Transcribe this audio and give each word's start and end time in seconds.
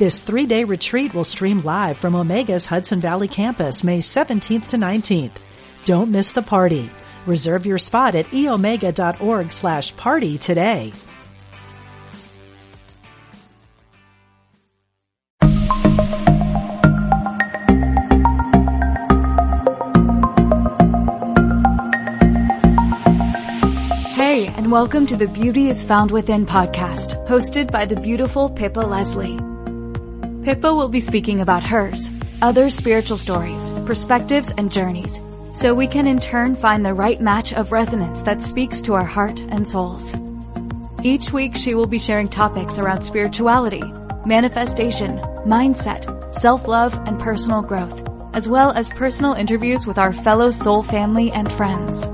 This 0.00 0.18
three-day 0.18 0.64
retreat 0.64 1.12
will 1.12 1.24
stream 1.24 1.60
live 1.60 1.98
from 1.98 2.14
Omega's 2.14 2.64
Hudson 2.64 3.00
Valley 3.00 3.28
campus 3.28 3.84
May 3.84 3.98
17th 3.98 4.68
to 4.68 4.78
19th. 4.78 5.32
Don't 5.84 6.10
miss 6.10 6.32
the 6.32 6.40
party. 6.40 6.88
Reserve 7.26 7.66
your 7.66 7.76
spot 7.76 8.14
at 8.14 8.24
eomega.org 8.28 9.52
slash 9.52 9.94
party 9.96 10.38
today. 10.38 10.94
Hey, 24.14 24.46
and 24.46 24.72
welcome 24.72 25.06
to 25.08 25.16
the 25.18 25.28
Beauty 25.30 25.68
is 25.68 25.82
Found 25.84 26.10
Within 26.10 26.46
podcast, 26.46 27.22
hosted 27.26 27.70
by 27.70 27.84
the 27.84 28.00
beautiful 28.00 28.48
Pippa 28.48 28.80
Leslie. 28.80 29.49
Pippa 30.42 30.74
will 30.74 30.88
be 30.88 31.00
speaking 31.00 31.42
about 31.42 31.62
hers, 31.62 32.10
other 32.40 32.70
spiritual 32.70 33.18
stories, 33.18 33.74
perspectives, 33.84 34.50
and 34.56 34.72
journeys, 34.72 35.20
so 35.52 35.74
we 35.74 35.86
can 35.86 36.06
in 36.06 36.18
turn 36.18 36.56
find 36.56 36.84
the 36.84 36.94
right 36.94 37.20
match 37.20 37.52
of 37.52 37.72
resonance 37.72 38.22
that 38.22 38.42
speaks 38.42 38.80
to 38.80 38.94
our 38.94 39.04
heart 39.04 39.38
and 39.50 39.68
souls. 39.68 40.16
Each 41.02 41.30
week 41.30 41.56
she 41.56 41.74
will 41.74 41.86
be 41.86 41.98
sharing 41.98 42.28
topics 42.28 42.78
around 42.78 43.02
spirituality, 43.02 43.82
manifestation, 44.24 45.18
mindset, 45.46 46.34
self-love, 46.34 46.94
and 47.06 47.20
personal 47.20 47.60
growth, 47.60 48.02
as 48.32 48.48
well 48.48 48.70
as 48.70 48.88
personal 48.88 49.34
interviews 49.34 49.86
with 49.86 49.98
our 49.98 50.14
fellow 50.14 50.50
soul 50.50 50.82
family 50.82 51.30
and 51.32 51.52
friends. 51.52 52.08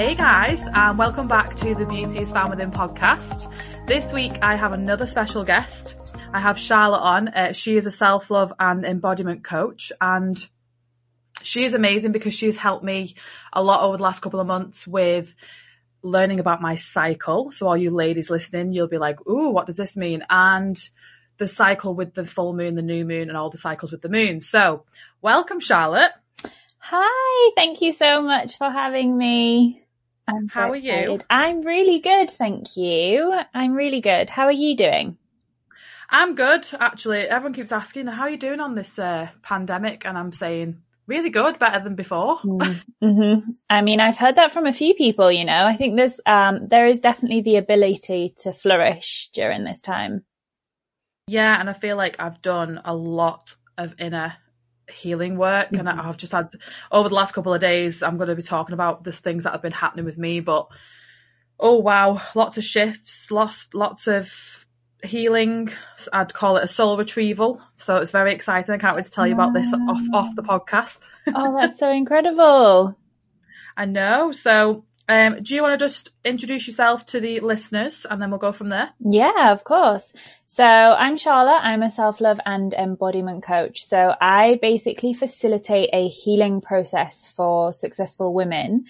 Hey 0.00 0.14
guys, 0.14 0.62
and 0.62 0.96
welcome 0.96 1.28
back 1.28 1.56
to 1.56 1.74
the 1.74 1.84
Beauty 1.84 2.22
is 2.22 2.30
Found 2.30 2.48
Within 2.48 2.70
podcast. 2.70 3.52
This 3.86 4.10
week 4.14 4.32
I 4.40 4.56
have 4.56 4.72
another 4.72 5.04
special 5.04 5.44
guest. 5.44 5.94
I 6.32 6.40
have 6.40 6.58
Charlotte 6.58 7.02
on. 7.02 7.28
Uh, 7.28 7.52
she 7.52 7.76
is 7.76 7.84
a 7.84 7.90
self-love 7.90 8.50
and 8.58 8.86
embodiment 8.86 9.44
coach 9.44 9.92
and 10.00 10.42
she 11.42 11.66
is 11.66 11.74
amazing 11.74 12.12
because 12.12 12.32
she 12.32 12.46
has 12.46 12.56
helped 12.56 12.82
me 12.82 13.14
a 13.52 13.62
lot 13.62 13.82
over 13.82 13.98
the 13.98 14.02
last 14.02 14.22
couple 14.22 14.40
of 14.40 14.46
months 14.46 14.86
with 14.86 15.34
learning 16.02 16.40
about 16.40 16.62
my 16.62 16.76
cycle. 16.76 17.52
So 17.52 17.68
all 17.68 17.76
you 17.76 17.90
ladies 17.90 18.30
listening, 18.30 18.72
you'll 18.72 18.88
be 18.88 18.96
like, 18.96 19.20
ooh, 19.28 19.50
what 19.50 19.66
does 19.66 19.76
this 19.76 19.98
mean? 19.98 20.24
And 20.30 20.82
the 21.36 21.46
cycle 21.46 21.94
with 21.94 22.14
the 22.14 22.24
full 22.24 22.54
moon, 22.54 22.74
the 22.74 22.80
new 22.80 23.04
moon 23.04 23.28
and 23.28 23.36
all 23.36 23.50
the 23.50 23.58
cycles 23.58 23.92
with 23.92 24.00
the 24.00 24.08
moon. 24.08 24.40
So 24.40 24.86
welcome 25.20 25.60
Charlotte. 25.60 26.12
Hi, 26.78 27.52
thank 27.54 27.82
you 27.82 27.92
so 27.92 28.22
much 28.22 28.56
for 28.56 28.70
having 28.70 29.14
me. 29.14 29.84
I'm 30.30 30.48
How 30.48 30.68
so 30.68 30.72
are 30.72 30.76
you? 30.76 31.18
I'm 31.28 31.62
really 31.62 31.98
good, 31.98 32.30
thank 32.30 32.76
you. 32.76 33.38
I'm 33.52 33.72
really 33.72 34.00
good. 34.00 34.30
How 34.30 34.44
are 34.44 34.52
you 34.52 34.76
doing? 34.76 35.16
I'm 36.08 36.34
good, 36.34 36.66
actually. 36.78 37.20
Everyone 37.20 37.54
keeps 37.54 37.72
asking, 37.72 38.06
how 38.06 38.22
are 38.22 38.30
you 38.30 38.36
doing 38.36 38.60
on 38.60 38.74
this 38.74 38.98
uh, 38.98 39.28
pandemic? 39.42 40.04
And 40.04 40.16
I'm 40.16 40.32
saying, 40.32 40.80
really 41.06 41.30
good, 41.30 41.58
better 41.58 41.82
than 41.82 41.94
before. 41.94 42.36
hmm 43.00 43.34
I 43.68 43.82
mean, 43.82 44.00
I've 44.00 44.16
heard 44.16 44.36
that 44.36 44.52
from 44.52 44.66
a 44.66 44.72
few 44.72 44.94
people, 44.94 45.30
you 45.32 45.44
know. 45.44 45.64
I 45.64 45.76
think 45.76 45.96
there's, 45.96 46.20
um, 46.26 46.68
there 46.68 46.86
is 46.86 47.00
definitely 47.00 47.42
the 47.42 47.56
ability 47.56 48.34
to 48.38 48.52
flourish 48.52 49.30
during 49.32 49.64
this 49.64 49.82
time. 49.82 50.24
Yeah, 51.26 51.58
and 51.58 51.68
I 51.70 51.72
feel 51.72 51.96
like 51.96 52.16
I've 52.18 52.42
done 52.42 52.80
a 52.84 52.94
lot 52.94 53.54
of 53.78 53.94
inner 53.98 54.34
healing 54.90 55.36
work 55.36 55.68
and 55.72 55.88
Mhm. 55.88 56.04
I've 56.04 56.16
just 56.16 56.32
had 56.32 56.50
over 56.92 57.08
the 57.08 57.14
last 57.14 57.32
couple 57.32 57.54
of 57.54 57.60
days 57.60 58.02
I'm 58.02 58.16
going 58.16 58.28
to 58.28 58.34
be 58.36 58.42
talking 58.42 58.72
about 58.74 59.04
the 59.04 59.12
things 59.12 59.44
that 59.44 59.52
have 59.52 59.62
been 59.62 59.72
happening 59.72 60.04
with 60.04 60.18
me 60.18 60.40
but 60.40 60.66
oh 61.58 61.78
wow 61.78 62.20
lots 62.34 62.56
of 62.58 62.64
shifts 62.64 63.30
lost 63.30 63.74
lots 63.74 64.06
of 64.06 64.66
healing 65.02 65.70
I'd 66.12 66.34
call 66.34 66.56
it 66.58 66.64
a 66.64 66.68
soul 66.68 66.96
retrieval 66.98 67.60
so 67.76 67.96
it's 67.96 68.10
very 68.10 68.34
exciting 68.34 68.74
I 68.74 68.78
can't 68.78 68.96
wait 68.96 69.06
to 69.06 69.10
tell 69.10 69.26
you 69.26 69.34
about 69.34 69.54
this 69.54 69.72
off 69.72 70.02
off 70.12 70.34
the 70.36 70.42
podcast 70.42 71.08
Oh, 71.34 71.56
that's 71.58 71.78
so 71.78 71.90
incredible. 72.02 72.96
I 73.76 73.84
know 73.86 74.32
so 74.32 74.84
um 75.08 75.42
do 75.42 75.54
you 75.54 75.62
want 75.62 75.78
to 75.78 75.84
just 75.84 76.10
introduce 76.24 76.66
yourself 76.66 77.06
to 77.06 77.20
the 77.20 77.40
listeners 77.40 78.04
and 78.08 78.20
then 78.20 78.30
we'll 78.30 78.38
go 78.38 78.52
from 78.52 78.68
there 78.68 78.90
Yeah, 79.00 79.52
of 79.52 79.64
course. 79.64 80.12
So 80.52 80.64
I'm 80.64 81.16
Charlotte. 81.16 81.60
I'm 81.62 81.84
a 81.84 81.92
self-love 81.92 82.40
and 82.44 82.74
embodiment 82.74 83.44
coach. 83.44 83.84
So 83.84 84.16
I 84.20 84.58
basically 84.60 85.14
facilitate 85.14 85.90
a 85.92 86.08
healing 86.08 86.60
process 86.60 87.32
for 87.36 87.72
successful 87.72 88.34
women 88.34 88.86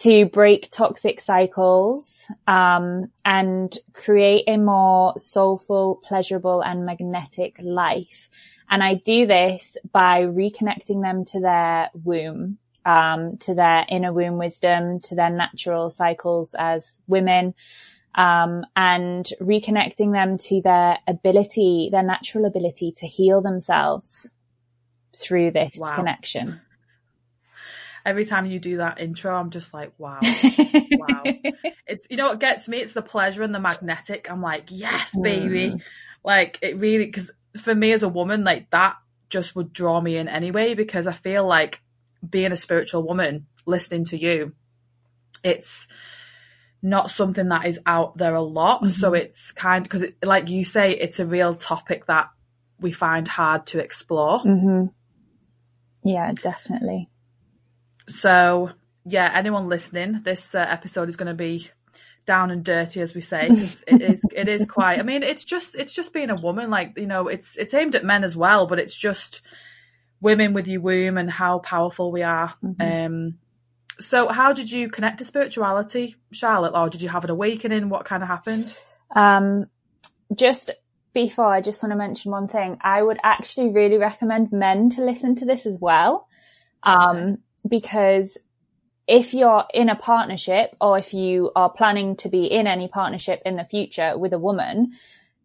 to 0.00 0.26
break 0.26 0.70
toxic 0.70 1.18
cycles, 1.18 2.26
um, 2.46 3.10
and 3.24 3.74
create 3.94 4.44
a 4.46 4.58
more 4.58 5.14
soulful, 5.16 6.02
pleasurable 6.04 6.62
and 6.62 6.84
magnetic 6.84 7.56
life. 7.62 8.28
And 8.68 8.82
I 8.82 8.96
do 8.96 9.26
this 9.26 9.78
by 9.92 10.20
reconnecting 10.24 11.00
them 11.00 11.24
to 11.24 11.40
their 11.40 11.88
womb, 12.04 12.58
um, 12.84 13.38
to 13.38 13.54
their 13.54 13.86
inner 13.88 14.12
womb 14.12 14.36
wisdom, 14.36 15.00
to 15.00 15.14
their 15.14 15.30
natural 15.30 15.88
cycles 15.88 16.54
as 16.58 16.98
women, 17.06 17.54
um, 18.14 18.64
and 18.76 19.26
reconnecting 19.40 20.12
them 20.12 20.38
to 20.38 20.60
their 20.62 20.98
ability, 21.06 21.88
their 21.90 22.02
natural 22.02 22.44
ability 22.44 22.92
to 22.98 23.06
heal 23.06 23.40
themselves 23.40 24.30
through 25.16 25.50
this 25.52 25.78
Wow. 25.78 25.94
connection. 25.96 26.60
every 28.04 28.24
time 28.24 28.46
you 28.46 28.58
do 28.58 28.78
that 28.78 29.00
intro 29.00 29.34
I'm 29.34 29.50
just 29.50 29.72
like 29.72 29.92
wow 29.98 30.22
Wow. 30.90 31.22
it's 31.86 32.06
you 32.10 32.16
know 32.16 32.28
what 32.28 32.40
gets 32.40 32.68
me 32.68 32.78
it's 32.78 32.92
the 32.94 33.02
pleasure 33.02 33.42
and 33.42 33.54
the 33.54 33.60
magnetic 33.60 34.28
i'm 34.30 34.42
like 34.42 34.64
yes 34.68 35.14
baby 35.16 35.70
Mm. 35.70 35.80
like 36.24 36.58
it 36.62 36.78
really 36.80 37.06
because 37.06 37.30
for 37.60 37.74
me 37.74 37.92
as 37.92 38.02
a 38.02 38.08
woman 38.08 38.44
like 38.44 38.70
that 38.70 38.96
just 39.28 39.54
would 39.56 39.72
draw 39.72 40.00
me 40.00 40.16
in 40.16 40.28
anyway 40.28 40.74
because 40.74 41.06
i 41.06 41.12
feel 41.12 41.46
like 41.46 41.80
being 42.28 42.52
a 42.52 42.56
spiritual 42.56 43.02
woman 43.02 43.46
listening 43.66 44.04
to 44.04 44.18
you 44.18 44.52
it's 45.44 45.86
not 46.82 47.10
something 47.10 47.48
that 47.48 47.66
is 47.66 47.78
out 47.86 48.18
there 48.18 48.34
a 48.34 48.42
lot 48.42 48.90
so 48.90 49.12
Mhm. 49.12 49.18
it's 49.18 49.52
kind 49.52 49.84
because 49.84 50.02
it, 50.02 50.16
like 50.22 50.48
you 50.48 50.64
say 50.64 50.90
it's 50.92 51.20
a 51.20 51.26
real 51.26 51.54
topic 51.54 52.06
that 52.06 52.28
we 52.80 52.90
find 52.90 53.28
hard 53.28 53.66
to 53.68 53.78
explore 53.78 54.40
hmm 54.40 54.86
Yeah, 56.02 56.32
definitely. 56.32 57.08
So 58.08 58.70
yeah, 59.04 59.30
anyone 59.34 59.68
listening, 59.68 60.22
this 60.24 60.54
uh, 60.54 60.58
episode 60.58 61.08
is 61.08 61.16
going 61.16 61.28
to 61.28 61.34
be 61.34 61.68
down 62.26 62.50
and 62.50 62.64
dirty, 62.64 63.00
as 63.00 63.14
we 63.14 63.20
say. 63.20 63.48
it 63.86 64.00
is, 64.02 64.22
it 64.34 64.48
is 64.48 64.66
quite. 64.66 64.98
I 64.98 65.02
mean, 65.02 65.22
it's 65.22 65.44
just, 65.44 65.74
it's 65.76 65.92
just 65.92 66.12
being 66.12 66.30
a 66.30 66.34
woman. 66.36 66.70
Like 66.70 66.94
you 66.96 67.06
know, 67.06 67.28
it's, 67.28 67.56
it's 67.56 67.74
aimed 67.74 67.94
at 67.94 68.04
men 68.04 68.24
as 68.24 68.36
well, 68.36 68.66
but 68.66 68.78
it's 68.78 68.96
just 68.96 69.42
women 70.20 70.52
with 70.52 70.68
your 70.68 70.80
womb 70.80 71.18
and 71.18 71.30
how 71.30 71.58
powerful 71.60 72.12
we 72.12 72.22
are. 72.22 72.54
Mhm. 72.64 73.06
Um, 73.06 73.38
so 74.00 74.28
how 74.28 74.52
did 74.52 74.70
you 74.70 74.88
connect 74.88 75.18
to 75.18 75.24
spirituality, 75.24 76.16
Charlotte, 76.32 76.72
or 76.74 76.88
did 76.88 77.02
you 77.02 77.08
have 77.08 77.24
an 77.24 77.30
awakening? 77.30 77.88
What 77.88 78.04
kind 78.04 78.22
of 78.22 78.28
happened? 78.28 78.76
Um, 79.14 79.66
just 80.34 80.70
before, 81.12 81.52
I 81.52 81.60
just 81.60 81.82
want 81.82 81.92
to 81.92 81.96
mention 81.96 82.30
one 82.30 82.48
thing. 82.48 82.78
I 82.80 83.02
would 83.02 83.18
actually 83.22 83.68
really 83.70 83.98
recommend 83.98 84.52
men 84.52 84.90
to 84.90 85.04
listen 85.04 85.34
to 85.36 85.44
this 85.44 85.66
as 85.66 85.78
well. 85.78 86.26
Um, 86.82 87.38
because 87.68 88.38
if 89.06 89.34
you're 89.34 89.64
in 89.74 89.88
a 89.88 89.96
partnership 89.96 90.74
or 90.80 90.98
if 90.98 91.12
you 91.12 91.52
are 91.54 91.70
planning 91.70 92.16
to 92.16 92.28
be 92.28 92.46
in 92.46 92.66
any 92.66 92.88
partnership 92.88 93.42
in 93.44 93.56
the 93.56 93.64
future 93.64 94.16
with 94.16 94.32
a 94.32 94.38
woman, 94.38 94.92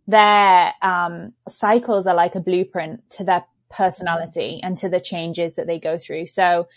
their, 0.07 0.74
um, 0.81 1.33
cycles 1.50 2.07
are 2.07 2.16
like 2.16 2.36
a 2.36 2.39
blueprint 2.39 3.10
to 3.12 3.24
their 3.24 3.45
personality 3.69 4.62
and 4.63 4.77
to 4.77 4.89
the 4.89 5.01
changes 5.01 5.56
that 5.56 5.68
they 5.68 5.80
go 5.80 5.98
through. 5.98 6.27
So, 6.27 6.68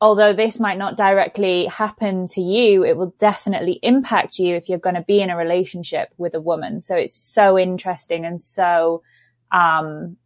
although 0.00 0.32
this 0.32 0.60
might 0.60 0.78
not 0.78 0.96
directly 0.96 1.66
happen 1.66 2.28
to 2.28 2.40
you, 2.40 2.84
it 2.84 2.96
will 2.96 3.14
definitely 3.18 3.78
impact 3.82 4.38
you 4.38 4.54
if 4.54 4.68
you're 4.68 4.78
going 4.78 4.94
to 4.94 5.02
be 5.02 5.20
in 5.20 5.30
a 5.30 5.36
relationship 5.36 6.08
with 6.16 6.34
a 6.34 6.40
woman. 6.40 6.80
So 6.80 6.94
it's 6.96 7.14
so 7.14 7.58
interesting 7.58 8.24
and 8.24 8.40
so, 8.40 9.02
um, 9.50 10.16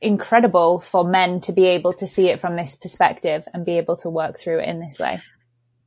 incredible 0.00 0.80
for 0.80 1.04
men 1.04 1.40
to 1.42 1.52
be 1.52 1.66
able 1.66 1.92
to 1.92 2.06
see 2.06 2.28
it 2.30 2.40
from 2.40 2.56
this 2.56 2.76
perspective 2.76 3.46
and 3.52 3.66
be 3.66 3.76
able 3.76 3.96
to 3.96 4.08
work 4.08 4.38
through 4.38 4.60
it 4.60 4.68
in 4.68 4.80
this 4.80 4.98
way. 4.98 5.20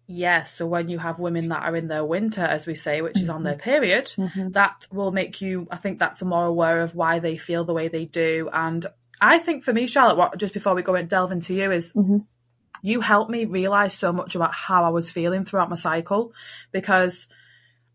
Yes, 0.05 0.53
so 0.53 0.67
when 0.67 0.89
you 0.89 0.99
have 0.99 1.17
women 1.17 1.47
that 1.49 1.63
are 1.63 1.75
in 1.75 1.87
their 1.87 2.05
winter, 2.05 2.41
as 2.41 2.67
we 2.67 2.75
say, 2.75 3.01
which 3.01 3.17
is 3.19 3.29
on 3.29 3.43
their 3.43 3.55
period, 3.55 4.11
Mm-hmm. 4.17 4.51
that 4.51 4.85
will 4.91 5.11
make 5.11 5.41
you, 5.41 5.65
I 5.71 5.77
think 5.77 5.97
that's 5.97 6.21
more 6.21 6.45
aware 6.45 6.81
of 6.81 6.93
why 6.93 7.19
they 7.19 7.37
feel 7.37 7.63
the 7.63 7.73
way 7.73 7.87
they 7.87 8.05
do. 8.05 8.49
And 8.51 8.85
I 9.23 9.39
think 9.39 9.63
for 9.63 9.71
me, 9.71 9.87
Charlotte, 9.87 10.17
what 10.17 10.37
just 10.37 10.53
before 10.53 10.75
we 10.75 10.81
go 10.81 10.95
and 10.95 11.07
delve 11.07 11.31
into 11.31 11.53
you 11.53 11.71
is 11.71 11.93
Mhm. 11.93 12.25
you 12.81 12.99
helped 12.99 13.31
me 13.31 13.45
realize 13.45 13.93
so 13.93 14.11
much 14.11 14.35
about 14.35 14.53
how 14.53 14.83
I 14.83 14.89
was 14.89 15.09
feeling 15.09 15.45
throughout 15.45 15.69
my 15.69 15.77
cycle 15.77 16.33
because 16.73 17.27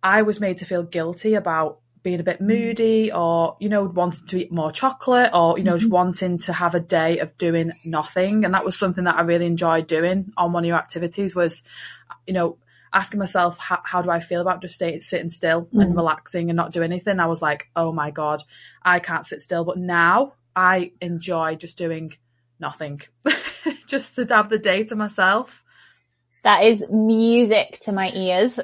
I 0.03 0.23
was 0.23 0.41
made 0.41 0.59
to 0.59 0.65
feel 0.65 0.83
guilty 0.83 1.35
about 1.35 1.81
being 2.03 2.21
a 2.21 2.23
bit 2.23 2.37
mm-hmm. 2.37 2.47
moody 2.47 3.13
or, 3.13 3.57
you 3.61 3.69
know, 3.69 3.85
wanting 3.85 4.27
to 4.29 4.39
eat 4.39 4.51
more 4.51 4.73
chocolate 4.73 5.31
or, 5.35 5.59
you 5.59 5.65
know, 5.65 5.77
just 5.77 5.87
mm-hmm. 5.87 5.95
wanting 5.95 6.39
to 6.39 6.53
have 6.55 6.75
a 6.75 6.81
day 6.81 7.19
of 7.19 7.37
doing 7.37 7.73
nothing. 7.85 8.47
And 8.47 8.55
that 8.55 8.65
was 8.65 8.79
something 8.79 9.05
that 9.05 9.17
I 9.17 9.23
really 9.23 9.45
enjoyed 9.45 9.87
doing 9.87 10.33
on 10.39 10.53
one 10.55 10.65
of 10.65 10.69
your 10.69 10.79
activities 10.79 11.35
was, 11.35 11.63
you 12.27 12.33
know, 12.33 12.57
asking 12.91 13.19
myself, 13.21 13.59
how, 13.59 13.81
how 13.85 14.01
do 14.01 14.09
I 14.09 14.21
feel 14.21 14.41
about 14.41 14.63
just 14.63 14.77
staying, 14.77 15.01
sitting 15.01 15.29
still 15.29 15.69
and 15.73 15.83
mm-hmm. 15.83 15.97
relaxing 15.99 16.49
and 16.49 16.57
not 16.57 16.73
do 16.73 16.83
anything? 16.83 17.21
I 17.21 17.27
was 17.27 17.43
like, 17.43 17.69
oh 17.77 17.93
my 17.93 18.11
God, 18.11 18.43
I 18.83 19.01
can't 19.01 19.27
sit 19.27 19.43
still. 19.43 19.65
But 19.65 19.77
now 19.77 20.33
I 20.55 20.93
enjoy 21.01 21.57
just 21.57 21.77
doing 21.77 22.13
nothing, 22.61 23.03
just 23.87 24.17
to 24.17 24.27
have 24.27 24.51
the 24.51 24.59
day 24.59 24.85
to 24.85 24.97
myself. 24.97 25.63
That 26.45 26.65
is 26.65 26.85
music 26.91 27.81
to 27.81 27.93
my 27.93 28.11
ears. 28.15 28.59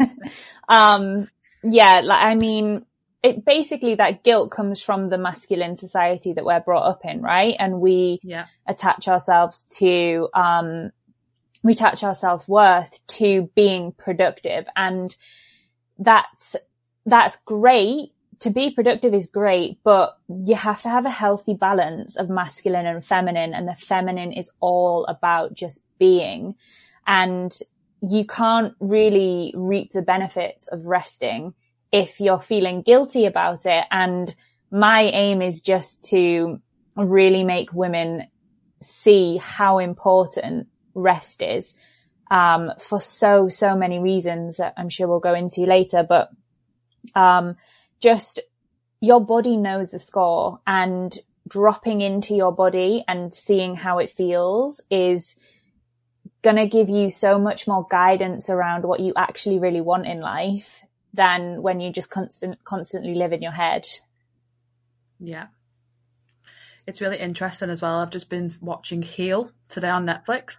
um, 0.68 1.28
yeah, 1.62 2.00
like, 2.04 2.24
I 2.24 2.34
mean, 2.34 2.84
it 3.22 3.44
basically 3.44 3.94
that 3.96 4.22
guilt 4.22 4.50
comes 4.50 4.80
from 4.80 5.08
the 5.08 5.18
masculine 5.18 5.76
society 5.76 6.32
that 6.34 6.44
we're 6.44 6.60
brought 6.60 6.88
up 6.88 7.00
in, 7.04 7.22
right? 7.22 7.56
And 7.58 7.80
we 7.80 8.20
Yeah. 8.22 8.46
attach 8.66 9.08
ourselves 9.08 9.66
to, 9.78 10.28
um, 10.34 10.90
we 11.62 11.72
attach 11.72 12.04
our 12.04 12.14
self-worth 12.14 12.98
to 13.08 13.50
being 13.54 13.92
productive 13.92 14.66
and 14.76 15.16
that's, 15.98 16.54
that's 17.06 17.36
great. 17.46 18.12
To 18.40 18.50
be 18.50 18.70
productive 18.70 19.14
is 19.14 19.26
great, 19.26 19.78
but 19.82 20.18
you 20.28 20.54
have 20.54 20.82
to 20.82 20.90
have 20.90 21.06
a 21.06 21.10
healthy 21.10 21.54
balance 21.54 22.16
of 22.16 22.28
masculine 22.28 22.86
and 22.86 23.04
feminine 23.04 23.54
and 23.54 23.66
the 23.66 23.74
feminine 23.74 24.32
is 24.32 24.50
all 24.60 25.06
about 25.06 25.54
just 25.54 25.80
being 25.98 26.54
and 27.06 27.56
you 28.02 28.26
can't 28.26 28.74
really 28.78 29.52
reap 29.56 29.92
the 29.92 30.02
benefits 30.02 30.66
of 30.68 30.84
resting 30.84 31.54
if 31.92 32.20
you're 32.20 32.40
feeling 32.40 32.82
guilty 32.82 33.26
about 33.26 33.64
it. 33.64 33.84
And 33.90 34.34
my 34.70 35.02
aim 35.02 35.40
is 35.40 35.60
just 35.60 36.02
to 36.10 36.60
really 36.96 37.44
make 37.44 37.72
women 37.72 38.28
see 38.82 39.38
how 39.38 39.78
important 39.78 40.68
rest 40.94 41.42
is 41.42 41.74
um, 42.30 42.72
for 42.80 43.00
so, 43.00 43.48
so 43.48 43.76
many 43.76 43.98
reasons 43.98 44.58
that 44.58 44.74
I'm 44.76 44.88
sure 44.88 45.08
we'll 45.08 45.20
go 45.20 45.34
into 45.34 45.62
later. 45.62 46.04
But 46.06 46.30
um, 47.14 47.56
just 48.06 48.38
your 49.00 49.20
body 49.20 49.56
knows 49.56 49.90
the 49.90 49.98
score 49.98 50.60
and 50.64 51.18
dropping 51.48 52.02
into 52.02 52.36
your 52.36 52.52
body 52.52 53.04
and 53.08 53.34
seeing 53.34 53.74
how 53.74 53.98
it 53.98 54.10
feels 54.10 54.80
is 54.92 55.34
going 56.42 56.54
to 56.54 56.68
give 56.68 56.88
you 56.88 57.10
so 57.10 57.36
much 57.36 57.66
more 57.66 57.84
guidance 57.90 58.48
around 58.48 58.84
what 58.84 59.00
you 59.00 59.12
actually 59.16 59.58
really 59.58 59.80
want 59.80 60.06
in 60.06 60.20
life 60.20 60.84
than 61.14 61.60
when 61.62 61.80
you 61.80 61.90
just 61.90 62.08
constant, 62.08 62.62
constantly 62.62 63.16
live 63.16 63.32
in 63.32 63.42
your 63.42 63.50
head. 63.50 63.88
Yeah. 65.18 65.48
It's 66.86 67.00
really 67.00 67.18
interesting 67.18 67.70
as 67.70 67.82
well. 67.82 67.98
I've 67.98 68.10
just 68.10 68.28
been 68.28 68.54
watching 68.60 69.02
Heal 69.02 69.50
today 69.68 69.88
on 69.88 70.06
Netflix. 70.06 70.58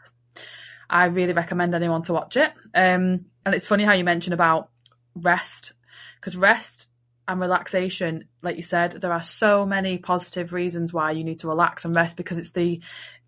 I 0.89 1.05
really 1.05 1.31
recommend 1.31 1.73
anyone 1.73 2.03
to 2.03 2.13
watch 2.13 2.35
it. 2.35 2.51
Um, 2.75 3.27
and 3.45 3.55
it's 3.55 3.67
funny 3.67 3.85
how 3.85 3.93
you 3.93 4.03
mentioned 4.03 4.33
about 4.33 4.69
rest, 5.15 5.71
because 6.19 6.35
rest 6.35 6.89
and 7.27 7.41
relaxation, 7.41 8.27
like 8.41 8.55
you 8.55 8.63
said, 8.63 8.99
there 9.01 9.11
are 9.11 9.21
so 9.21 9.65
many 9.65 9.97
positive 9.97 10.53
reasons 10.53 10.93
why 10.93 11.11
you 11.11 11.23
need 11.23 11.39
to 11.39 11.47
relax 11.47 11.83
and 11.83 11.93
rest 11.93 12.15
because 12.15 12.37
it's 12.37 12.51
the 12.51 12.79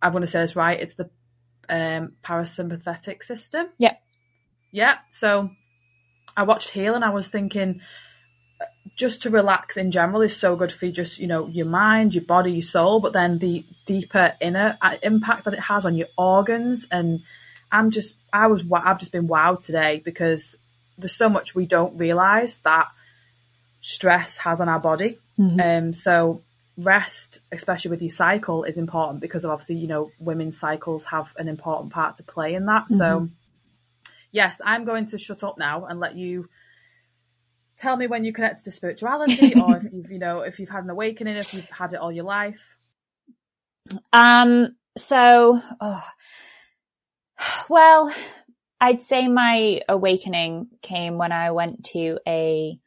i 0.02 0.08
want 0.10 0.24
to 0.24 0.32
say 0.32 0.40
this 0.40 0.56
right, 0.56 0.80
it's 0.80 0.96
the 0.96 1.10
um, 1.68 2.14
parasympathetic 2.24 3.24
system. 3.24 3.68
Yeah. 3.78 3.96
Yeah. 4.72 4.98
So 5.12 5.50
I 6.36 6.44
watched 6.44 6.70
Heal 6.70 6.96
and 6.96 7.04
I 7.04 7.10
was 7.10 7.28
thinking, 7.28 7.82
just 8.96 9.22
to 9.22 9.30
relax 9.30 9.78
in 9.78 9.92
general 9.92 10.22
is 10.22 10.36
so 10.36 10.56
good 10.56 10.72
for 10.72 10.90
just 10.90 11.20
you 11.20 11.28
know 11.28 11.48
your 11.48 11.66
mind 11.66 12.14
your 12.14 12.24
body 12.26 12.52
your 12.52 12.62
soul 12.62 13.00
but 13.00 13.14
then 13.14 13.38
the 13.40 13.66
deeper 13.86 14.34
inner 14.42 14.78
uh, 14.82 14.98
impact 15.02 15.46
that 15.46 15.54
it 15.54 15.60
has 15.60 15.86
on 15.86 15.96
your 15.96 16.08
organs 16.18 16.86
and 16.92 17.22
i'm 17.72 17.92
just 17.92 18.16
i 18.34 18.48
was 18.48 18.64
i've 18.74 19.00
just 19.00 19.14
been 19.14 19.28
wowed 19.28 19.64
today 19.64 20.02
because 20.04 20.58
there's 20.98 21.16
so 21.16 21.30
much 21.30 21.56
we 21.56 21.66
don't 21.66 21.98
realize 21.98 22.58
that 22.66 22.88
stress 23.82 24.38
has 24.38 24.62
on 24.62 24.70
our 24.70 24.80
body. 24.80 25.20
Um 25.62 25.94
so 25.94 26.42
rest 26.78 27.42
especially 27.52 27.92
with 27.92 28.02
your 28.02 28.10
cycle 28.10 28.64
is 28.64 28.78
important 28.78 29.20
because 29.20 29.44
of 29.44 29.52
obviously 29.52 29.76
you 29.76 29.88
know 29.88 30.12
women's 30.20 30.58
cycles 30.58 31.04
have 31.06 31.34
an 31.38 31.50
important 31.50 31.92
part 31.92 32.16
to 32.18 32.24
play 32.24 32.54
in 32.54 32.66
that. 32.66 32.90
So 32.90 33.30
yes 34.32 34.62
i'm 34.64 34.86
going 34.86 35.08
to 35.08 35.18
shut 35.18 35.44
up 35.44 35.58
now 35.58 35.86
and 35.86 36.00
let 36.00 36.16
you 36.16 36.48
tell 37.78 37.98
me 37.98 38.06
when 38.06 38.24
you 38.24 38.32
connect 38.32 38.64
to 38.64 38.72
spirituality 38.72 39.56
or 39.62 39.78
if 39.78 39.84
you've 39.92 40.12
you 40.12 40.20
know 40.20 40.42
if 40.42 40.60
you've 40.60 40.70
had 40.70 40.84
an 40.84 40.90
awakening 40.90 41.36
if 41.36 41.54
you've 41.54 41.66
had 41.66 41.94
it 41.94 42.00
all 42.00 42.12
your 42.12 42.26
life. 42.26 42.78
Um, 44.14 44.76
so, 44.98 45.62
oh, 45.80 46.04
well, 47.70 48.14
I'd 48.82 49.04
say 49.04 49.28
my 49.28 49.82
awakening 49.88 50.68
came 50.82 51.18
when 51.18 51.32
I 51.32 51.52
went 51.52 51.86
to 51.86 52.20
a, 52.28 52.80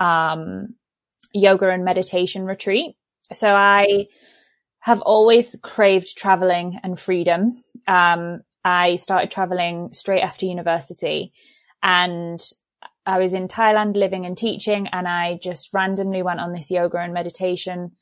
um, 0.00 0.74
yoga 1.32 1.68
and 1.68 1.84
meditation 1.84 2.44
retreat. 2.44 2.96
So 3.32 3.48
I 3.48 4.06
have 4.80 5.00
always 5.00 5.56
craved 5.62 6.16
traveling 6.16 6.78
and 6.82 6.98
freedom. 6.98 7.62
Um, 7.88 8.42
I 8.64 8.96
started 8.96 9.30
traveling 9.30 9.92
straight 9.92 10.22
after 10.22 10.46
university 10.46 11.32
and 11.82 12.40
I 13.04 13.18
was 13.18 13.34
in 13.34 13.48
Thailand 13.48 13.96
living 13.96 14.26
and 14.26 14.36
teaching 14.36 14.88
and 14.88 15.06
I 15.06 15.38
just 15.40 15.70
randomly 15.72 16.22
went 16.22 16.40
on 16.40 16.52
this 16.52 16.70
yoga 16.70 16.98
and 16.98 17.14
meditation 17.14 17.92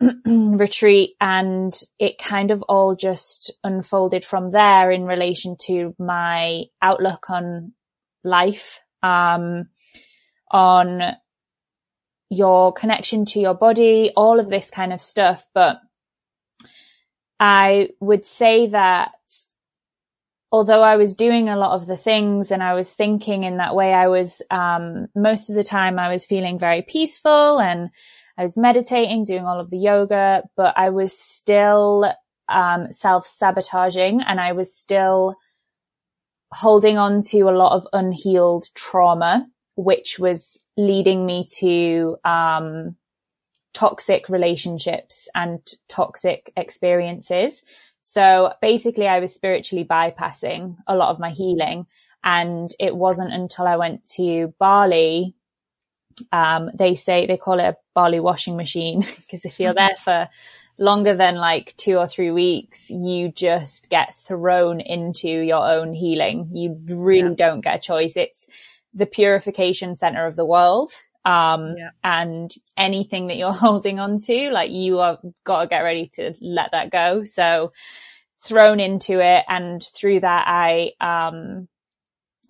retreat 0.26 1.16
and 1.20 1.76
it 1.98 2.18
kind 2.18 2.50
of 2.50 2.62
all 2.62 2.94
just 2.94 3.52
unfolded 3.64 4.24
from 4.24 4.50
there 4.50 4.90
in 4.90 5.04
relation 5.04 5.56
to 5.62 5.94
my 5.98 6.64
outlook 6.80 7.30
on 7.30 7.72
life, 8.22 8.80
um, 9.02 9.66
on 10.54 11.16
your 12.30 12.72
connection 12.72 13.24
to 13.26 13.40
your 13.40 13.54
body, 13.54 14.12
all 14.16 14.38
of 14.38 14.48
this 14.48 14.70
kind 14.70 14.92
of 14.92 15.00
stuff. 15.00 15.44
But 15.52 15.80
I 17.40 17.90
would 18.00 18.24
say 18.24 18.68
that 18.68 19.10
although 20.52 20.82
I 20.82 20.96
was 20.96 21.16
doing 21.16 21.48
a 21.48 21.56
lot 21.56 21.72
of 21.72 21.88
the 21.88 21.96
things 21.96 22.52
and 22.52 22.62
I 22.62 22.74
was 22.74 22.88
thinking 22.88 23.42
in 23.42 23.56
that 23.56 23.74
way, 23.74 23.92
I 23.92 24.06
was, 24.06 24.40
um, 24.52 25.08
most 25.16 25.50
of 25.50 25.56
the 25.56 25.64
time 25.64 25.98
I 25.98 26.12
was 26.12 26.24
feeling 26.24 26.60
very 26.60 26.82
peaceful 26.82 27.60
and 27.60 27.90
I 28.38 28.44
was 28.44 28.56
meditating, 28.56 29.24
doing 29.24 29.44
all 29.44 29.58
of 29.58 29.70
the 29.70 29.78
yoga, 29.78 30.44
but 30.56 30.74
I 30.76 30.90
was 30.90 31.18
still, 31.18 32.12
um, 32.48 32.92
self 32.92 33.26
sabotaging 33.26 34.20
and 34.20 34.38
I 34.38 34.52
was 34.52 34.72
still 34.72 35.34
holding 36.52 36.98
on 36.98 37.22
to 37.22 37.40
a 37.40 37.58
lot 37.58 37.72
of 37.72 37.88
unhealed 37.92 38.68
trauma, 38.74 39.48
which 39.76 40.18
was 40.18 40.60
leading 40.76 41.26
me 41.26 41.46
to, 41.58 42.16
um, 42.24 42.96
toxic 43.74 44.28
relationships 44.28 45.28
and 45.34 45.60
toxic 45.88 46.52
experiences. 46.56 47.62
So 48.02 48.52
basically 48.62 49.08
I 49.08 49.18
was 49.18 49.34
spiritually 49.34 49.84
bypassing 49.84 50.76
a 50.86 50.96
lot 50.96 51.10
of 51.10 51.18
my 51.18 51.30
healing. 51.30 51.86
And 52.22 52.74
it 52.78 52.94
wasn't 52.96 53.32
until 53.32 53.66
I 53.66 53.76
went 53.76 54.04
to 54.12 54.54
Bali, 54.58 55.34
um, 56.32 56.70
they 56.74 56.94
say, 56.94 57.26
they 57.26 57.36
call 57.36 57.58
it 57.58 57.64
a 57.64 57.76
Bali 57.94 58.20
washing 58.20 58.56
machine 58.56 59.00
because 59.16 59.44
if 59.44 59.60
you're 59.60 59.74
there 59.74 59.96
for 60.02 60.28
longer 60.78 61.16
than 61.16 61.36
like 61.36 61.74
two 61.76 61.98
or 61.98 62.08
three 62.08 62.30
weeks, 62.30 62.88
you 62.90 63.30
just 63.30 63.90
get 63.90 64.14
thrown 64.16 64.80
into 64.80 65.28
your 65.28 65.68
own 65.68 65.92
healing. 65.92 66.48
You 66.52 66.80
really 66.86 67.30
Yeah. 67.30 67.34
don't 67.34 67.60
get 67.60 67.76
a 67.76 67.80
choice. 67.80 68.16
It's 68.16 68.46
the 68.94 69.06
purification 69.06 69.96
center 69.96 70.26
of 70.26 70.36
the 70.36 70.46
world. 70.46 70.92
Um, 71.26 71.74
Yeah. 71.78 71.90
and 72.02 72.54
anything 72.76 73.28
that 73.28 73.36
you're 73.36 73.52
holding 73.66 73.98
on 73.98 74.18
to, 74.18 74.50
like 74.50 74.70
you 74.70 74.98
are 75.00 75.18
got 75.44 75.62
to 75.62 75.68
get 75.68 75.80
ready 75.80 76.08
to 76.14 76.34
let 76.40 76.72
that 76.72 76.90
go. 76.90 77.24
So 77.24 77.72
thrown 78.44 78.78
into 78.78 79.20
it. 79.20 79.44
And 79.48 79.82
through 79.82 80.20
that, 80.20 80.44
I, 80.46 80.92
um, 81.00 81.68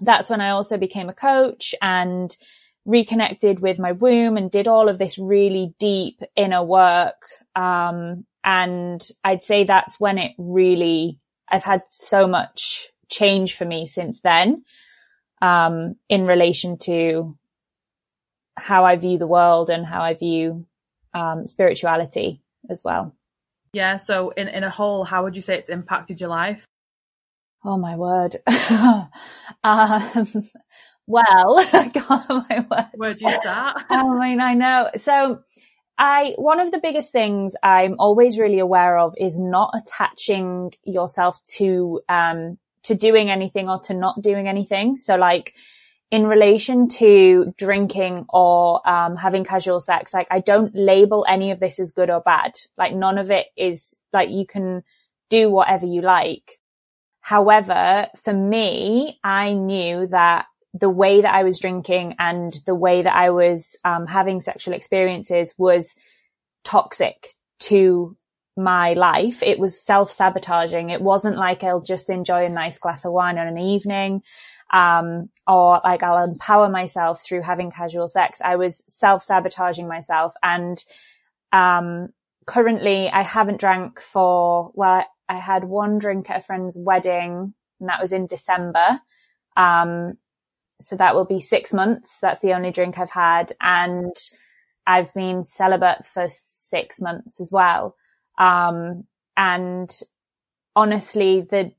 that's 0.01 0.29
when 0.29 0.41
I 0.41 0.51
also 0.51 0.77
became 0.77 1.09
a 1.09 1.15
coach 1.15 1.75
and 1.81 2.37
reconnected 2.85 3.61
with 3.61 3.79
my 3.79 3.93
womb 3.93 4.37
and 4.37 4.51
did 4.51 4.69
all 4.69 4.89
of 4.89 4.99
this 4.99 5.19
really 5.19 5.75
deep 5.79 6.21
inner 6.37 6.63
work. 6.63 7.23
Um, 7.57 8.27
and 8.43 9.07
I'd 9.23 9.45
say 9.45 9.65
that's 9.65 9.99
when 9.99 10.19
it 10.19 10.33
really, 10.37 11.19
I've 11.49 11.65
had 11.65 11.83
so 11.91 12.27
much 12.27 12.89
change 13.09 13.57
for 13.57 13.65
me 13.65 13.87
since 13.87 14.21
then, 14.21 14.65
um, 15.45 15.97
in 16.09 16.25
relation 16.25 16.79
to 16.79 17.37
how 18.57 18.87
I 18.87 18.97
view 18.97 19.19
the 19.19 19.27
world 19.27 19.69
and 19.69 19.85
how 19.85 20.01
I 20.01 20.15
view, 20.15 20.65
um, 21.13 21.47
spirituality 21.47 22.41
as 22.71 22.83
well. 22.83 23.15
Yeah. 23.75 23.99
So 23.99 24.31
in, 24.31 24.49
in 24.49 24.65
a 24.65 24.71
whole, 24.71 25.05
how 25.05 25.25
would 25.25 25.37
you 25.37 25.43
say 25.43 25.59
it's 25.59 25.69
impacted 25.69 26.21
your 26.21 26.31
life? 26.31 26.65
Oh 27.63 27.77
my 27.77 27.97
word. 27.97 28.37
um, 29.65 30.29
well, 31.07 31.67
God, 31.93 32.25
my 32.29 32.67
word. 32.71 32.87
Where 32.95 33.13
do 33.13 33.27
you 33.27 33.35
start? 33.35 33.85
I 33.91 34.03
mean, 34.03 34.41
I 34.41 34.55
know. 34.55 34.91
So 34.97 35.41
I, 35.99 36.33
one 36.37 36.61
of 36.61 36.71
the 36.71 36.81
biggest 36.81 37.13
things 37.13 37.55
I'm 37.63 37.97
always 37.99 38.39
really 38.39 38.61
aware 38.61 38.97
of 38.97 39.13
is 39.19 39.39
not 39.39 39.75
attaching 39.75 40.73
yourself 40.85 41.39
to, 41.57 42.01
um, 42.09 42.57
to 42.85 42.95
doing 42.95 43.31
anything 43.31 43.69
or 43.69 43.79
to 43.81 43.95
not 43.95 44.23
doing 44.23 44.49
anything. 44.49 44.97
So 44.97 45.17
like, 45.17 45.55
in 46.11 46.27
relation 46.27 46.89
to 46.89 47.53
drinking 47.57 48.27
or 48.29 48.89
um, 48.89 49.17
having 49.17 49.45
casual 49.45 49.81
sex, 49.81 50.15
like 50.15 50.29
I 50.31 50.41
don't 50.41 50.73
label 50.75 51.27
any 51.29 51.51
of 51.51 51.59
this 51.59 51.81
as 51.81 51.91
good 51.91 52.09
or 52.09 52.21
bad. 52.21 52.53
Like 52.79 52.95
none 52.95 53.19
of 53.19 53.31
it 53.31 53.47
is 53.57 53.97
like 54.13 54.31
you 54.31 54.47
can 54.47 54.85
do 55.29 55.51
whatever 55.51 55.87
you 55.87 56.03
like. 56.03 56.61
However, 57.21 58.09
for 58.23 58.33
me, 58.33 59.19
I 59.25 59.55
knew 59.55 60.07
that 60.09 60.47
the 60.75 60.91
way 60.91 61.23
that 61.23 61.35
I 61.35 61.43
was 61.43 61.59
drinking 61.59 62.17
and 62.19 62.53
the 62.67 62.75
way 62.75 63.03
that 63.03 63.17
I 63.17 63.31
was 63.31 63.77
um, 63.85 64.07
having 64.07 64.41
sexual 64.41 64.75
experiences 64.75 65.55
was 65.57 65.95
toxic 66.65 67.35
to 67.61 68.17
my 68.57 68.93
life. 68.95 69.43
It 69.43 69.59
was 69.59 69.81
self 69.81 70.13
sabotaging. 70.13 70.91
It 70.91 71.01
wasn't 71.01 71.37
like 71.37 71.65
I'll 71.65 71.81
just 71.81 72.11
enjoy 72.11 72.47
a 72.47 72.51
nice 72.51 72.79
glass 72.79 73.05
of 73.05 73.13
wine 73.13 73.39
on 73.39 73.47
an 73.49 73.59
evening 73.59 74.23
um, 74.73 75.29
or 75.47 75.81
like 75.85 76.03
I'll 76.03 76.25
empower 76.25 76.69
myself 76.69 77.23
through 77.23 77.43
having 77.43 77.71
casual 77.71 78.09
sex. 78.09 78.41
I 78.45 78.57
was 78.57 78.83
self 78.89 79.23
sabotaging 79.23 79.89
myself 79.89 80.35
and, 80.43 80.83
um, 81.53 82.09
currently 82.47 83.09
I 83.09 83.23
haven't 83.23 83.61
drank 83.61 84.01
for, 84.01 84.71
well, 84.75 85.05
I 85.29 85.39
had 85.39 85.65
one 85.65 85.99
drink 85.99 86.31
at 86.31 86.41
a 86.41 86.45
friend's 86.45 86.77
wedding 86.77 87.55
and 87.81 87.89
that 87.89 88.01
was 88.01 88.13
in 88.13 88.27
December. 88.27 89.01
Um, 89.57 90.15
so 90.81 90.97
that 90.97 91.15
will 91.15 91.25
be 91.25 91.41
six 91.41 91.73
months. 91.73 92.19
That's 92.21 92.43
the 92.43 92.53
only 92.55 92.71
drink 92.71 92.99
I've 92.99 93.11
had. 93.11 93.53
And 93.61 94.15
I've 94.87 95.13
been 95.15 95.45
celibate 95.45 96.07
for 96.07 96.27
six 96.29 97.01
months 97.01 97.41
as 97.41 97.51
well. 97.53 97.97
Um, 98.39 99.05
and 99.37 99.91
honestly, 100.77 101.43
the 101.43 101.73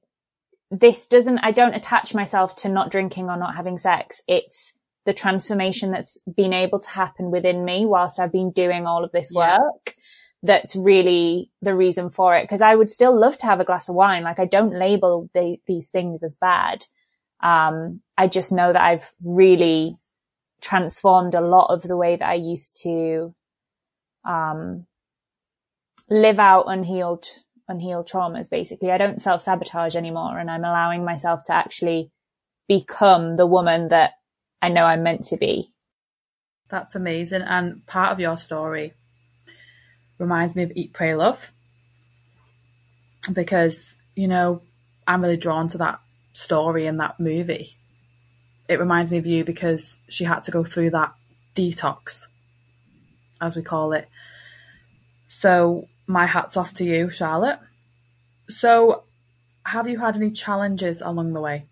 this 0.72 1.08
doesn't, 1.08 1.40
I 1.40 1.52
don't 1.52 1.76
attach 1.76 2.14
myself 2.14 2.56
to 2.58 2.70
not 2.70 2.92
drinking 2.92 3.30
or 3.30 3.38
not 3.38 3.56
having 3.56 3.78
sex. 3.78 4.22
It's 4.28 4.74
the 5.06 5.14
transformation 5.14 5.92
that's 5.92 6.18
been 6.36 6.54
able 6.54 6.80
to 6.80 6.90
happen 6.90 7.32
within 7.32 7.64
me 7.64 7.86
whilst 7.86 8.20
I've 8.20 8.32
been 8.32 8.52
doing 8.52 8.88
all 8.88 9.04
of 9.04 9.12
this 9.12 9.30
yeah. 9.32 9.60
work. 9.60 9.96
That's 10.42 10.76
really 10.76 11.52
the 11.62 11.76
reason 11.76 12.10
for 12.10 12.36
it. 12.36 12.48
Cause 12.50 12.62
I 12.62 12.76
would 12.76 12.90
still 12.90 13.18
love 13.18 13.38
to 13.40 13.46
have 13.46 13.60
a 13.60 13.66
glass 13.66 13.90
of 13.90 13.96
wine. 13.96 14.24
Like 14.24 14.40
I 14.40 14.46
don't 14.46 14.78
label 14.78 15.30
the, 15.34 15.58
these 15.68 15.90
things 15.90 16.24
as 16.24 16.36
bad. 16.36 16.86
Um, 17.42 18.02
I 18.18 18.28
just 18.28 18.52
know 18.52 18.74
that 18.74 18.82
I've 18.82 19.10
really 19.24 19.96
transformed 20.62 21.36
a 21.36 21.42
lot 21.42 21.74
of 21.74 21.84
the 21.84 21.98
way 21.98 22.16
that 22.16 22.28
I 22.28 22.36
used 22.36 22.82
to, 22.84 23.36
um, 24.24 24.88
live 26.10 26.40
out 26.40 26.66
unhealed 26.68 27.28
unhealed 27.68 28.08
traumas 28.08 28.50
basically. 28.50 28.92
I 28.92 28.98
don't 28.98 29.22
self 29.22 29.42
sabotage 29.42 29.96
anymore 29.96 30.38
and 30.38 30.52
I'm 30.52 30.64
allowing 30.64 31.04
myself 31.04 31.44
to 31.46 31.54
actually 31.54 32.12
become 32.68 33.38
the 33.38 33.48
woman 33.48 33.90
that 33.90 34.12
I 34.62 34.70
know 34.70 34.84
I'm 34.84 35.04
meant 35.04 35.26
to 35.28 35.38
be. 35.38 35.72
That's 36.70 36.96
amazing. 36.96 37.42
And 37.42 37.86
part 37.86 38.12
of 38.12 38.20
your 38.20 38.38
story 38.38 38.94
reminds 40.18 40.56
me 40.56 40.64
of 40.64 40.72
Eat, 40.76 40.94
Pray, 40.94 41.16
Love. 41.16 41.52
Because, 43.32 43.98
you 44.16 44.28
know, 44.28 44.62
I'm 45.08 45.22
really 45.22 45.38
drawn 45.38 45.68
to 45.70 45.80
that 45.80 46.00
story 46.34 46.86
and 46.86 47.00
that 47.00 47.20
movie. 47.20 47.76
It 48.68 48.80
reminds 48.80 49.12
me 49.12 49.18
of 49.18 49.26
you 49.26 49.44
because 49.44 49.98
she 50.10 50.24
had 50.24 50.42
to 50.42 50.52
go 50.52 50.64
through 50.64 50.92
that 50.92 51.14
detox, 51.56 52.26
as 53.42 53.56
we 53.56 53.62
call 53.62 53.94
it. 53.94 54.10
So 55.28 55.88
my 56.08 56.26
hat's 56.26 56.58
off 56.58 56.74
to 56.76 56.86
you, 56.86 57.10
Charlotte. 57.10 57.60
So, 58.50 59.04
have 59.66 59.88
you 59.88 60.00
had 60.00 60.16
any 60.16 60.32
challenges 60.32 61.02
along 61.02 61.34
the 61.34 61.42
way? 61.42 61.66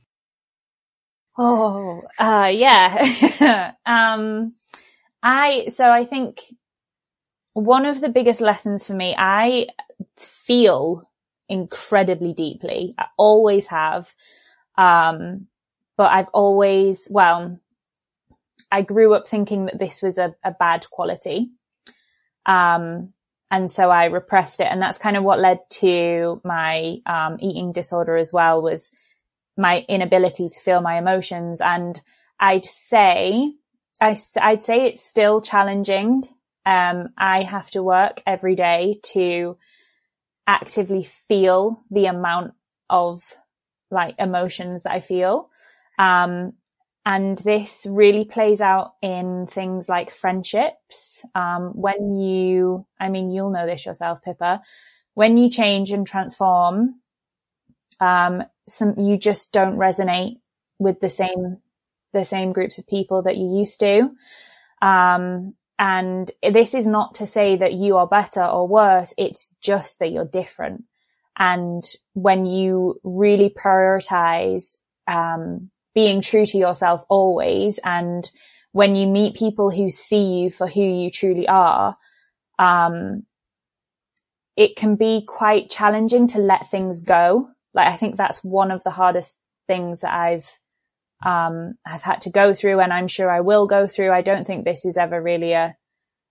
Oh, 1.38 2.04
uh, 2.20 2.52
yeah. 2.54 3.74
um, 3.86 4.54
I, 5.22 5.70
so 5.70 5.90
I 5.90 6.06
think 6.06 6.42
one 7.54 7.86
of 7.86 8.02
the 8.02 8.10
biggest 8.10 8.42
lessons 8.42 8.86
for 8.86 8.94
me, 8.94 9.16
I 9.18 9.68
feel 10.18 11.10
incredibly 11.50 12.34
deeply. 12.34 12.96
I 12.98 13.06
always 13.18 13.68
have. 13.68 14.14
Um, 14.78 15.48
but 15.98 16.12
I've 16.12 16.30
always, 16.34 17.08
well, 17.10 17.60
I 18.72 18.82
grew 18.82 19.14
up 19.14 19.28
thinking 19.28 19.68
that 19.68 19.80
this 19.80 20.02
was 20.02 20.18
a, 20.18 20.36
a 20.44 20.52
bad 20.52 20.90
quality. 20.90 21.52
Um, 22.46 23.14
and 23.54 23.70
so 23.70 23.92
I 23.92 24.06
repressed 24.06 24.62
it. 24.62 24.68
And 24.72 24.82
that's 24.82 24.98
kind 24.98 25.16
of 25.16 25.24
what 25.24 25.38
led 25.38 25.60
to 25.74 26.42
my 26.44 26.98
um, 27.06 27.38
eating 27.40 27.72
disorder 27.72 28.18
as 28.18 28.34
well 28.34 28.64
was 28.64 28.90
my 29.56 29.86
inability 29.88 30.50
to 30.50 30.60
feel 30.60 30.82
my 30.82 30.98
emotions. 30.98 31.62
And 31.62 32.02
I'd 32.40 32.66
say, 32.66 33.54
I, 34.02 34.20
I'd 34.42 34.64
say 34.64 34.88
it's 34.88 35.06
still 35.06 35.40
challenging. 35.40 36.28
Um, 36.66 37.10
I 37.16 37.44
have 37.44 37.70
to 37.72 37.84
work 37.84 38.24
every 38.26 38.56
day 38.56 39.00
to 39.14 39.56
actively 40.48 41.04
feel 41.28 41.84
the 41.92 42.08
amount 42.08 42.56
of 42.90 43.22
like 43.92 44.16
emotions 44.18 44.82
that 44.82 44.94
I 44.94 45.00
feel. 45.00 45.52
Um, 46.00 46.54
and 47.06 47.38
this 47.40 47.86
really 47.90 48.24
plays 48.26 48.62
out 48.62 48.94
in 49.02 49.48
things 49.48 49.90
like 49.90 50.16
friendships. 50.16 51.22
Um, 51.36 51.72
when 51.76 52.14
you, 52.16 52.86
I 53.00 53.10
mean, 53.10 53.30
you'll 53.30 53.52
know 53.52 53.66
this 53.66 53.86
yourself, 53.86 54.22
Pippa, 54.24 54.62
when 55.14 55.38
you 55.38 55.50
change 55.50 55.92
and 55.92 56.08
transform, 56.08 56.96
um, 58.00 58.44
some, 58.70 58.98
you 58.98 59.18
just 59.18 59.52
don't 59.52 59.78
resonate 59.78 60.38
with 60.80 61.02
the 61.02 61.10
same, 61.10 61.58
the 62.14 62.24
same 62.24 62.54
groups 62.54 62.78
of 62.78 62.88
people 62.88 63.24
that 63.24 63.38
you 63.38 63.60
used 63.60 63.80
to. 63.82 64.10
Um, 64.82 65.56
and 65.78 66.32
this 66.42 66.74
is 66.74 66.88
not 66.88 67.16
to 67.16 67.26
say 67.26 67.58
that 67.58 67.74
you 67.74 67.98
are 67.98 68.08
better 68.08 68.46
or 68.46 68.68
worse. 68.68 69.14
It's 69.18 69.50
just 69.60 70.00
that 70.00 70.12
you're 70.12 70.26
different. 70.26 70.86
And 71.38 71.84
when 72.14 72.46
you 72.46 73.02
really 73.04 73.50
prioritize, 73.50 74.78
um, 75.08 75.70
being 75.94 76.22
true 76.22 76.46
to 76.46 76.58
yourself 76.58 77.04
always. 77.10 77.80
And 77.84 78.30
when 78.72 78.96
you 78.96 79.08
meet 79.08 79.36
people 79.36 79.70
who 79.70 79.90
see 79.90 80.42
you 80.42 80.50
for 80.50 80.68
who 80.68 80.82
you 80.82 81.12
truly 81.12 81.48
are, 81.48 81.98
um, 82.60 83.24
it 84.56 84.76
can 84.76 84.96
be 84.96 85.24
quite 85.28 85.70
challenging 85.70 86.28
to 86.30 86.40
let 86.40 86.70
things 86.70 87.02
go. 87.02 87.50
Like 87.74 87.88
I 87.88 87.98
think 87.98 88.18
that's 88.18 88.44
one 88.44 88.72
of 88.72 88.84
the 88.84 88.92
hardest 88.92 89.38
things 89.68 90.02
that 90.02 90.14
I've 90.14 90.48
um, 91.26 91.76
I've 91.86 92.02
had 92.02 92.22
to 92.22 92.30
go 92.30 92.54
through, 92.54 92.82
and 92.82 92.92
I'm 92.92 93.08
sure 93.08 93.32
I 93.32 93.40
will 93.40 93.66
go 93.66 93.88
through. 93.88 94.12
I 94.12 94.22
don't 94.22 94.46
think 94.46 94.66
this 94.66 94.84
is 94.86 94.98
ever 94.98 95.22
really 95.22 95.54
a 95.54 95.76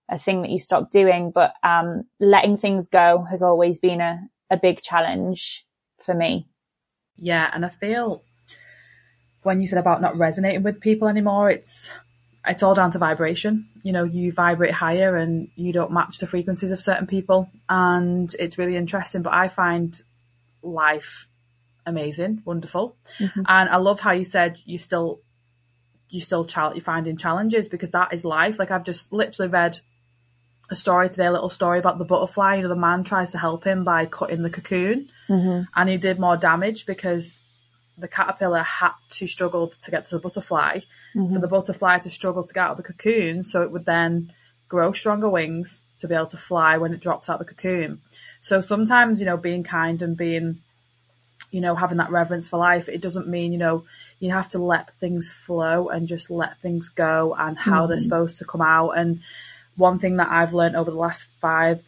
a 0.09 0.19
thing 0.19 0.41
that 0.41 0.51
you 0.51 0.59
stop 0.59 0.91
doing, 0.91 1.31
but 1.33 1.53
um, 1.63 2.03
letting 2.19 2.57
things 2.57 2.89
go 2.89 3.25
has 3.29 3.41
always 3.41 3.79
been 3.79 4.01
a 4.01 4.21
a 4.51 4.57
big 4.57 4.81
challenge 4.81 5.65
for 6.05 6.13
me. 6.13 6.47
Yeah, 7.17 7.49
and 7.53 7.65
I 7.65 7.69
feel 7.69 8.23
when 9.43 9.61
you 9.61 9.67
said 9.67 9.77
about 9.77 10.01
not 10.01 10.17
resonating 10.17 10.63
with 10.63 10.79
people 10.79 11.07
anymore, 11.07 11.49
it's 11.49 11.89
it's 12.45 12.63
all 12.63 12.75
down 12.75 12.91
to 12.91 12.97
vibration. 12.97 13.69
You 13.83 13.93
know, 13.93 14.03
you 14.03 14.31
vibrate 14.31 14.73
higher 14.73 15.15
and 15.15 15.49
you 15.55 15.71
don't 15.71 15.91
match 15.91 16.17
the 16.17 16.27
frequencies 16.27 16.71
of 16.71 16.81
certain 16.81 17.07
people, 17.07 17.49
and 17.69 18.33
it's 18.39 18.57
really 18.57 18.75
interesting. 18.75 19.21
But 19.21 19.33
I 19.33 19.47
find 19.47 20.01
life 20.61 21.27
amazing, 21.85 22.41
wonderful, 22.45 22.95
mm-hmm. 23.19 23.41
and 23.47 23.69
I 23.69 23.77
love 23.77 23.99
how 23.99 24.11
you 24.11 24.25
said 24.25 24.57
you 24.65 24.77
still 24.77 25.21
you 26.09 26.21
still 26.21 26.45
ch- 26.45 26.57
you're 26.57 26.81
finding 26.81 27.17
challenges 27.17 27.67
because 27.67 27.91
that 27.91 28.13
is 28.13 28.25
life. 28.25 28.59
Like 28.59 28.71
I've 28.71 28.85
just 28.85 29.11
literally 29.11 29.49
read 29.49 29.79
a 30.69 30.75
story 30.75 31.09
today, 31.09 31.25
a 31.25 31.31
little 31.31 31.49
story 31.49 31.79
about 31.79 31.97
the 31.97 32.05
butterfly. 32.05 32.55
You 32.55 32.63
know, 32.63 32.69
the 32.69 32.75
man 32.75 33.03
tries 33.03 33.31
to 33.31 33.37
help 33.37 33.63
him 33.63 33.83
by 33.83 34.05
cutting 34.05 34.43
the 34.43 34.49
cocoon, 34.49 35.09
mm-hmm. 35.29 35.63
and 35.75 35.89
he 35.89 35.97
did 35.97 36.19
more 36.19 36.37
damage 36.37 36.85
because 36.85 37.41
the 37.97 38.07
caterpillar 38.07 38.63
had 38.63 38.91
to 39.09 39.27
struggle 39.27 39.73
to 39.81 39.91
get 39.91 40.07
to 40.09 40.15
the 40.15 40.21
butterfly 40.21 40.79
mm-hmm. 41.15 41.33
for 41.33 41.39
the 41.39 41.47
butterfly 41.47 41.99
to 41.99 42.09
struggle 42.09 42.43
to 42.43 42.53
get 42.53 42.63
out 42.63 42.71
of 42.71 42.77
the 42.77 42.83
cocoon 42.83 43.43
so 43.43 43.61
it 43.61 43.71
would 43.71 43.85
then 43.85 44.33
grow 44.67 44.91
stronger 44.91 45.29
wings 45.29 45.83
to 45.99 46.07
be 46.07 46.15
able 46.15 46.25
to 46.25 46.37
fly 46.37 46.77
when 46.77 46.93
it 46.93 46.99
drops 46.99 47.29
out 47.29 47.39
of 47.39 47.45
the 47.45 47.53
cocoon. 47.53 48.01
So 48.41 48.61
sometimes, 48.61 49.19
you 49.19 49.25
know, 49.25 49.37
being 49.37 49.63
kind 49.63 50.01
and 50.01 50.17
being 50.17 50.61
you 51.53 51.61
know, 51.61 51.75
having 51.75 51.99
that 51.99 52.09
reverence 52.09 52.49
for 52.49 52.57
life, 52.57 52.89
it 52.89 52.99
doesn't 52.99 53.27
mean, 53.27 53.51
you 53.51 53.59
know, 53.59 53.85
you 54.19 54.31
have 54.31 54.49
to 54.49 54.59
let 54.59 54.97
things 54.99 55.31
flow 55.31 55.89
and 55.89 56.07
just 56.07 56.31
let 56.31 56.59
things 56.61 56.89
go 56.89 57.35
and 57.37 57.57
how 57.57 57.81
mm-hmm. 57.81 57.91
they're 57.91 57.99
supposed 57.99 58.39
to 58.39 58.45
come 58.45 58.61
out. 58.61 58.97
And 58.97 59.21
one 59.75 59.99
thing 59.99 60.17
that 60.17 60.31
I've 60.31 60.55
learned 60.55 60.75
over 60.75 60.89
the 60.89 60.97
last 60.97 61.27
five, 61.41 61.83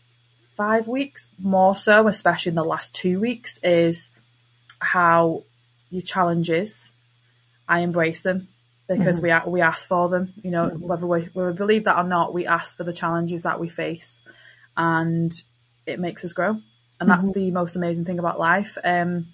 five 0.55 0.87
weeks 0.87 1.29
more 1.39 1.75
so, 1.75 2.07
especially 2.07 2.51
in 2.51 2.55
the 2.55 2.63
last 2.63 2.93
two 2.93 3.19
weeks 3.19 3.59
is 3.63 4.07
how 4.77 5.43
your 5.95 6.03
challenges, 6.03 6.91
I 7.67 7.79
embrace 7.79 8.21
them 8.21 8.47
because 8.87 9.19
mm-hmm. 9.19 9.45
we 9.45 9.51
we 9.53 9.61
ask 9.61 9.87
for 9.87 10.09
them. 10.09 10.33
You 10.43 10.51
know, 10.51 10.67
mm-hmm. 10.67 10.87
whether 10.87 11.07
we, 11.07 11.29
whether 11.33 11.51
we 11.51 11.57
believe 11.57 11.85
that 11.85 11.97
or 11.97 12.03
not, 12.03 12.33
we 12.33 12.45
ask 12.45 12.77
for 12.77 12.83
the 12.83 12.93
challenges 12.93 13.43
that 13.43 13.59
we 13.59 13.69
face, 13.69 14.19
and 14.77 15.33
it 15.85 15.99
makes 15.99 16.23
us 16.25 16.33
grow. 16.33 16.59
And 16.99 17.09
that's 17.09 17.27
mm-hmm. 17.27 17.39
the 17.39 17.51
most 17.51 17.75
amazing 17.75 18.05
thing 18.05 18.19
about 18.19 18.39
life. 18.39 18.77
Um, 18.83 19.27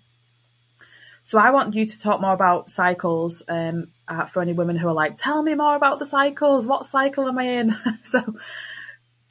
so 1.25 1.37
I 1.37 1.51
want 1.51 1.75
you 1.75 1.85
to 1.85 2.01
talk 2.01 2.19
more 2.19 2.33
about 2.33 2.71
cycles 2.71 3.43
um, 3.47 3.89
uh, 4.07 4.25
for 4.25 4.41
any 4.41 4.53
women 4.53 4.77
who 4.77 4.87
are 4.87 4.93
like, 4.93 5.17
tell 5.17 5.41
me 5.41 5.53
more 5.53 5.75
about 5.75 5.99
the 5.99 6.05
cycles. 6.05 6.65
What 6.65 6.85
cycle 6.85 7.27
am 7.27 7.37
I 7.37 7.43
in? 7.43 7.75
so 8.03 8.35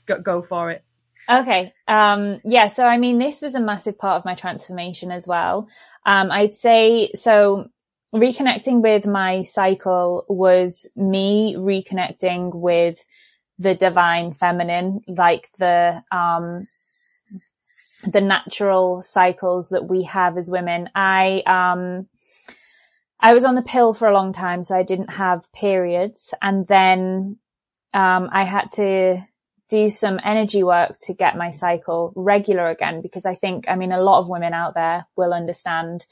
go, 0.07 0.21
go 0.21 0.43
for 0.43 0.71
it. 0.71 0.85
Okay. 1.31 1.73
Um, 1.87 2.41
yeah. 2.45 2.69
So, 2.69 2.85
I 2.85 2.99
mean, 2.99 3.19
this 3.19 3.41
was 3.41 3.55
a 3.55 3.61
massive 3.61 3.99
part 3.99 4.19
of 4.19 4.25
my 4.25 4.35
transformation 4.35 5.13
as 5.13 5.27
well. 5.29 5.69
Um, 6.05 6.31
I'd 6.31 6.57
say, 6.57 7.13
so 7.15 7.69
reconnecting 8.15 8.83
with 8.83 9.07
my 9.07 9.43
cycle 9.43 10.25
was 10.29 10.89
me 10.97 11.55
reconnecting 11.57 12.55
with 12.55 13.05
the 13.59 13.75
divine 13.75 14.35
feminine, 14.35 15.03
like 15.07 15.51
the, 15.59 16.03
um, 16.11 16.67
the 18.11 18.21
natural 18.21 19.03
cycles 19.03 19.69
that 19.69 19.89
we 19.89 20.03
have 20.05 20.37
as 20.37 20.51
women. 20.51 20.89
I, 20.97 21.43
um, 21.47 22.09
I 23.21 23.35
was 23.35 23.45
on 23.45 23.55
the 23.55 23.63
pill 23.63 23.95
for 23.95 24.09
a 24.09 24.15
long 24.15 24.33
time, 24.33 24.63
so 24.63 24.75
I 24.75 24.83
didn't 24.83 25.11
have 25.11 25.53
periods. 25.53 26.35
And 26.43 26.67
then, 26.67 27.37
um, 27.95 28.31
I 28.33 28.45
had 28.45 28.71
to 28.73 29.25
do 29.71 29.89
some 29.89 30.21
energy 30.25 30.63
work 30.63 30.99
to 31.03 31.15
get 31.15 31.37
my 31.37 31.53
cycle 31.53 32.13
regular 32.17 32.69
again, 32.69 33.01
because 33.01 33.25
I 33.25 33.37
think, 33.37 33.69
I 33.69 33.77
mean, 33.77 33.93
a 33.93 34.03
lot 34.03 34.21
of 34.21 34.29
women 34.29 34.53
out 34.53 34.75
there 34.75 35.07
will 35.17 35.33
understand, 35.33 36.05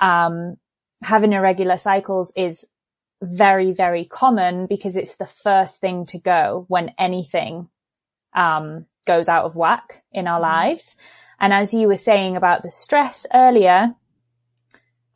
um, 0.00 0.56
having 1.02 1.32
irregular 1.32 1.78
cycles 1.78 2.32
is 2.34 2.64
very, 3.22 3.72
very 3.72 4.04
common 4.06 4.66
because 4.66 4.96
it's 4.96 5.16
the 5.16 5.28
first 5.42 5.80
thing 5.80 6.06
to 6.06 6.18
go 6.18 6.64
when 6.68 6.92
anything, 6.98 7.68
um, 8.34 8.86
goes 9.06 9.28
out 9.28 9.44
of 9.44 9.54
whack 9.54 10.02
in 10.12 10.26
our 10.26 10.40
mm-hmm. 10.40 10.68
lives. 10.68 10.96
And 11.38 11.52
as 11.52 11.74
you 11.74 11.88
were 11.88 11.96
saying 11.96 12.36
about 12.36 12.62
the 12.62 12.70
stress 12.70 13.26
earlier, 13.32 13.94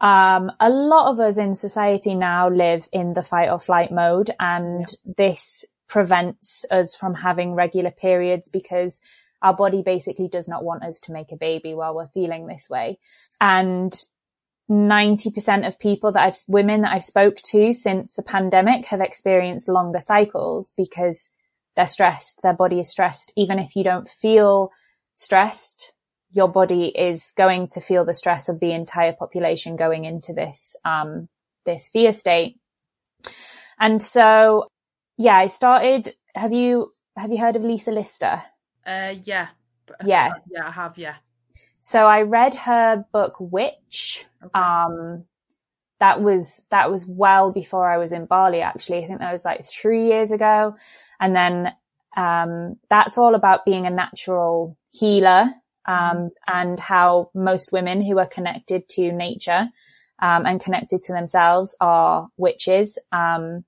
um, 0.00 0.52
a 0.61 0.68
lot 0.68 1.11
of 1.11 1.21
us 1.21 1.38
in 1.38 1.57
society 1.57 2.14
now 2.14 2.50
live 2.50 2.88
in 2.92 3.14
the 3.14 3.23
fight 3.23 3.50
or 3.50 3.59
flight 3.59 3.90
mode 3.90 4.30
and 4.38 4.87
yeah. 5.04 5.12
this 5.16 5.64
prevents 5.88 6.64
us 6.71 6.95
from 6.95 7.14
having 7.14 7.54
regular 7.54 7.90
periods 7.90 8.49
because 8.49 9.00
our 9.42 9.54
body 9.54 9.83
basically 9.83 10.28
does 10.28 10.49
not 10.49 10.64
want 10.64 10.83
us 10.83 11.00
to 11.00 11.12
make 11.12 11.33
a 11.33 11.37
baby 11.37 11.75
while 11.75 11.95
we're 11.95 12.09
feeling 12.09 12.47
this 12.47 12.68
way. 12.68 12.99
And 13.40 13.95
90% 14.71 15.66
of 15.66 15.78
people 15.78 16.12
that 16.12 16.23
I've, 16.23 16.38
women 16.47 16.83
that 16.83 16.92
I've 16.92 17.04
spoke 17.04 17.37
to 17.37 17.73
since 17.73 18.14
the 18.14 18.23
pandemic 18.23 18.85
have 18.87 19.00
experienced 19.00 19.68
longer 19.68 20.00
cycles 20.00 20.73
because 20.76 21.30
they're 21.75 21.87
stressed. 21.87 22.42
Their 22.42 22.54
body 22.54 22.80
is 22.80 22.90
stressed. 22.90 23.33
Even 23.37 23.59
if 23.59 23.76
you 23.76 23.85
don't 23.85 24.09
feel 24.09 24.71
stressed, 25.16 25.92
your 26.33 26.49
body 26.49 26.87
is 26.87 27.33
going 27.37 27.68
to 27.68 27.80
feel 27.80 28.04
the 28.04 28.12
stress 28.12 28.49
of 28.49 28.61
the 28.61 28.73
entire 28.73 29.12
population 29.12 29.76
going 29.76 30.04
into 30.04 30.35
this, 30.35 30.76
um, 30.85 31.28
this 31.64 31.88
fear 31.88 32.12
state. 32.12 32.59
And 33.80 34.02
so, 34.02 34.68
yeah, 35.18 35.37
I 35.37 35.48
started, 35.48 36.14
have 36.34 36.52
you, 36.52 36.93
have 37.16 37.30
you 37.30 37.38
heard 37.38 37.56
of 37.56 37.62
Lisa 37.62 37.90
Lister? 37.90 38.43
Uh, 38.86 39.14
yeah. 39.25 39.49
Yeah. 40.04 40.30
Yeah, 40.50 40.69
I 40.69 40.71
have. 40.71 40.97
Yeah. 40.97 41.16
So 41.82 42.06
I 42.06 42.23
read 42.23 42.54
her 42.54 43.04
book 43.12 43.36
Witch. 43.40 44.25
Okay. 44.43 44.58
Um, 44.58 45.25
that 46.00 46.23
was, 46.23 46.62
that 46.71 46.90
was 46.90 47.04
well 47.06 47.50
before 47.50 47.90
I 47.90 47.99
was 47.99 48.12
in 48.12 48.26
Bali, 48.26 48.62
actually. 48.62 49.04
I 49.04 49.06
think 49.06 49.19
that 49.19 49.32
was 49.32 49.45
like 49.45 49.66
three 49.66 50.06
years 50.06 50.30
ago. 50.30 50.76
And 51.21 51.34
then, 51.34 51.73
um, 52.16 52.76
that's 52.88 53.19
all 53.19 53.34
about 53.34 53.64
being 53.64 53.86
a 53.86 53.90
natural 53.90 54.76
healer 54.90 55.50
um, 55.86 56.30
and 56.47 56.78
how 56.78 57.30
most 57.34 57.73
women 57.73 58.00
who 58.00 58.19
are 58.19 58.26
connected 58.28 58.88
to 58.90 59.10
nature 59.10 59.69
um, 60.21 60.47
and 60.47 60.60
connected 60.60 61.02
to 61.04 61.12
themselves 61.12 61.75
are 61.80 62.28
witches, 62.36 62.99
um, 63.12 63.64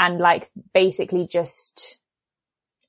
and 0.00 0.18
like 0.18 0.50
basically 0.72 1.28
just 1.28 1.98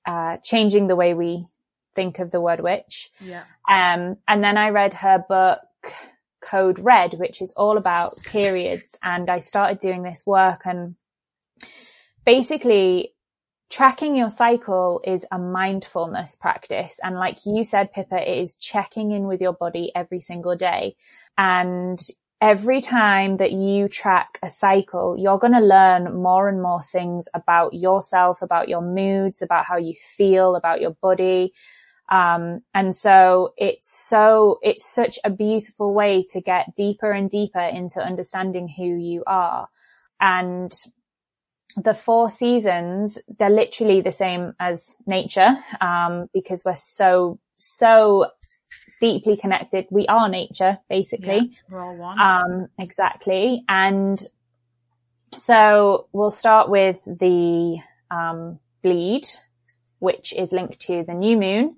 uh, 0.08 0.38
changing 0.38 0.88
the 0.88 0.95
way 0.95 1.13
we 1.13 1.45
think 1.93 2.19
of 2.19 2.32
the 2.32 2.41
word 2.41 2.62
witch. 2.62 3.12
Yeah. 3.19 3.43
Um, 3.69 4.17
and 4.28 4.43
then 4.43 4.58
I 4.58 4.69
read 4.69 4.93
her 4.95 5.24
book 5.28 5.60
Code 6.41 6.80
Red, 6.80 7.15
which 7.15 7.41
is 7.41 7.54
all 7.56 7.78
about 7.78 8.24
periods, 8.24 8.95
and 9.04 9.30
I 9.30 9.39
started 9.39 9.80
doing 9.80 10.02
this 10.02 10.24
work 10.26 10.62
and 10.65 10.95
basically 12.26 13.13
tracking 13.69 14.15
your 14.15 14.30
cycle 14.30 15.02
is 15.06 15.26
a 15.32 15.38
mindfulness 15.38 16.36
practice. 16.36 16.97
And 17.04 17.15
like 17.15 17.45
you 17.45 17.63
said, 17.63 17.91
Pippa, 17.93 18.30
it 18.30 18.38
is 18.38 18.56
checking 18.56 19.12
in 19.12 19.28
with 19.28 19.41
your 19.41 19.54
body 19.54 19.91
every 19.95 20.21
single 20.21 20.56
day. 20.56 20.95
And 21.38 22.00
every 22.41 22.82
time 22.82 23.38
that 23.38 23.51
you 23.51 23.88
track 23.88 24.39
a 24.41 24.49
cycle, 24.49 25.15
you're 25.17 25.38
going 25.38 25.54
to 25.54 25.60
learn 25.60 26.15
more 26.15 26.49
and 26.49 26.62
more 26.62 26.82
things 26.91 27.27
about 27.36 27.73
yourself, 27.75 28.41
about 28.41 28.67
your 28.67 28.82
moods, 28.82 29.43
about 29.43 29.65
how 29.65 29.77
you 29.77 29.93
feel, 30.17 30.56
about 30.56 30.82
your 30.82 30.95
body. 31.01 31.54
Um, 32.10 32.62
and 32.73 32.95
so 32.95 33.54
it's 33.58 33.89
so, 33.89 34.60
it's 34.63 34.91
such 34.91 35.19
a 35.23 35.30
beautiful 35.30 35.93
way 35.93 36.25
to 36.32 36.41
get 36.41 36.75
deeper 36.75 37.12
and 37.12 37.30
deeper 37.30 37.62
into 37.62 38.01
understanding 38.01 38.67
who 38.67 38.97
you 38.97 39.23
are. 39.27 39.69
And 40.19 40.73
the 41.77 41.93
four 41.93 42.30
seasons, 42.30 43.17
they're 43.38 43.49
literally 43.49 44.01
the 44.01 44.12
same 44.12 44.54
as 44.60 44.93
nature, 45.06 45.56
um, 45.80 46.27
because 46.34 46.65
we're 46.65 46.75
so, 46.75 47.39
so 47.56 48.25
deeply 49.01 49.35
connected. 49.35 49.87
We 49.89 50.05
are 50.07 50.29
nature, 50.29 50.77
basically. 50.89 51.49
Yeah, 51.51 51.57
we're 51.69 51.83
all 51.83 51.97
one. 51.97 52.21
Um, 52.21 52.67
exactly. 52.79 53.65
And 53.67 54.21
so 55.35 56.07
we'll 56.13 56.31
start 56.31 56.69
with 56.69 56.97
the, 57.05 57.79
um, 58.09 58.59
bleed, 58.81 59.27
which 59.99 60.33
is 60.33 60.51
linked 60.53 60.79
to 60.81 61.03
the 61.03 61.13
new 61.13 61.35
moon. 61.35 61.75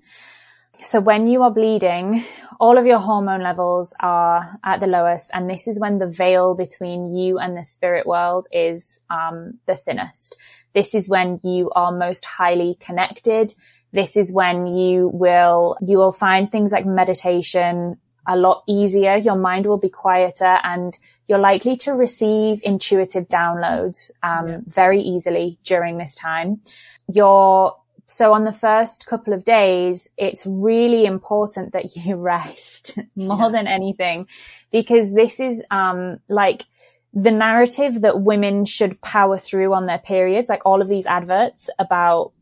So 0.82 1.00
when 1.00 1.26
you 1.26 1.42
are 1.42 1.50
bleeding, 1.50 2.24
all 2.60 2.78
of 2.78 2.86
your 2.86 2.98
hormone 2.98 3.42
levels 3.42 3.94
are 4.00 4.58
at 4.64 4.80
the 4.80 4.86
lowest, 4.86 5.30
and 5.32 5.48
this 5.48 5.66
is 5.66 5.78
when 5.78 5.98
the 5.98 6.06
veil 6.06 6.54
between 6.54 7.14
you 7.14 7.38
and 7.38 7.56
the 7.56 7.64
spirit 7.64 8.06
world 8.06 8.48
is 8.52 9.00
um, 9.10 9.58
the 9.66 9.76
thinnest. 9.76 10.36
This 10.74 10.94
is 10.94 11.08
when 11.08 11.40
you 11.42 11.70
are 11.74 11.92
most 11.92 12.24
highly 12.24 12.76
connected. 12.80 13.54
This 13.92 14.16
is 14.16 14.32
when 14.32 14.66
you 14.66 15.10
will 15.12 15.76
you 15.80 15.98
will 15.98 16.12
find 16.12 16.50
things 16.50 16.72
like 16.72 16.86
meditation 16.86 17.98
a 18.26 18.36
lot 18.36 18.62
easier. 18.66 19.16
Your 19.16 19.36
mind 19.36 19.66
will 19.66 19.78
be 19.78 19.90
quieter, 19.90 20.58
and 20.64 20.98
you're 21.26 21.38
likely 21.38 21.76
to 21.78 21.92
receive 21.92 22.60
intuitive 22.62 23.28
downloads 23.28 24.10
um, 24.22 24.48
yeah. 24.48 24.58
very 24.66 25.00
easily 25.00 25.58
during 25.64 25.98
this 25.98 26.14
time. 26.14 26.60
Your 27.06 27.76
so 28.06 28.32
on 28.32 28.44
the 28.44 28.52
first 28.52 29.06
couple 29.06 29.32
of 29.32 29.44
days, 29.44 30.08
it's 30.16 30.44
really 30.44 31.04
important 31.06 31.72
that 31.72 31.96
you 31.96 32.16
rest 32.34 32.98
more 33.16 33.46
yeah. 33.46 33.48
than 33.50 33.66
anything 33.66 34.26
because 34.70 35.12
this 35.12 35.40
is, 35.40 35.62
um, 35.70 36.18
like 36.28 36.64
the 37.12 37.30
narrative 37.30 38.02
that 38.02 38.20
women 38.20 38.64
should 38.64 39.00
power 39.00 39.38
through 39.38 39.72
on 39.72 39.86
their 39.86 39.98
periods, 39.98 40.48
like 40.48 40.66
all 40.66 40.82
of 40.82 40.88
these 40.88 41.06
adverts 41.06 41.70
about 41.78 42.32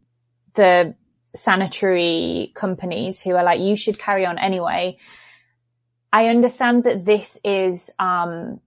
the 0.54 0.94
sanitary 1.34 2.52
companies 2.54 3.20
who 3.20 3.34
are 3.34 3.44
like, 3.44 3.60
you 3.60 3.76
should 3.76 3.98
carry 3.98 4.24
on 4.24 4.38
anyway. 4.38 4.96
I 6.12 6.26
understand 6.26 6.84
that 6.84 7.04
this 7.04 7.38
is, 7.44 7.90
um, 7.98 8.60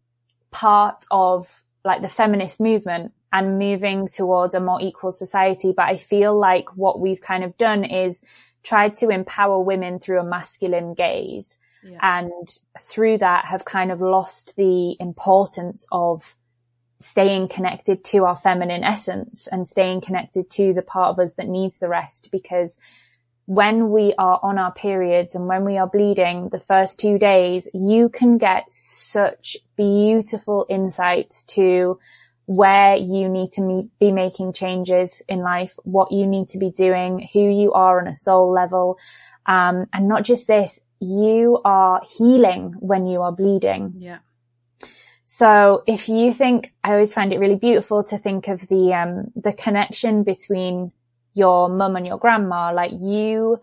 part 0.52 1.06
of 1.12 1.48
like 1.84 2.02
the 2.02 2.10
feminist 2.10 2.62
movement 2.62 3.12
and 3.36 3.60
moving 3.60 4.08
towards 4.08 4.56
a 4.56 4.62
more 4.62 4.82
equal 4.82 5.12
society. 5.12 5.74
But 5.76 5.88
I 5.88 5.98
feel 5.98 6.40
like 6.40 6.78
what 6.78 7.02
we've 7.02 7.20
kind 7.20 7.44
of 7.44 7.58
done 7.58 7.84
is 7.84 8.22
tried 8.64 8.96
to 8.96 9.10
empower 9.10 9.60
women 9.60 10.00
through 10.00 10.22
a 10.22 10.24
masculine 10.24 10.94
gaze. 10.94 11.58
Yeah. 11.84 12.00
And 12.02 12.50
through 12.80 13.18
that 13.18 13.44
have 13.44 13.66
kind 13.66 13.92
of 13.92 14.00
lost 14.00 14.56
the 14.56 14.96
importance 15.02 15.86
of 15.92 16.24
staying 17.02 17.50
connected 17.50 18.06
to 18.06 18.24
our 18.24 18.38
feminine 18.38 18.86
essence 18.86 19.50
and 19.52 19.68
staying 19.68 20.00
connected 20.00 20.50
to 20.52 20.74
the 20.74 20.82
part 20.82 21.10
of 21.10 21.20
us 21.20 21.34
that 21.34 21.50
needs 21.50 21.78
the 21.78 21.90
rest 21.90 22.30
because 22.32 22.80
when 23.48 23.92
we 23.92 24.14
are 24.18 24.40
on 24.42 24.58
our 24.58 24.72
periods 24.72 25.36
and 25.36 25.46
when 25.46 25.66
we 25.66 25.78
are 25.78 25.88
bleeding 25.88 26.48
the 26.50 26.60
first 26.60 27.00
two 27.00 27.20
days, 27.20 27.68
you 27.74 28.08
can 28.08 28.38
get 28.38 28.64
such 28.70 29.58
beautiful 29.76 30.66
insights 30.70 31.44
to 31.44 32.00
where 32.46 32.96
you 32.96 33.28
need 33.28 33.52
to 33.54 33.62
meet, 33.62 33.88
be 34.00 34.12
making 34.12 34.54
changes 34.54 35.22
in 35.28 35.40
life, 35.40 35.74
what 35.84 36.12
you 36.12 36.28
need 36.28 36.50
to 36.50 36.60
be 36.60 36.70
doing, 36.70 37.28
who 37.34 37.40
you 37.40 37.74
are 37.74 38.00
on 38.00 38.08
a 38.08 38.14
soul 38.14 38.52
level. 38.52 38.98
Um, 39.46 39.88
and 39.94 40.08
not 40.08 40.24
just 40.24 40.48
this, 40.48 40.80
you 41.00 41.60
are 41.66 42.02
healing 42.18 42.76
when 42.80 43.08
you 43.08 43.22
are 43.22 43.32
bleeding. 43.32 43.94
Yeah. 43.98 44.20
So 45.26 45.84
if 45.88 46.08
you 46.08 46.32
think, 46.32 46.72
I 46.84 46.94
always 46.94 47.14
find 47.14 47.34
it 47.34 47.40
really 47.40 47.56
beautiful 47.56 48.04
to 48.06 48.18
think 48.18 48.48
of 48.48 48.68
the, 48.68 48.94
um, 48.94 49.32
the 49.36 49.54
connection 49.54 50.24
between 50.24 50.92
your 51.34 51.68
mum 51.68 51.96
and 51.96 52.06
your 52.06 52.20
grandma, 52.20 52.72
like 52.74 52.92
you, 52.92 53.60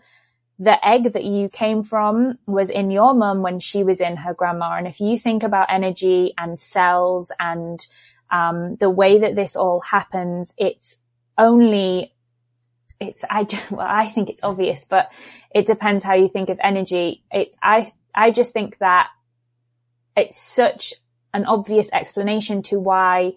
the 0.59 0.85
egg 0.87 1.13
that 1.13 1.25
you 1.25 1.49
came 1.49 1.85
from 1.85 2.39
was 2.47 2.69
in 2.69 2.91
your 2.91 3.15
mum 3.15 3.43
when 3.43 3.61
she 3.61 3.85
was 3.85 4.01
in 4.01 4.17
her 4.17 4.35
grandma. 4.35 4.75
And 4.77 4.89
if 4.89 5.01
you 5.01 5.17
think 5.17 5.45
about 5.45 5.69
energy 5.71 6.35
and 6.37 6.59
cells 6.59 7.31
and, 7.39 7.85
um, 8.33 8.77
the 8.77 8.91
way 8.91 9.21
that 9.21 9.37
this 9.37 9.55
all 9.55 9.81
happens, 9.81 10.53
it's 10.57 10.97
only, 11.37 12.15
it's, 12.99 13.23
I, 13.31 13.47
well, 13.71 13.87
I 13.89 14.09
think 14.11 14.31
it's 14.31 14.43
obvious, 14.43 14.85
but 14.89 15.11
it 15.55 15.67
depends 15.67 16.03
how 16.03 16.15
you 16.15 16.29
think 16.29 16.49
of 16.49 16.59
energy. 16.61 17.23
It's, 17.31 17.57
I, 17.63 17.93
I 18.15 18.31
just 18.31 18.53
think 18.53 18.79
that 18.79 19.11
it's 20.17 20.41
such 20.41 20.95
an 21.35 21.45
obvious 21.45 21.89
explanation 21.93 22.63
to 22.63 22.81
why 22.81 23.35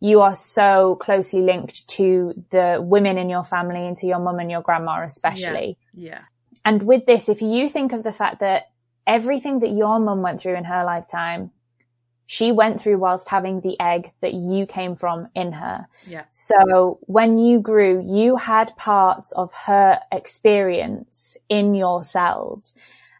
you 0.00 0.20
are 0.20 0.36
so 0.36 0.96
closely 1.00 1.42
linked 1.42 1.86
to 1.88 2.32
the 2.50 2.78
women 2.80 3.18
in 3.18 3.28
your 3.28 3.44
family 3.44 3.86
and 3.86 3.96
to 3.98 4.06
your 4.06 4.18
mum 4.18 4.38
and 4.38 4.50
your 4.50 4.62
grandma 4.62 5.04
especially. 5.04 5.76
Yeah. 5.92 6.10
yeah. 6.10 6.20
And 6.64 6.82
with 6.82 7.04
this, 7.06 7.28
if 7.28 7.42
you 7.42 7.68
think 7.68 7.92
of 7.92 8.02
the 8.02 8.12
fact 8.12 8.40
that 8.40 8.70
everything 9.06 9.60
that 9.60 9.70
your 9.70 9.98
mum 9.98 10.22
went 10.22 10.40
through 10.40 10.56
in 10.56 10.64
her 10.64 10.84
lifetime, 10.84 11.50
she 12.30 12.52
went 12.52 12.78
through 12.78 12.98
whilst 12.98 13.30
having 13.30 13.62
the 13.62 13.74
egg 13.80 14.12
that 14.20 14.34
you 14.34 14.66
came 14.66 14.94
from 14.94 15.28
in 15.34 15.50
her. 15.50 15.86
Yeah. 16.06 16.24
So 16.30 16.98
when 17.06 17.38
you 17.38 17.58
grew, 17.58 18.02
you 18.04 18.36
had 18.36 18.76
parts 18.76 19.32
of 19.32 19.50
her 19.54 19.98
experience 20.12 21.38
in 21.48 21.74
your 21.74 22.04
cells. 22.04 22.74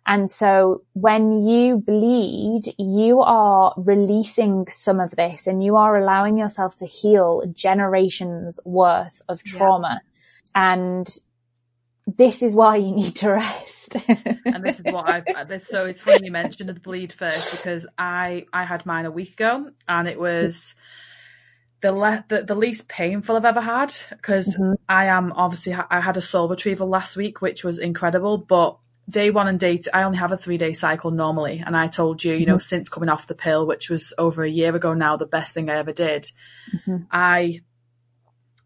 And 0.06 0.30
so 0.30 0.82
when 0.92 1.32
you 1.42 1.78
bleed, 1.78 2.74
you 2.78 3.22
are 3.22 3.72
releasing 3.78 4.66
some 4.68 5.00
of 5.00 5.16
this 5.16 5.46
and 5.46 5.64
you 5.64 5.76
are 5.76 5.96
allowing 5.96 6.36
yourself 6.36 6.76
to 6.76 6.86
heal 6.86 7.44
generations 7.54 8.60
worth 8.66 9.22
of 9.26 9.42
trauma. 9.42 10.02
Yeah. 10.54 10.72
And 10.74 11.18
this 12.16 12.42
is 12.42 12.54
why 12.54 12.76
you 12.76 12.92
need 12.92 13.16
to 13.16 13.30
rest. 13.30 13.96
and 14.08 14.64
this 14.64 14.80
is 14.80 14.84
what 14.84 15.08
I've, 15.08 15.62
so 15.64 15.84
it's 15.84 16.00
funny 16.00 16.26
you 16.26 16.32
mentioned 16.32 16.68
the 16.68 16.74
bleed 16.74 17.12
first 17.12 17.50
because 17.50 17.86
I, 17.98 18.46
I 18.52 18.64
had 18.64 18.86
mine 18.86 19.04
a 19.04 19.10
week 19.10 19.34
ago 19.34 19.70
and 19.86 20.08
it 20.08 20.18
was, 20.18 20.74
the, 21.80 21.92
le- 21.92 22.24
the, 22.28 22.42
the 22.42 22.54
least 22.54 22.88
painful 22.88 23.36
I've 23.36 23.44
ever 23.44 23.60
had 23.60 23.94
because 24.10 24.56
mm-hmm. 24.56 24.74
I 24.88 25.06
am 25.06 25.32
obviously 25.32 25.74
I 25.74 26.00
had 26.00 26.16
a 26.16 26.22
soul 26.22 26.48
retrieval 26.48 26.88
last 26.88 27.16
week, 27.16 27.40
which 27.40 27.62
was 27.62 27.78
incredible. 27.78 28.38
But 28.38 28.78
day 29.08 29.30
one 29.30 29.48
and 29.48 29.60
day 29.60 29.78
two, 29.78 29.90
I 29.92 30.02
only 30.02 30.18
have 30.18 30.32
a 30.32 30.36
three 30.36 30.58
day 30.58 30.72
cycle 30.72 31.10
normally. 31.10 31.62
And 31.64 31.76
I 31.76 31.86
told 31.86 32.24
you, 32.24 32.34
you 32.34 32.46
know, 32.46 32.54
mm-hmm. 32.54 32.60
since 32.60 32.88
coming 32.88 33.08
off 33.08 33.26
the 33.26 33.34
pill, 33.34 33.66
which 33.66 33.90
was 33.90 34.12
over 34.18 34.42
a 34.42 34.50
year 34.50 34.74
ago 34.74 34.94
now, 34.94 35.16
the 35.16 35.26
best 35.26 35.54
thing 35.54 35.70
I 35.70 35.78
ever 35.78 35.92
did, 35.92 36.30
mm-hmm. 36.74 37.04
I, 37.12 37.60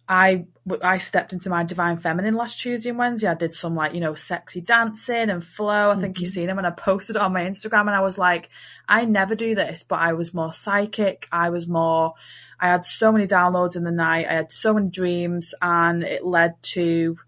I, 0.08 0.46
I 0.82 0.98
stepped 0.98 1.32
into 1.32 1.50
my 1.50 1.64
divine 1.64 1.98
feminine 1.98 2.34
last 2.34 2.60
Tuesday 2.60 2.90
and 2.90 2.98
Wednesday. 2.98 3.26
I 3.26 3.34
did 3.34 3.52
some 3.52 3.74
like, 3.74 3.94
you 3.94 4.00
know, 4.00 4.14
sexy 4.14 4.60
dancing 4.60 5.28
and 5.28 5.44
flow. 5.44 5.90
I 5.90 5.96
think 5.96 6.14
mm-hmm. 6.14 6.22
you've 6.22 6.32
seen 6.32 6.46
them 6.46 6.58
and 6.58 6.66
I 6.66 6.70
posted 6.70 7.16
it 7.16 7.22
on 7.22 7.32
my 7.32 7.42
Instagram 7.42 7.80
and 7.80 7.90
I 7.90 8.00
was 8.00 8.16
like, 8.16 8.48
I 8.88 9.04
never 9.04 9.34
do 9.34 9.56
this, 9.56 9.82
but 9.82 9.98
I 9.98 10.12
was 10.12 10.32
more 10.32 10.52
psychic. 10.52 11.26
I 11.32 11.50
was 11.50 11.66
more, 11.66 12.14
I 12.60 12.68
had 12.68 12.84
so 12.84 13.10
many 13.10 13.26
downloads 13.26 13.74
in 13.74 13.82
the 13.82 13.90
night. 13.90 14.26
I 14.30 14.34
had 14.34 14.52
so 14.52 14.72
many 14.72 14.88
dreams 14.88 15.52
and 15.60 16.04
it 16.04 16.24
led 16.24 16.62
to, 16.74 17.18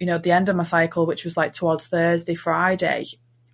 you 0.00 0.06
know, 0.06 0.18
the 0.18 0.32
end 0.32 0.48
of 0.48 0.56
my 0.56 0.64
cycle, 0.64 1.06
which 1.06 1.24
was 1.24 1.36
like 1.36 1.52
towards 1.52 1.86
Thursday, 1.86 2.34
Friday, 2.34 3.06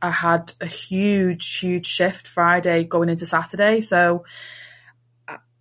I 0.03 0.11
had 0.11 0.55
a 0.63 0.67
huge, 0.67 1.59
huge 1.59 1.87
shift 1.87 2.27
Friday 2.27 2.85
going 2.85 3.11
into 3.11 3.27
Saturday. 3.27 3.83
So 3.83 4.25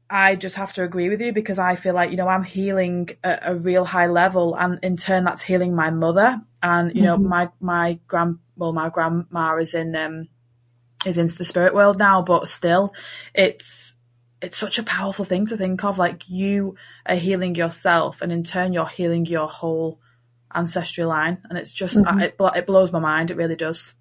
I 0.09 0.35
just 0.35 0.55
have 0.55 0.73
to 0.73 0.83
agree 0.83 1.09
with 1.09 1.21
you 1.21 1.31
because 1.33 1.59
I 1.59 1.75
feel 1.75 1.93
like, 1.93 2.11
you 2.11 2.17
know, 2.17 2.27
I'm 2.27 2.43
healing 2.43 3.09
at 3.23 3.41
a 3.43 3.55
real 3.55 3.85
high 3.85 4.07
level 4.07 4.55
and 4.55 4.79
in 4.81 4.97
turn 4.97 5.23
that's 5.23 5.41
healing 5.41 5.75
my 5.75 5.91
mother. 5.91 6.41
And, 6.63 6.95
you 6.95 7.03
mm-hmm. 7.03 7.05
know, 7.05 7.17
my, 7.17 7.49
my 7.59 7.99
grand, 8.07 8.39
well, 8.55 8.73
my 8.73 8.89
grandma 8.89 9.57
is 9.57 9.73
in, 9.73 9.95
um, 9.95 10.27
is 11.05 11.17
into 11.17 11.35
the 11.35 11.45
spirit 11.45 11.73
world 11.73 11.97
now, 11.99 12.21
but 12.21 12.47
still 12.47 12.93
it's, 13.33 13.95
it's 14.41 14.57
such 14.57 14.79
a 14.79 14.83
powerful 14.83 15.25
thing 15.25 15.45
to 15.47 15.57
think 15.57 15.83
of. 15.83 15.97
Like 15.97 16.23
you 16.27 16.75
are 17.05 17.15
healing 17.15 17.55
yourself 17.55 18.21
and 18.21 18.31
in 18.31 18.43
turn 18.43 18.73
you're 18.73 18.87
healing 18.87 19.25
your 19.25 19.47
whole 19.47 19.99
ancestry 20.53 21.03
line, 21.05 21.37
and 21.49 21.57
it's 21.57 21.73
just 21.73 21.95
mm-hmm. 21.95 22.19
it, 22.19 22.35
it 22.55 22.65
blows 22.65 22.91
my 22.91 22.99
mind. 22.99 23.31
It 23.31 23.37
really 23.37 23.55
does. 23.55 23.93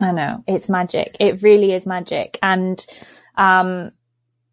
I 0.00 0.12
know 0.12 0.44
it's 0.46 0.68
magic. 0.68 1.16
It 1.20 1.42
really 1.42 1.72
is 1.72 1.86
magic, 1.86 2.38
and 2.42 2.84
um, 3.36 3.92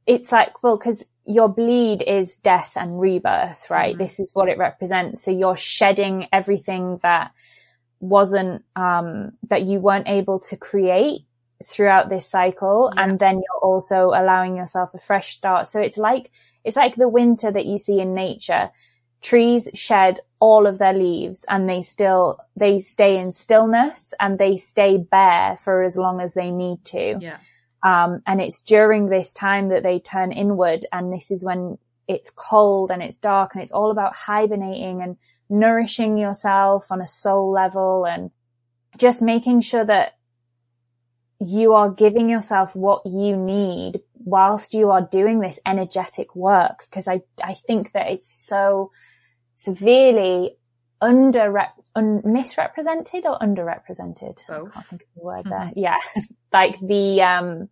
it's 0.07 0.31
like 0.31 0.63
well, 0.63 0.77
because 0.77 1.05
your 1.25 1.49
bleed 1.49 2.01
is 2.01 2.37
death 2.37 2.73
and 2.75 2.99
rebirth, 2.99 3.69
right? 3.69 3.93
Mm-hmm. 3.93 4.03
This 4.03 4.19
is 4.19 4.33
what 4.33 4.49
it 4.49 4.57
represents. 4.57 5.21
So 5.21 5.31
you're 5.31 5.57
shedding 5.57 6.27
everything 6.31 6.99
that 7.03 7.31
wasn't 7.99 8.63
um, 8.75 9.31
that 9.49 9.63
you 9.63 9.79
weren't 9.79 10.07
able 10.07 10.39
to 10.39 10.57
create 10.57 11.21
throughout 11.65 12.09
this 12.09 12.27
cycle 12.27 12.93
yeah. 12.95 13.03
and 13.03 13.19
then 13.19 13.35
you're 13.35 13.63
also 13.63 14.11
allowing 14.13 14.55
yourself 14.55 14.93
a 14.93 14.99
fresh 14.99 15.33
start 15.33 15.67
so 15.67 15.79
it's 15.79 15.97
like 15.97 16.29
it's 16.63 16.77
like 16.77 16.95
the 16.95 17.09
winter 17.09 17.51
that 17.51 17.65
you 17.65 17.79
see 17.79 17.99
in 17.99 18.13
nature 18.13 18.69
trees 19.21 19.67
shed 19.73 20.19
all 20.39 20.67
of 20.67 20.77
their 20.77 20.93
leaves 20.93 21.45
and 21.49 21.67
they 21.67 21.81
still 21.81 22.37
they 22.55 22.79
stay 22.79 23.17
in 23.17 23.31
stillness 23.31 24.13
and 24.19 24.37
they 24.37 24.57
stay 24.57 24.97
bare 24.97 25.57
for 25.63 25.83
as 25.83 25.97
long 25.97 26.21
as 26.21 26.33
they 26.33 26.51
need 26.51 26.83
to. 26.85 27.17
Yeah. 27.19 27.37
Um, 27.83 28.21
and 28.25 28.41
it's 28.41 28.59
during 28.61 29.07
this 29.07 29.33
time 29.33 29.69
that 29.69 29.83
they 29.83 29.99
turn 29.99 30.31
inward 30.31 30.85
and 30.91 31.13
this 31.13 31.31
is 31.31 31.43
when 31.43 31.77
it's 32.07 32.31
cold 32.31 32.89
and 32.89 33.03
it's 33.03 33.17
dark 33.17 33.53
and 33.53 33.61
it's 33.61 33.71
all 33.71 33.91
about 33.91 34.15
hibernating 34.15 35.01
and 35.01 35.17
nourishing 35.49 36.17
yourself 36.17 36.87
on 36.91 37.01
a 37.01 37.07
soul 37.07 37.51
level 37.51 38.05
and 38.05 38.31
just 38.97 39.21
making 39.21 39.61
sure 39.61 39.85
that 39.85 40.13
you 41.39 41.73
are 41.73 41.91
giving 41.91 42.29
yourself 42.29 42.75
what 42.75 43.05
you 43.05 43.35
need 43.35 43.99
whilst 44.15 44.73
you 44.73 44.89
are 44.89 45.07
doing 45.11 45.39
this 45.39 45.59
energetic 45.65 46.35
work. 46.35 46.87
Cause 46.91 47.07
I, 47.07 47.21
I 47.43 47.55
think 47.67 47.91
that 47.91 48.09
it's 48.09 48.29
so, 48.29 48.91
severely 49.57 50.57
under 51.01 51.57
un- 51.95 52.21
misrepresented 52.23 53.25
or 53.25 53.38
underrepresented. 53.39 54.38
Both. 54.47 54.69
I 54.69 54.73
can't 54.73 54.86
think 54.86 55.01
of 55.01 55.07
the 55.15 55.23
word 55.23 55.39
mm-hmm. 55.45 55.49
there. 55.49 55.71
Yeah, 55.75 55.97
like 56.53 56.79
the 56.79 57.21
um, 57.21 57.69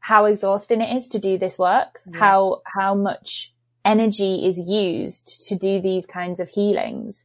how 0.00 0.26
exhausting 0.26 0.80
it 0.80 0.96
is 0.96 1.08
to 1.08 1.18
do 1.18 1.38
this 1.38 1.58
work. 1.58 2.00
Yeah. 2.06 2.18
How 2.18 2.62
how 2.64 2.94
much 2.94 3.52
energy 3.84 4.46
is 4.46 4.58
used 4.58 5.48
to 5.48 5.56
do 5.56 5.80
these 5.80 6.06
kinds 6.06 6.40
of 6.40 6.48
healings, 6.48 7.24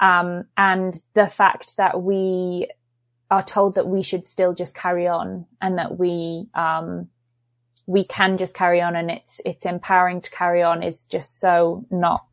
um, 0.00 0.44
and 0.56 0.94
the 1.14 1.28
fact 1.28 1.76
that 1.76 2.00
we 2.02 2.68
are 3.30 3.44
told 3.44 3.76
that 3.76 3.86
we 3.86 4.02
should 4.02 4.26
still 4.26 4.54
just 4.54 4.74
carry 4.74 5.06
on 5.06 5.46
and 5.60 5.78
that 5.78 5.98
we 5.98 6.46
um, 6.54 7.08
we 7.86 8.04
can 8.04 8.38
just 8.38 8.54
carry 8.54 8.80
on 8.80 8.96
and 8.96 9.10
it's 9.10 9.40
it's 9.44 9.66
empowering 9.66 10.20
to 10.20 10.30
carry 10.30 10.62
on 10.62 10.82
is 10.82 11.06
just 11.06 11.40
so 11.40 11.84
not 11.90 12.24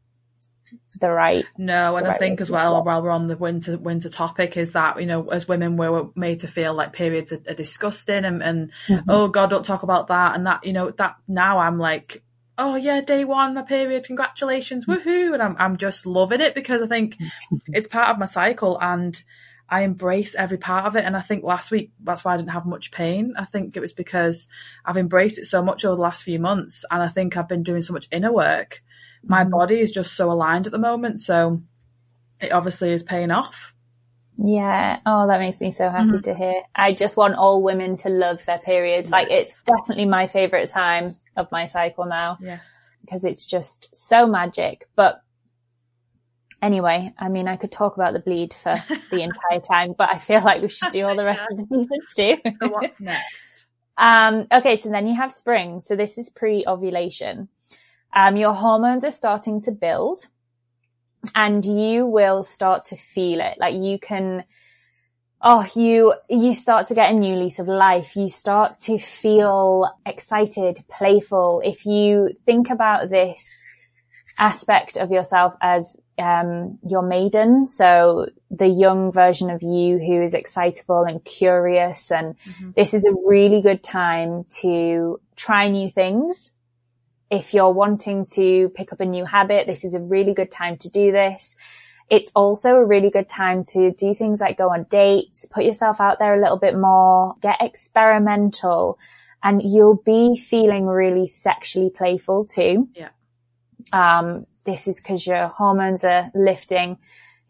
the 0.99 1.09
right. 1.09 1.45
No, 1.57 1.97
and 1.97 2.07
I 2.07 2.17
think 2.17 2.41
as 2.41 2.49
well, 2.49 2.83
while 2.83 3.01
we're 3.01 3.09
on 3.09 3.27
the 3.27 3.37
winter 3.37 3.77
winter 3.77 4.09
topic, 4.09 4.57
is 4.57 4.71
that 4.71 4.99
you 4.99 5.05
know, 5.05 5.27
as 5.29 5.47
women, 5.47 5.77
we're 5.77 6.07
made 6.15 6.39
to 6.39 6.47
feel 6.47 6.73
like 6.73 6.93
periods 6.93 7.31
are, 7.33 7.41
are 7.47 7.53
disgusting, 7.53 8.25
and, 8.25 8.41
and 8.41 8.71
mm-hmm. 8.87 9.09
oh 9.09 9.27
God, 9.27 9.49
don't 9.49 9.65
talk 9.65 9.83
about 9.83 10.07
that, 10.07 10.35
and 10.35 10.45
that 10.45 10.65
you 10.65 10.73
know 10.73 10.91
that 10.91 11.15
now 11.27 11.59
I'm 11.59 11.79
like, 11.79 12.23
oh 12.57 12.75
yeah, 12.75 13.01
day 13.01 13.25
one, 13.25 13.53
my 13.53 13.61
period, 13.63 14.05
congratulations, 14.05 14.85
mm-hmm. 14.85 15.07
woohoo, 15.07 15.33
and 15.33 15.43
I'm 15.43 15.55
I'm 15.59 15.77
just 15.77 16.05
loving 16.05 16.41
it 16.41 16.55
because 16.55 16.81
I 16.81 16.87
think 16.87 17.17
it's 17.67 17.87
part 17.87 18.09
of 18.09 18.19
my 18.19 18.25
cycle 18.25 18.77
and. 18.81 19.21
I 19.69 19.81
embrace 19.81 20.33
every 20.33 20.57
part 20.57 20.85
of 20.85 20.95
it. 20.95 21.03
And 21.03 21.13
I 21.13 21.19
think 21.19 21.43
last 21.43 21.71
week, 21.71 21.91
that's 22.01 22.23
why 22.23 22.33
I 22.33 22.37
didn't 22.37 22.51
have 22.51 22.65
much 22.65 22.89
pain. 22.89 23.33
I 23.37 23.43
think 23.43 23.75
it 23.75 23.81
was 23.81 23.91
because 23.91 24.47
I've 24.85 24.95
embraced 24.95 25.39
it 25.39 25.47
so 25.47 25.61
much 25.61 25.83
over 25.83 25.97
the 25.97 26.01
last 26.01 26.23
few 26.23 26.39
months. 26.39 26.85
And 26.89 27.03
I 27.03 27.09
think 27.09 27.35
I've 27.35 27.49
been 27.49 27.63
doing 27.63 27.81
so 27.81 27.91
much 27.91 28.07
inner 28.09 28.31
work 28.31 28.81
my 29.27 29.43
mm. 29.43 29.51
body 29.51 29.79
is 29.79 29.91
just 29.91 30.15
so 30.15 30.31
aligned 30.31 30.65
at 30.65 30.71
the 30.71 30.79
moment. 30.79 31.21
So 31.21 31.61
it 32.39 32.51
obviously 32.51 32.91
is 32.91 33.03
paying 33.03 33.31
off. 33.31 33.73
Yeah. 34.37 34.99
Oh, 35.05 35.27
that 35.27 35.39
makes 35.39 35.59
me 35.59 35.71
so 35.71 35.89
happy 35.89 36.09
mm-hmm. 36.09 36.21
to 36.21 36.35
hear. 36.35 36.61
I 36.75 36.93
just 36.93 37.17
want 37.17 37.35
all 37.35 37.63
women 37.63 37.97
to 37.97 38.09
love 38.09 38.45
their 38.45 38.59
periods. 38.59 39.09
Like 39.09 39.29
it's 39.31 39.57
definitely 39.65 40.05
my 40.05 40.27
favorite 40.27 40.69
time 40.69 41.15
of 41.35 41.51
my 41.51 41.65
cycle 41.65 42.05
now. 42.05 42.37
Yes. 42.39 42.67
Because 43.01 43.23
it's 43.23 43.45
just 43.45 43.89
so 43.93 44.27
magic. 44.27 44.87
But 44.95 45.21
Anyway, 46.59 47.13
I 47.19 47.29
mean, 47.29 47.47
I 47.47 47.55
could 47.55 47.71
talk 47.71 47.95
about 47.97 48.13
the 48.13 48.19
bleed 48.19 48.51
for 48.51 48.83
the 49.11 49.21
entire 49.21 49.59
time, 49.59 49.93
but 49.95 50.09
I 50.09 50.17
feel 50.17 50.41
like 50.43 50.61
we 50.61 50.69
should 50.69 50.91
do 50.91 51.05
all 51.05 51.15
the 51.15 51.23
rest 51.23 51.41
of 51.51 51.57
the 51.57 51.65
things 51.65 52.13
too. 52.15 52.37
So 52.61 52.69
what's 52.69 53.01
next? 53.01 53.25
Um, 53.99 54.45
okay, 54.53 54.75
so 54.75 54.89
then 54.89 55.07
you 55.07 55.15
have 55.15 55.33
spring. 55.33 55.81
So 55.81 55.95
this 55.95 56.19
is 56.19 56.29
pre-ovulation. 56.29 57.49
Um, 58.13 58.37
your 58.37 58.53
hormones 58.53 59.05
are 59.05 59.11
starting 59.11 59.61
to 59.61 59.71
build 59.71 60.25
and 61.35 61.65
you 61.65 62.05
will 62.05 62.43
start 62.43 62.85
to 62.85 62.95
feel 62.95 63.39
it. 63.41 63.57
Like 63.59 63.75
you 63.75 63.99
can, 63.99 64.43
oh, 65.41 65.67
you, 65.75 66.13
you 66.29 66.53
start 66.53 66.87
to 66.87 66.95
get 66.95 67.11
a 67.11 67.15
new 67.15 67.35
lease 67.35 67.59
of 67.59 67.67
life. 67.67 68.15
You 68.15 68.29
start 68.29 68.79
to 68.81 68.97
feel 68.97 69.91
excited, 70.05 70.83
playful. 70.89 71.61
If 71.63 71.85
you 71.85 72.29
think 72.45 72.69
about 72.69 73.09
this 73.09 73.63
aspect 74.39 74.97
of 74.97 75.11
yourself 75.11 75.53
as 75.61 75.95
um, 76.19 76.79
your 76.87 77.01
maiden, 77.01 77.67
so 77.67 78.27
the 78.49 78.67
young 78.67 79.11
version 79.11 79.49
of 79.49 79.61
you 79.61 79.99
who 79.99 80.23
is 80.23 80.33
excitable 80.33 81.03
and 81.03 81.23
curious, 81.23 82.11
and 82.11 82.35
this 82.75 82.93
is 82.93 83.05
a 83.05 83.13
really 83.25 83.61
good 83.61 83.83
time 83.83 84.45
to 84.61 85.19
try 85.35 85.67
new 85.67 85.89
things. 85.89 86.53
If 87.29 87.53
you're 87.53 87.71
wanting 87.71 88.25
to 88.33 88.69
pick 88.75 88.93
up 88.93 88.99
a 88.99 89.05
new 89.05 89.25
habit, 89.25 89.67
this 89.67 89.83
is 89.83 89.95
a 89.95 89.99
really 89.99 90.33
good 90.33 90.51
time 90.51 90.77
to 90.77 90.89
do 90.89 91.11
this. 91.11 91.55
It's 92.09 92.31
also 92.35 92.75
a 92.75 92.85
really 92.85 93.09
good 93.09 93.27
time 93.27 93.65
to 93.65 93.91
do 93.91 94.13
things 94.13 94.39
like 94.39 94.57
go 94.57 94.69
on 94.69 94.85
dates, 94.89 95.45
put 95.45 95.65
yourself 95.65 95.99
out 95.99 96.19
there 96.19 96.35
a 96.35 96.41
little 96.41 96.57
bit 96.57 96.77
more, 96.77 97.35
get 97.41 97.57
experimental, 97.59 98.97
and 99.43 99.61
you'll 99.61 100.01
be 100.05 100.37
feeling 100.37 100.85
really 100.85 101.27
sexually 101.27 101.89
playful 101.89 102.45
too. 102.45 102.87
Yeah. 102.95 103.09
Um, 103.91 104.45
this 104.63 104.87
is 104.87 105.01
because 105.01 105.27
your 105.27 105.47
hormones 105.47 106.03
are 106.05 106.31
lifting, 106.33 106.97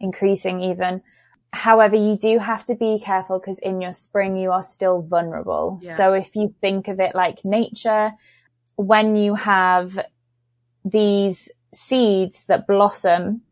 increasing 0.00 0.60
even. 0.60 1.02
However, 1.52 1.96
you 1.96 2.16
do 2.16 2.38
have 2.38 2.64
to 2.66 2.74
be 2.74 3.00
careful 3.04 3.38
because 3.38 3.58
in 3.60 3.80
your 3.80 3.92
spring 3.92 4.36
you 4.36 4.50
are 4.52 4.62
still 4.62 5.02
vulnerable. 5.02 5.78
Yeah. 5.82 5.96
So 5.96 6.12
if 6.12 6.34
you 6.36 6.54
think 6.60 6.88
of 6.88 7.00
it 7.00 7.14
like 7.14 7.44
nature, 7.44 8.12
when 8.78 9.16
you 9.16 9.34
have 9.34 9.98
these 10.84 11.48
seeds 11.74 12.44
that 12.46 12.66
blossom 12.68 13.42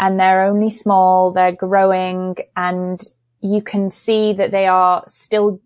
and 0.00 0.18
they're 0.18 0.44
only 0.46 0.70
small, 0.70 1.30
they're 1.30 1.52
growing 1.52 2.36
and 2.56 2.98
you 3.42 3.60
can 3.60 3.90
see 3.90 4.32
that 4.32 4.50
they 4.52 4.66
are 4.66 5.04
still 5.06 5.60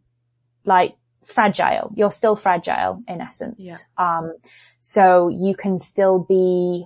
like 0.64 0.96
fragile. 1.24 1.92
You're 1.94 2.10
still 2.10 2.34
fragile 2.34 3.00
in 3.06 3.20
essence. 3.20 3.60
Yeah. 3.60 3.76
Um, 3.96 4.34
so 4.80 5.28
you 5.28 5.54
can 5.54 5.78
still 5.78 6.18
be, 6.18 6.84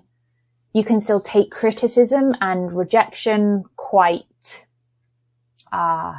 you 0.75 0.85
can 0.85 1.01
still 1.01 1.23
take 1.23 1.51
criticism 1.51 2.35
and 2.43 2.71
rejection 2.71 3.65
quite, 3.77 4.25
uh, 5.73 6.17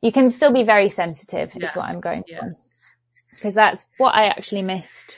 you 0.00 0.12
can 0.12 0.30
still 0.30 0.52
be 0.52 0.62
very 0.62 0.88
sensitive 0.88 1.52
Yeah. 1.54 1.68
is 1.68 1.76
what 1.76 1.84
I'm 1.84 2.00
going 2.00 2.24
Yeah. 2.26 2.40
for. 2.40 2.56
Because 3.34 3.54
that's 3.54 3.86
what 3.98 4.14
I 4.14 4.26
actually 4.26 4.62
missed 4.62 5.16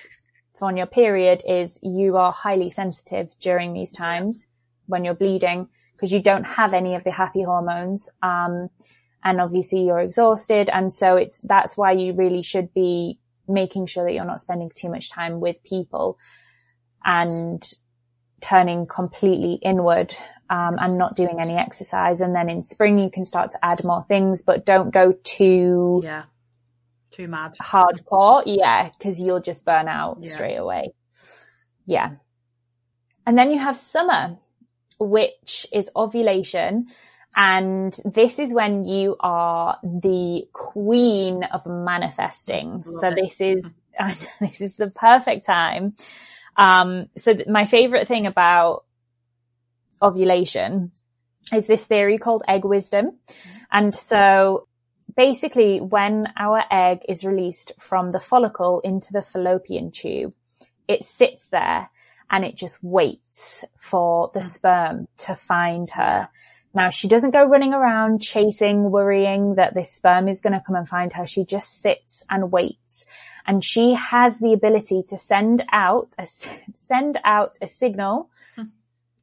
on 0.60 0.76
your 0.76 0.86
period 0.86 1.42
is 1.46 1.78
you 1.82 2.16
are 2.16 2.32
highly 2.32 2.70
sensitive 2.70 3.28
during 3.40 3.72
these 3.72 3.92
times 3.92 4.46
when 4.86 5.04
you're 5.04 5.14
bleeding 5.14 5.68
because 5.92 6.12
you 6.12 6.20
don't 6.20 6.44
have 6.44 6.74
any 6.74 6.94
of 6.94 7.04
the 7.04 7.10
happy 7.10 7.42
hormones. 7.42 8.08
Um, 8.22 8.68
and 9.24 9.40
obviously 9.40 9.84
you're 9.84 10.00
exhausted. 10.00 10.70
And 10.72 10.92
so 10.92 11.16
it's, 11.16 11.40
that's 11.40 11.76
why 11.76 11.92
you 11.92 12.12
really 12.12 12.42
should 12.42 12.72
be 12.72 13.18
making 13.48 13.86
sure 13.86 14.04
that 14.04 14.12
you're 14.12 14.24
not 14.24 14.40
spending 14.40 14.70
too 14.74 14.88
much 14.88 15.10
time 15.10 15.40
with 15.40 15.62
people 15.64 16.18
and 17.04 17.62
turning 18.40 18.86
completely 18.86 19.54
inward, 19.62 20.14
um, 20.50 20.76
and 20.78 20.98
not 20.98 21.16
doing 21.16 21.40
any 21.40 21.56
exercise. 21.56 22.20
And 22.20 22.34
then 22.34 22.48
in 22.48 22.62
spring 22.62 22.98
you 22.98 23.10
can 23.10 23.24
start 23.24 23.50
to 23.52 23.64
add 23.64 23.82
more 23.84 24.04
things, 24.06 24.42
but 24.42 24.66
don't 24.66 24.92
go 24.92 25.12
too 25.24 26.02
Yeah. 26.04 26.24
Too 27.16 27.28
mad. 27.28 27.56
hardcore. 27.62 28.42
Yeah, 28.44 28.90
because 28.90 29.18
you'll 29.18 29.40
just 29.40 29.64
burn 29.64 29.88
out 29.88 30.18
Yeah. 30.20 30.34
straight 30.34 30.56
away. 30.56 30.92
Yeah. 31.86 32.10
And 33.26 33.38
then 33.38 33.50
you 33.50 33.58
have 33.58 33.76
summer, 33.78 34.36
which 34.98 35.66
is 35.72 35.90
ovulation. 35.96 36.88
And 37.34 37.98
this 38.04 38.38
is 38.38 38.52
when 38.52 38.84
you 38.84 39.16
are 39.20 39.78
the 39.82 40.46
queen 40.52 41.42
of 41.44 41.64
manifesting. 41.66 42.84
So 42.84 43.08
it. 43.08 43.14
this 43.16 43.40
is, 43.40 43.74
this 44.40 44.60
is 44.60 44.76
the 44.76 44.90
perfect 44.90 45.46
time. 45.46 45.94
Um, 46.56 47.06
so 47.16 47.32
th- 47.34 47.48
my 47.48 47.64
favorite 47.66 48.08
thing 48.08 48.26
about 48.26 48.84
ovulation 50.02 50.92
is 51.52 51.66
this 51.66 51.84
theory 51.84 52.18
called 52.18 52.42
egg 52.46 52.64
wisdom. 52.64 53.18
And 53.70 53.94
so 53.94 54.66
basically 55.16 55.80
when 55.80 56.26
our 56.38 56.62
egg 56.70 57.00
is 57.08 57.24
released 57.24 57.72
from 57.80 58.12
the 58.12 58.20
follicle 58.20 58.80
into 58.80 59.12
the 59.12 59.22
fallopian 59.22 59.90
tube, 59.90 60.34
it 60.86 61.04
sits 61.04 61.46
there 61.46 61.90
and 62.30 62.44
it 62.44 62.56
just 62.56 62.82
waits 62.82 63.64
for 63.78 64.30
the 64.34 64.40
mm. 64.40 64.44
sperm 64.44 65.08
to 65.18 65.34
find 65.34 65.90
her. 65.90 66.28
Now 66.74 66.90
she 66.90 67.08
doesn't 67.08 67.30
go 67.30 67.44
running 67.44 67.72
around 67.72 68.20
chasing, 68.20 68.90
worrying 68.90 69.54
that 69.54 69.74
this 69.74 69.92
sperm 69.92 70.28
is 70.28 70.40
going 70.40 70.52
to 70.52 70.62
come 70.64 70.76
and 70.76 70.88
find 70.88 71.12
her. 71.14 71.26
She 71.26 71.44
just 71.44 71.80
sits 71.80 72.22
and 72.28 72.52
waits. 72.52 73.06
And 73.46 73.64
she 73.64 73.94
has 73.94 74.38
the 74.38 74.52
ability 74.52 75.04
to 75.08 75.18
send 75.18 75.64
out 75.72 76.14
a, 76.18 76.26
send 76.74 77.18
out 77.24 77.56
a 77.62 77.68
signal 77.68 78.28
hmm. 78.54 78.64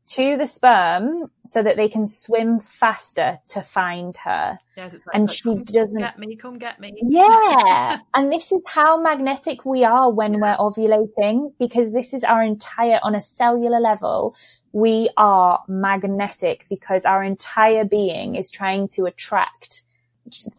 To 0.06 0.36
the 0.38 0.46
sperm 0.46 1.32
so 1.46 1.63
that 1.63 1.78
they 1.78 1.88
can 1.88 2.06
swim 2.06 2.60
faster 2.60 3.39
to 3.48 3.62
find 3.62 4.18
her. 4.18 4.60
Yes, 4.76 4.94
like, 4.94 5.02
And 5.13 5.28
like, 5.28 5.36
she 5.36 5.44
come 5.44 5.63
doesn't- 5.63 6.00
get 6.02 6.20
me, 6.20 6.36
come 6.36 6.58
get 6.58 6.80
me. 6.80 6.94
Yeah. 7.02 8.00
and 8.13 8.32
this 8.32 8.52
is 8.52 8.62
how 8.68 9.00
magnetic 9.02 9.66
we 9.66 9.84
are 9.86 10.12
when 10.12 10.34
we're 10.42 10.58
ovulating 10.58 11.54
because 11.58 11.94
this 11.94 12.13
is 12.13 12.24
our 12.24 12.44
entire, 12.44 13.00
on 13.02 13.16
a 13.16 13.22
cellular 13.22 13.80
level, 13.80 14.36
we 14.74 15.10
are 15.18 15.62
magnetic 15.68 16.66
because 16.70 17.06
our 17.06 17.24
entire 17.24 17.86
being 17.86 18.36
is 18.36 18.50
trying 18.50 18.88
to 18.89 19.06
attract 19.06 19.84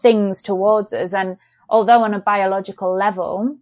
things 0.01 0.43
towards 0.43 0.93
us. 0.93 1.13
And 1.13 1.37
although 1.69 2.03
on 2.03 2.15
a 2.15 2.21
biological 2.21 2.95
level, 2.97 3.57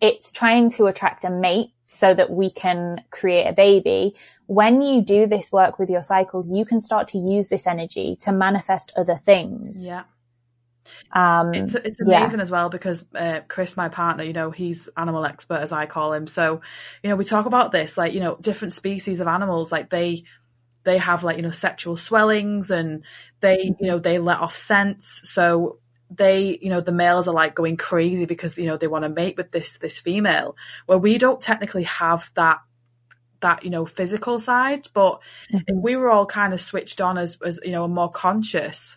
it's 0.00 0.32
trying 0.32 0.70
to 0.70 0.86
attract 0.86 1.24
a 1.24 1.30
mate 1.30 1.70
so 1.92 2.14
that 2.14 2.30
we 2.30 2.50
can 2.50 3.04
create 3.10 3.46
a 3.46 3.52
baby. 3.52 4.14
When 4.46 4.80
you 4.80 5.02
do 5.02 5.26
this 5.26 5.52
work 5.52 5.78
with 5.78 5.90
your 5.90 6.02
cycle, 6.02 6.42
you 6.46 6.64
can 6.64 6.80
start 6.80 7.06
to 7.08 7.18
use 7.18 7.48
this 7.48 7.66
energy 7.66 8.16
to 8.22 8.32
manifest 8.32 8.92
other 8.96 9.16
things. 9.16 9.84
Yeah. 9.84 10.04
Um, 11.12 11.52
It's 11.52 11.74
it's 11.74 11.98
yeah. 12.02 12.20
amazing 12.20 12.40
as 12.40 12.50
well 12.50 12.70
because 12.70 13.04
uh, 13.14 13.40
Chris, 13.46 13.76
my 13.76 13.90
partner, 13.90 14.24
you 14.24 14.32
know, 14.32 14.50
he's 14.50 14.88
animal 14.96 15.26
expert 15.26 15.60
as 15.60 15.70
I 15.70 15.84
call 15.84 16.14
him. 16.14 16.26
So, 16.26 16.62
you 17.02 17.10
know, 17.10 17.16
we 17.16 17.26
talk 17.26 17.44
about 17.44 17.72
this 17.72 17.98
like 17.98 18.14
you 18.14 18.20
know 18.20 18.38
different 18.40 18.72
species 18.72 19.20
of 19.20 19.28
animals, 19.28 19.70
like 19.70 19.90
they 19.90 20.24
they 20.84 20.96
have 20.96 21.24
like 21.24 21.36
you 21.36 21.42
know 21.42 21.50
sexual 21.50 21.98
swellings 21.98 22.70
and 22.70 23.04
they 23.40 23.74
you 23.78 23.86
know 23.86 23.98
they 23.98 24.18
let 24.18 24.40
off 24.40 24.56
scents. 24.56 25.20
So 25.24 25.78
they 26.16 26.58
you 26.60 26.68
know 26.68 26.80
the 26.80 26.92
males 26.92 27.28
are 27.28 27.34
like 27.34 27.54
going 27.54 27.76
crazy 27.76 28.24
because 28.24 28.56
you 28.58 28.66
know 28.66 28.76
they 28.76 28.86
want 28.86 29.04
to 29.04 29.08
mate 29.08 29.36
with 29.36 29.50
this 29.50 29.78
this 29.78 29.98
female. 29.98 30.56
Where 30.86 30.98
we 30.98 31.18
don't 31.18 31.40
technically 31.40 31.84
have 31.84 32.30
that 32.34 32.58
that 33.40 33.64
you 33.64 33.70
know 33.70 33.86
physical 33.86 34.40
side, 34.40 34.88
but 34.94 35.20
mm-hmm. 35.52 35.58
if 35.66 35.76
we 35.76 35.96
were 35.96 36.10
all 36.10 36.26
kind 36.26 36.52
of 36.52 36.60
switched 36.60 37.00
on 37.00 37.18
as 37.18 37.36
as 37.44 37.60
you 37.62 37.72
know 37.72 37.84
a 37.84 37.88
more 37.88 38.10
conscious 38.10 38.96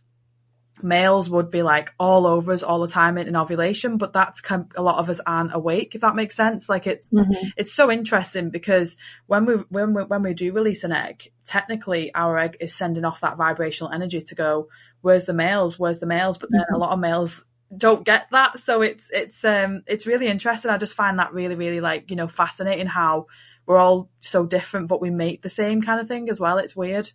males 0.86 1.30
would 1.30 1.50
be 1.50 1.64
like 1.64 1.92
all 2.00 2.28
over 2.28 2.54
us 2.54 2.64
all 2.64 2.80
the 2.80 2.88
time 2.88 3.18
in, 3.18 3.28
in 3.28 3.36
ovulation, 3.36 3.98
but 3.98 4.14
that's 4.14 4.40
kind 4.42 4.66
a 4.78 4.82
lot 4.82 5.00
of 5.00 5.10
us 5.10 5.20
aren't 5.26 5.54
awake, 5.54 5.96
if 5.96 6.02
that 6.02 6.16
makes 6.16 6.36
sense. 6.36 6.70
Like 6.70 6.86
it's 6.88 7.10
Mhm. 7.10 7.52
it's 7.58 7.74
so 7.74 7.92
interesting 7.92 8.52
because 8.52 8.96
when 9.26 9.46
we 9.46 9.56
when 9.70 9.94
we 9.94 10.04
when 10.04 10.24
we 10.24 10.34
do 10.34 10.54
release 10.54 10.84
an 10.84 10.92
egg, 10.92 11.32
technically 11.46 12.14
our 12.14 12.38
egg 12.38 12.58
is 12.60 12.76
sending 12.76 13.04
off 13.06 13.22
that 13.22 13.38
vibrational 13.38 13.92
energy 13.92 14.22
to 14.22 14.36
go, 14.36 14.70
where's 15.02 15.26
the 15.26 15.34
males, 15.34 15.78
where's 15.80 16.00
the 16.00 16.06
males? 16.06 16.38
But 16.38 16.50
then 16.52 16.66
a 16.74 16.78
lot 16.78 16.92
of 16.94 17.00
males 17.00 17.44
don't 17.76 18.06
get 18.06 18.28
that, 18.32 18.60
so 18.60 18.82
it's 18.84 19.10
it's 19.12 19.44
um 19.44 19.82
it's 19.88 20.06
really 20.08 20.28
interesting. 20.28 20.72
I 20.72 20.78
just 20.78 20.94
find 20.96 21.18
that 21.20 21.34
really 21.34 21.56
really 21.56 21.82
like 21.82 22.10
you 22.12 22.16
know 22.16 22.28
fascinating 22.28 22.88
how 22.88 23.26
we're 23.66 23.80
all 23.80 24.10
so 24.22 24.46
different, 24.46 24.88
but 24.88 25.02
we 25.02 25.10
make 25.10 25.42
the 25.42 25.50
same 25.50 25.82
kind 25.82 26.00
of 26.00 26.08
thing 26.08 26.30
as 26.30 26.40
well. 26.40 26.60
It's 26.60 26.76
weird. 26.76 27.12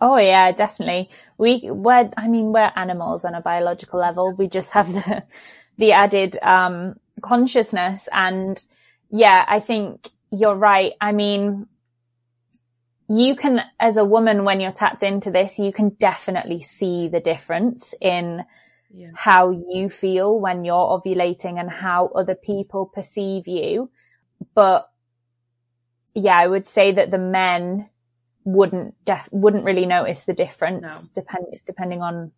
Oh 0.00 0.16
yeah, 0.18 0.52
definitely. 0.52 1.10
We 1.38 1.62
we're 1.70 2.10
I 2.16 2.28
mean 2.28 2.52
we're 2.52 2.72
animals 2.76 3.24
on 3.24 3.34
a 3.34 3.40
biological 3.40 4.00
level. 4.00 4.32
We 4.34 4.48
just 4.48 4.72
have 4.72 4.92
the 4.92 5.24
the 5.78 5.92
added 5.92 6.38
um 6.42 6.96
consciousness 7.22 8.08
and 8.12 8.62
yeah, 9.10 9.44
I 9.48 9.60
think 9.60 10.08
you're 10.30 10.56
right. 10.56 10.92
I 11.00 11.12
mean 11.12 11.66
you 13.08 13.36
can 13.36 13.60
as 13.78 13.96
a 13.96 14.04
woman 14.04 14.44
when 14.44 14.60
you're 14.60 14.72
tapped 14.72 15.02
into 15.02 15.30
this, 15.30 15.58
you 15.58 15.72
can 15.72 15.90
definitely 15.90 16.62
see 16.62 17.08
the 17.08 17.20
difference 17.20 17.94
in 18.00 18.44
Yeah. 18.90 19.10
how 19.14 19.50
you 19.50 19.88
feel 19.88 20.38
when 20.40 20.64
you're 20.64 20.74
ovulating 21.00 21.60
and 21.60 21.70
how 21.70 22.06
other 22.08 22.34
people 22.36 22.86
perceive 22.86 23.48
you. 23.48 23.90
But 24.54 24.88
yeah, 26.14 26.36
I 26.38 26.46
would 26.46 26.66
say 26.66 26.92
that 26.92 27.10
the 27.10 27.18
men 27.18 27.88
wouldn't 28.44 28.94
def- 29.04 29.28
wouldn't 29.32 29.64
really 29.64 29.86
notice 29.86 30.20
the 30.20 30.32
difference 30.34 30.82
No. 30.82 30.98
depend 31.14 31.46
depending 31.66 32.02
on 32.02 32.30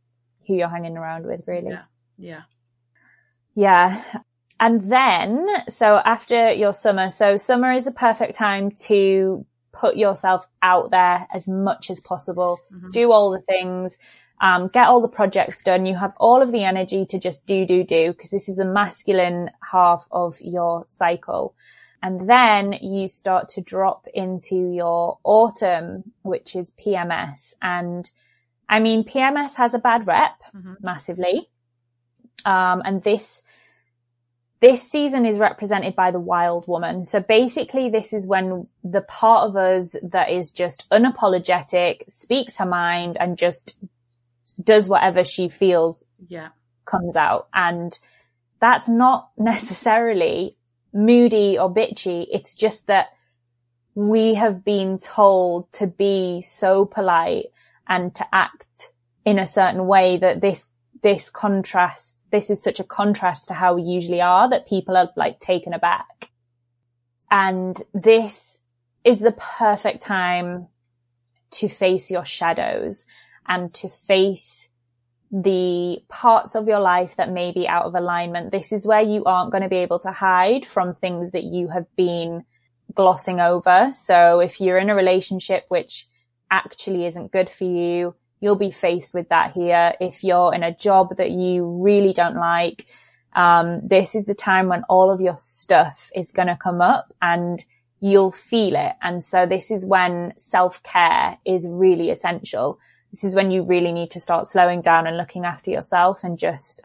who 0.47 0.55
you're 0.55 0.69
hanging 0.69 0.97
around 0.97 1.27
with 1.27 1.42
really. 1.47 1.71
Yeah. 1.71 1.83
Yeah. 2.19 2.42
Yeah. 3.55 4.03
And 4.61 4.90
then, 4.90 5.47
so 5.69 5.97
after 6.05 6.51
your 6.53 6.73
summer, 6.73 7.11
so 7.11 7.37
summer 7.37 7.73
is 7.73 7.85
the 7.85 7.90
perfect 7.90 8.35
time 8.35 8.71
to 8.87 9.45
put 9.73 9.97
yourself 9.97 10.47
out 10.62 10.90
there 10.90 11.27
as 11.35 11.47
much 11.47 11.90
as 11.90 12.01
possible. 12.01 12.59
Mhm. 12.73 12.92
Do 12.92 13.12
all 13.12 13.31
the 13.31 13.40
things, 13.42 13.99
um, 14.40 14.69
get 14.69 14.87
all 14.88 15.03
the 15.03 15.09
projects 15.09 15.62
done. 15.62 15.85
You 15.85 15.95
have 15.97 16.14
all 16.19 16.40
of 16.40 16.53
the 16.53 16.64
energy 16.64 17.05
to 17.07 17.19
just 17.19 17.45
do, 17.45 17.66
do, 17.66 17.85
do, 17.85 18.12
because 18.12 18.31
this 18.31 18.49
is 18.49 18.57
the 18.57 18.64
masculine 18.64 19.51
half 19.71 20.07
of 20.11 20.40
your 20.40 20.85
cycle. 20.87 21.55
And 22.07 22.31
then 22.31 22.73
you 22.75 23.09
start 23.09 23.49
to 23.51 23.61
drop 23.61 24.07
into 24.14 24.55
your 24.55 25.19
autumn, 25.25 26.12
which 26.23 26.55
is 26.55 26.71
PMS. 26.71 27.55
And 27.61 28.09
I 28.69 28.79
mean, 28.79 29.03
PMS 29.03 29.55
has 29.55 29.75
a 29.75 29.81
bad 29.81 30.07
rep 30.07 30.40
Mhm. 30.55 30.77
massively. 30.81 31.51
Um, 32.45 32.81
and 32.85 33.03
this, 33.03 33.42
this 34.61 34.88
season 34.88 35.27
is 35.27 35.37
represented 35.38 35.97
by 35.97 36.12
the 36.12 36.21
wild 36.21 36.69
woman. 36.69 37.07
So 37.07 37.19
basically 37.19 37.90
this 37.90 38.12
is 38.12 38.25
when 38.25 38.69
the 38.85 39.03
part 39.03 39.49
of 39.49 39.57
us 39.57 39.97
that 40.05 40.31
is 40.31 40.53
just 40.53 40.88
unapologetic, 40.90 42.09
speaks 42.09 42.57
her 42.59 42.66
mind 42.66 43.16
and 43.19 43.37
just 43.37 43.77
does 44.62 44.88
whatever 44.88 45.25
she 45.25 45.49
feels 45.49 46.05
Yeah. 46.29 46.51
comes 46.85 47.16
out. 47.16 47.49
And 47.53 47.99
that's 48.61 48.88
not 48.88 49.31
necessarily 49.37 50.57
moody 50.96 51.59
or 51.59 51.72
bitchy. 51.72 52.26
It's 52.30 52.54
just 52.54 52.87
that 52.87 53.09
we 53.94 54.35
have 54.35 54.64
been 54.64 54.98
told 54.98 55.70
to 55.72 55.87
be 55.87 56.42
so 56.42 56.85
polite 56.85 57.46
and 57.88 58.14
to 58.14 58.26
act 58.32 58.90
in 59.24 59.38
a 59.38 59.46
certain 59.46 59.87
way 59.87 60.16
that 60.18 60.40
this, 60.40 60.66
this 61.02 61.30
contrast, 61.30 62.18
this 62.30 62.50
is 62.50 62.62
such 62.62 62.80
a 62.80 62.85
contrast 62.85 63.48
to 63.48 63.54
how 63.54 63.74
we 63.74 63.82
usually 63.82 64.20
are 64.20 64.48
that 64.50 64.68
people 64.68 64.96
are 64.96 65.11
like 65.16 65.40
taken 65.40 65.72
aback. 65.72 66.30
And 67.30 67.80
this 67.92 68.61
is 69.04 69.20
the 69.20 69.32
perfect 69.32 70.02
time 70.02 70.68
to 71.52 71.68
face 71.68 72.11
your 72.11 72.24
shadows 72.24 73.04
and 73.46 73.72
to 73.74 73.88
face 73.88 74.68
the 75.31 75.99
parts 76.09 76.55
of 76.55 76.69
your 76.69 76.81
life 76.81 77.17
that 77.17 77.33
may 77.33 77.53
be 77.53 77.67
out 77.67 77.85
of 77.85 77.95
alignment. 77.95 78.53
This 78.53 78.73
is 78.73 78.87
where 78.87 79.03
you 79.03 79.25
aren't 79.25 79.51
going 79.51 79.62
to 79.62 79.69
be 79.69 79.77
able 79.77 79.99
to 80.01 80.12
hide 80.12 80.67
from 80.67 80.95
things 80.95 81.33
that 81.33 81.45
you 81.45 81.69
have 81.69 81.87
been 81.97 82.45
glossing 82.95 83.41
over. 83.41 83.91
So 83.93 84.41
if 84.41 84.61
you're 84.61 84.79
in 84.79 84.91
a 84.91 84.95
relationship 84.95 85.65
which 85.69 86.09
actually 86.51 87.07
isn't 87.07 87.33
good 87.33 87.51
for 87.51 87.65
you, 87.65 88.15
you'll 88.41 88.55
be 88.55 88.71
faced 88.71 89.15
with 89.15 89.29
that 89.31 89.53
here. 89.53 89.95
If 90.01 90.23
you're 90.23 90.55
in 90.55 90.62
a 90.62 90.75
job 90.75 91.17
that 91.17 91.31
you 91.31 91.67
really 91.83 92.12
don't 92.12 92.37
like, 92.37 92.87
um, 93.35 93.81
this 93.87 94.15
is 94.15 94.27
the 94.27 94.35
time 94.35 94.69
when 94.69 94.85
all 94.89 95.11
of 95.11 95.21
your 95.21 95.37
stuff 95.37 96.11
is 96.15 96.33
going 96.33 96.49
to 96.49 96.57
come 96.57 96.81
up 96.81 97.12
and 97.21 97.65
you'll 98.01 98.33
feel 98.33 98.77
it. 98.77 98.93
And 99.03 99.25
so 99.25 99.47
this 99.47 99.71
is 99.71 99.85
when 99.85 100.33
self 100.37 100.83
care 100.83 101.39
is 101.45 101.67
really 101.69 102.11
essential 102.11 102.79
this 103.11 103.25
is 103.25 103.35
when 103.35 103.51
you 103.51 103.62
really 103.64 103.92
need 103.92 104.11
to 104.12 104.21
start 104.21 104.49
slowing 104.49 104.83
down 104.83 105.07
and 105.07 105.16
looking 105.16 105.45
after 105.45 105.71
yourself 105.71 106.21
and 106.23 106.38
just 106.38 106.83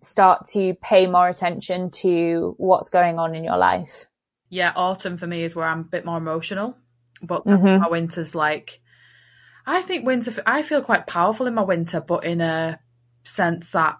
start 0.00 0.46
to 0.48 0.74
pay 0.74 1.06
more 1.06 1.28
attention 1.28 1.90
to 1.90 2.54
what's 2.56 2.88
going 2.88 3.18
on 3.18 3.34
in 3.34 3.44
your 3.44 3.56
life. 3.56 4.06
Yeah. 4.48 4.72
Autumn 4.74 5.18
for 5.18 5.26
me 5.26 5.44
is 5.44 5.54
where 5.54 5.66
I'm 5.66 5.80
a 5.80 5.84
bit 5.84 6.04
more 6.04 6.16
emotional, 6.16 6.76
but 7.22 7.44
Mhm. 7.44 7.80
my 7.80 7.88
winter's 7.88 8.34
like, 8.34 8.80
I 9.66 9.82
think 9.82 10.06
winter, 10.06 10.32
I 10.46 10.62
feel 10.62 10.82
quite 10.82 11.06
powerful 11.06 11.46
in 11.46 11.54
my 11.54 11.62
winter, 11.62 12.00
but 12.00 12.24
in 12.24 12.40
a 12.40 12.78
sense 13.24 13.70
that 13.72 13.98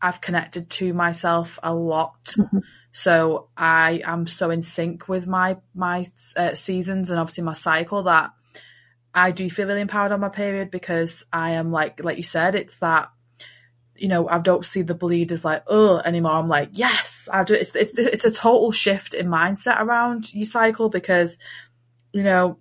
I've 0.00 0.20
connected 0.20 0.68
to 0.68 0.92
myself 0.92 1.58
a 1.62 1.72
lot. 1.72 2.34
Mhm. 2.36 2.62
So 2.90 3.48
I 3.56 4.02
am 4.04 4.26
so 4.26 4.50
in 4.50 4.60
sync 4.60 5.08
with 5.08 5.26
my, 5.26 5.56
my 5.74 6.06
uh, 6.36 6.54
seasons 6.54 7.10
and 7.10 7.18
obviously 7.18 7.44
my 7.44 7.54
cycle 7.54 8.02
that 8.02 8.32
I 9.14 9.30
do 9.30 9.48
feel 9.50 9.66
really 9.66 9.80
empowered 9.80 10.12
on 10.12 10.20
my 10.20 10.28
period 10.28 10.70
because 10.70 11.24
I 11.32 11.52
am 11.52 11.70
like, 11.70 12.02
like 12.02 12.16
you 12.16 12.22
said, 12.22 12.54
it's 12.54 12.78
that, 12.78 13.10
you 13.94 14.08
know, 14.08 14.28
I 14.28 14.38
don't 14.38 14.64
see 14.64 14.82
the 14.82 14.94
bleed 14.94 15.32
as 15.32 15.44
like, 15.44 15.64
oh, 15.66 15.98
anymore. 15.98 16.32
I'm 16.32 16.48
like, 16.48 16.70
yes, 16.72 17.28
I 17.30 17.44
do. 17.44 17.54
It's, 17.54 17.74
it's, 17.76 17.96
it's 17.98 18.24
a 18.24 18.30
total 18.30 18.72
shift 18.72 19.14
in 19.14 19.26
mindset 19.26 19.80
around 19.80 20.32
your 20.34 20.46
cycle 20.46 20.88
because, 20.88 21.36
you 22.12 22.22
know, 22.22 22.58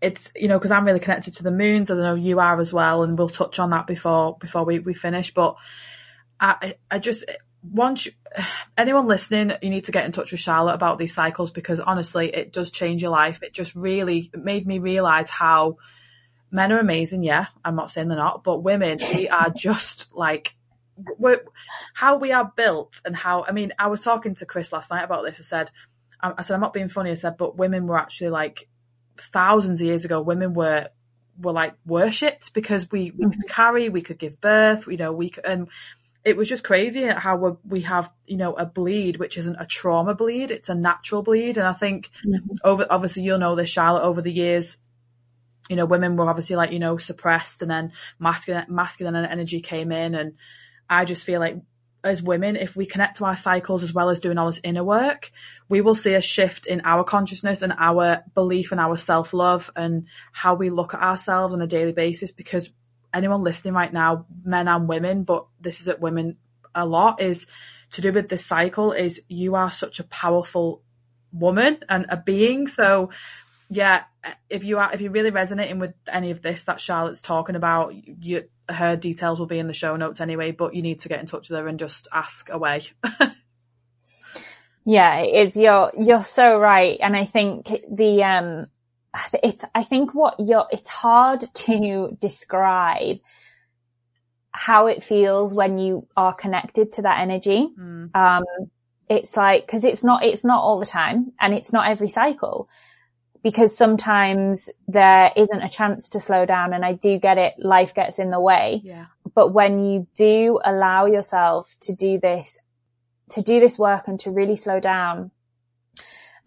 it's, 0.00 0.30
you 0.36 0.48
know, 0.48 0.60
cause 0.60 0.70
I'm 0.70 0.84
really 0.84 1.00
connected 1.00 1.34
to 1.36 1.42
the 1.42 1.50
moons. 1.50 1.90
I 1.90 1.94
don't 1.94 2.02
know 2.02 2.14
you 2.14 2.38
are 2.40 2.60
as 2.60 2.72
well. 2.72 3.02
And 3.02 3.18
we'll 3.18 3.30
touch 3.30 3.58
on 3.58 3.70
that 3.70 3.86
before, 3.86 4.36
before 4.38 4.64
we, 4.64 4.78
we 4.78 4.94
finish. 4.94 5.32
But 5.32 5.56
I, 6.38 6.74
I 6.90 6.98
just, 6.98 7.24
once 7.62 8.06
you, 8.06 8.12
anyone 8.76 9.06
listening, 9.06 9.52
you 9.62 9.70
need 9.70 9.84
to 9.84 9.92
get 9.92 10.04
in 10.04 10.12
touch 10.12 10.32
with 10.32 10.40
Charlotte 10.40 10.74
about 10.74 10.98
these 10.98 11.14
cycles 11.14 11.50
because 11.50 11.80
honestly, 11.80 12.34
it 12.34 12.52
does 12.52 12.70
change 12.70 13.02
your 13.02 13.10
life. 13.10 13.42
It 13.42 13.52
just 13.52 13.74
really 13.74 14.30
made 14.34 14.66
me 14.66 14.78
realize 14.78 15.28
how 15.28 15.78
men 16.50 16.72
are 16.72 16.78
amazing. 16.78 17.22
Yeah, 17.22 17.46
I'm 17.64 17.76
not 17.76 17.90
saying 17.90 18.08
they're 18.08 18.16
not, 18.16 18.44
but 18.44 18.62
women, 18.62 18.98
we 19.14 19.28
are 19.28 19.50
just 19.56 20.06
like, 20.12 20.54
how 21.94 22.16
we 22.16 22.32
are 22.32 22.52
built 22.56 23.00
and 23.04 23.14
how, 23.14 23.44
I 23.46 23.52
mean, 23.52 23.72
I 23.78 23.86
was 23.86 24.00
talking 24.00 24.34
to 24.36 24.46
Chris 24.46 24.72
last 24.72 24.90
night 24.90 25.04
about 25.04 25.24
this. 25.24 25.38
I 25.38 25.42
said, 25.42 25.70
I, 26.20 26.32
I 26.38 26.42
said, 26.42 26.54
I'm 26.54 26.60
not 26.60 26.72
being 26.72 26.88
funny. 26.88 27.10
I 27.10 27.14
said, 27.14 27.36
but 27.36 27.56
women 27.56 27.86
were 27.86 27.98
actually 27.98 28.30
like 28.30 28.68
thousands 29.16 29.80
of 29.80 29.86
years 29.86 30.04
ago, 30.04 30.20
women 30.20 30.54
were, 30.54 30.88
were 31.40 31.52
like 31.52 31.74
worshipped 31.86 32.52
because 32.52 32.90
we, 32.90 33.12
we 33.12 33.26
mm-hmm. 33.26 33.40
could 33.40 33.48
carry, 33.48 33.88
we 33.88 34.02
could 34.02 34.18
give 34.18 34.40
birth, 34.40 34.88
you 34.88 34.96
know, 34.96 35.12
we 35.12 35.30
could, 35.30 35.44
and 35.44 35.68
it 36.28 36.36
was 36.36 36.48
just 36.48 36.62
crazy 36.62 37.06
how 37.06 37.36
we 37.36 37.50
we 37.66 37.80
have, 37.82 38.10
you 38.26 38.36
know, 38.36 38.52
a 38.52 38.66
bleed, 38.66 39.16
which 39.16 39.38
isn't 39.38 39.56
a 39.58 39.64
trauma 39.64 40.14
bleed, 40.14 40.50
it's 40.50 40.68
a 40.68 40.74
natural 40.74 41.22
bleed. 41.22 41.56
And 41.56 41.66
I 41.66 41.72
think 41.72 42.10
mm-hmm. 42.26 42.56
over, 42.62 42.86
obviously 42.90 43.22
you'll 43.22 43.38
know 43.38 43.56
this, 43.56 43.70
Charlotte, 43.70 44.02
over 44.02 44.20
the 44.20 44.30
years, 44.30 44.76
you 45.70 45.76
know, 45.76 45.86
women 45.86 46.16
were 46.16 46.28
obviously 46.28 46.56
like, 46.56 46.70
you 46.70 46.80
know, 46.80 46.98
suppressed 46.98 47.62
and 47.62 47.70
then 47.70 47.92
masculine, 48.18 48.66
masculine 48.68 49.16
energy 49.16 49.60
came 49.60 49.90
in. 49.90 50.14
And 50.14 50.34
I 50.88 51.06
just 51.06 51.24
feel 51.24 51.40
like 51.40 51.56
as 52.04 52.22
women, 52.22 52.56
if 52.56 52.76
we 52.76 52.84
connect 52.84 53.16
to 53.16 53.24
our 53.24 53.36
cycles 53.36 53.82
as 53.82 53.94
well 53.94 54.10
as 54.10 54.20
doing 54.20 54.36
all 54.36 54.48
this 54.48 54.60
inner 54.62 54.84
work, 54.84 55.30
we 55.70 55.80
will 55.80 55.94
see 55.94 56.12
a 56.12 56.20
shift 56.20 56.66
in 56.66 56.82
our 56.84 57.04
consciousness 57.04 57.62
and 57.62 57.72
our 57.78 58.22
belief 58.34 58.70
and 58.70 58.80
our 58.80 58.98
self 58.98 59.32
love 59.32 59.70
and 59.74 60.08
how 60.32 60.54
we 60.54 60.68
look 60.68 60.92
at 60.92 61.00
ourselves 61.00 61.54
on 61.54 61.62
a 61.62 61.66
daily 61.66 61.92
basis 61.92 62.32
because 62.32 62.68
anyone 63.12 63.42
listening 63.42 63.74
right 63.74 63.92
now, 63.92 64.26
men 64.44 64.68
and 64.68 64.88
women, 64.88 65.24
but 65.24 65.46
this 65.60 65.80
is 65.80 65.88
at 65.88 66.00
women 66.00 66.36
a 66.74 66.86
lot, 66.86 67.20
is 67.20 67.46
to 67.92 68.00
do 68.00 68.12
with 68.12 68.28
this 68.28 68.44
cycle 68.44 68.92
is 68.92 69.20
you 69.28 69.54
are 69.54 69.70
such 69.70 70.00
a 70.00 70.04
powerful 70.04 70.82
woman 71.32 71.78
and 71.88 72.06
a 72.08 72.16
being. 72.16 72.66
So 72.68 73.10
yeah, 73.70 74.04
if 74.48 74.64
you 74.64 74.78
are, 74.78 74.92
if 74.92 75.00
you're 75.00 75.12
really 75.12 75.30
resonating 75.30 75.78
with 75.78 75.94
any 76.06 76.30
of 76.30 76.42
this 76.42 76.62
that 76.62 76.80
Charlotte's 76.80 77.20
talking 77.20 77.56
about, 77.56 77.94
you, 77.94 78.44
her 78.68 78.96
details 78.96 79.38
will 79.38 79.46
be 79.46 79.58
in 79.58 79.66
the 79.66 79.72
show 79.72 79.96
notes 79.96 80.20
anyway, 80.20 80.52
but 80.52 80.74
you 80.74 80.82
need 80.82 81.00
to 81.00 81.08
get 81.08 81.20
in 81.20 81.26
touch 81.26 81.48
with 81.48 81.58
her 81.58 81.68
and 81.68 81.78
just 81.78 82.08
ask 82.12 82.50
away. 82.50 82.82
Yeah, 84.88 85.18
it's 85.18 85.54
you're 85.54 85.92
you're 85.98 86.24
so 86.24 86.58
right, 86.58 86.98
and 87.02 87.14
I 87.14 87.26
think 87.26 87.70
the 87.90 88.24
um, 88.24 88.68
it's 89.42 89.64
I 89.74 89.82
think 89.82 90.14
what 90.14 90.34
you're 90.38 90.66
it's 90.70 90.88
hard 90.88 91.44
to 91.52 92.16
describe 92.20 93.18
how 94.50 94.86
it 94.86 95.04
feels 95.04 95.54
when 95.54 95.78
you 95.78 96.06
are 96.16 96.34
connected 96.34 96.92
to 96.92 97.02
that 97.02 97.20
energy. 97.20 97.68
Mm. 97.78 98.14
Um, 98.14 98.44
it's 99.08 99.36
like 99.36 99.66
because 99.66 99.84
it's 99.84 100.04
not 100.04 100.24
it's 100.24 100.44
not 100.44 100.60
all 100.62 100.80
the 100.80 100.86
time, 100.86 101.32
and 101.40 101.54
it's 101.54 101.72
not 101.72 101.88
every 101.90 102.08
cycle. 102.08 102.68
Because 103.40 103.76
sometimes 103.76 104.68
there 104.88 105.30
isn't 105.36 105.62
a 105.62 105.68
chance 105.68 106.08
to 106.10 106.20
slow 106.20 106.44
down, 106.44 106.74
and 106.74 106.84
I 106.84 106.94
do 106.94 107.18
get 107.18 107.38
it. 107.38 107.54
Life 107.58 107.94
gets 107.94 108.18
in 108.18 108.30
the 108.30 108.40
way, 108.40 108.80
Yeah. 108.82 109.06
but 109.32 109.52
when 109.52 109.78
you 109.78 110.08
do 110.16 110.58
allow 110.64 111.06
yourself 111.06 111.74
to 111.82 111.94
do 111.94 112.18
this 112.18 112.58
to 113.30 113.42
do 113.42 113.60
this 113.60 113.78
work 113.78 114.08
and 114.08 114.18
to 114.20 114.30
really 114.30 114.56
slow 114.56 114.80
down 114.80 115.30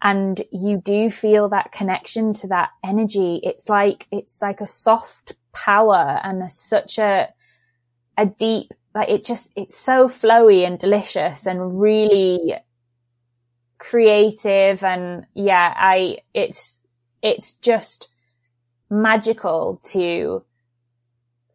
and 0.02 0.42
you 0.50 0.78
do 0.78 1.10
feel 1.10 1.48
that 1.50 1.70
connection 1.70 2.32
to 2.34 2.48
that 2.48 2.70
energy. 2.84 3.40
It's 3.42 3.68
like 3.68 4.08
it's 4.10 4.42
like 4.42 4.60
a 4.60 4.66
soft 4.66 5.34
power 5.52 6.20
and 6.24 6.42
a, 6.42 6.50
such 6.50 6.98
a 6.98 7.28
a 8.18 8.26
deep 8.26 8.72
like 8.94 9.08
it 9.08 9.24
just 9.24 9.50
it's 9.56 9.76
so 9.76 10.08
flowy 10.08 10.66
and 10.66 10.78
delicious 10.78 11.46
and 11.46 11.80
really 11.80 12.54
creative. 13.78 14.82
And 14.82 15.24
yeah 15.34 15.72
i 15.76 16.18
it's 16.34 16.78
it's 17.22 17.54
just 17.54 18.08
magical 18.90 19.80
to 19.84 20.44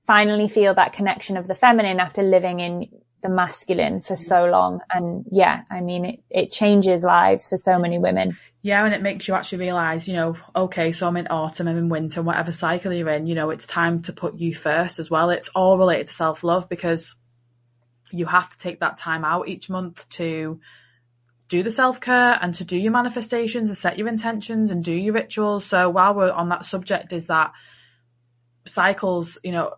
finally 0.06 0.48
feel 0.48 0.74
that 0.74 0.94
connection 0.94 1.36
of 1.36 1.48
the 1.48 1.54
feminine 1.54 2.00
after 2.00 2.24
living 2.24 2.62
in 2.62 2.88
the 3.22 3.30
masculine 3.30 4.02
for 4.02 4.16
so 4.16 4.46
long. 4.46 4.82
And 4.92 5.26
yeah, 5.32 5.64
I 5.70 5.82
mean, 5.82 6.06
it, 6.06 6.20
it 6.30 6.52
changes 6.52 7.04
lives 7.04 7.50
for 7.50 7.58
so 7.58 7.80
many 7.80 8.00
women. 8.00 8.38
Yeah, 8.62 8.84
and 8.84 8.94
it 8.94 9.02
makes 9.02 9.28
you 9.28 9.34
actually 9.34 9.60
realise, 9.60 10.08
you 10.08 10.16
know, 10.16 10.36
okay, 10.56 10.92
so 10.92 11.08
I'm 11.08 11.18
in 11.18 11.28
autumn, 11.28 11.68
I'm 11.68 11.78
in 11.78 11.90
winter, 11.90 12.22
whatever 12.22 12.52
cycle 12.52 12.92
you're 12.92 13.10
in, 13.10 13.28
you 13.28 13.36
know, 13.36 13.50
it's 13.50 13.66
time 13.66 14.02
to 14.04 14.14
put 14.14 14.40
you 14.40 14.54
first 14.54 15.00
as 15.00 15.10
well. 15.10 15.30
It's 15.30 15.50
all 15.50 15.78
related 15.78 16.08
to 16.08 16.14
self 16.14 16.44
love 16.44 16.68
because 16.68 17.16
you 18.12 18.26
have 18.26 18.50
to 18.50 18.58
take 18.58 18.80
that 18.80 18.98
time 18.98 19.26
out 19.26 19.48
each 19.48 19.70
month 19.70 20.08
to 20.10 20.60
do 21.50 21.64
the 21.64 21.72
self 21.72 22.02
care 22.02 22.38
and 22.42 22.54
to 22.56 22.66
do 22.66 22.78
your 22.78 22.92
manifestations 22.92 23.70
and 23.70 23.78
set 23.78 23.98
your 23.98 24.08
intentions 24.08 24.72
and 24.72 24.84
do 24.84 24.94
your 24.94 25.14
rituals. 25.14 25.66
So 25.66 25.90
while 25.90 26.14
we're 26.14 26.32
on 26.32 26.50
that 26.50 26.66
subject, 26.66 27.14
is 27.14 27.28
that 27.28 27.54
cycles, 28.66 29.38
you 29.44 29.52
know, 29.52 29.74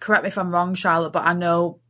correct 0.00 0.22
me 0.22 0.28
if 0.28 0.38
I'm 0.38 0.50
wrong, 0.50 0.74
Charlotte, 0.74 1.12
but 1.12 1.24
I 1.24 1.34
know 1.34 1.80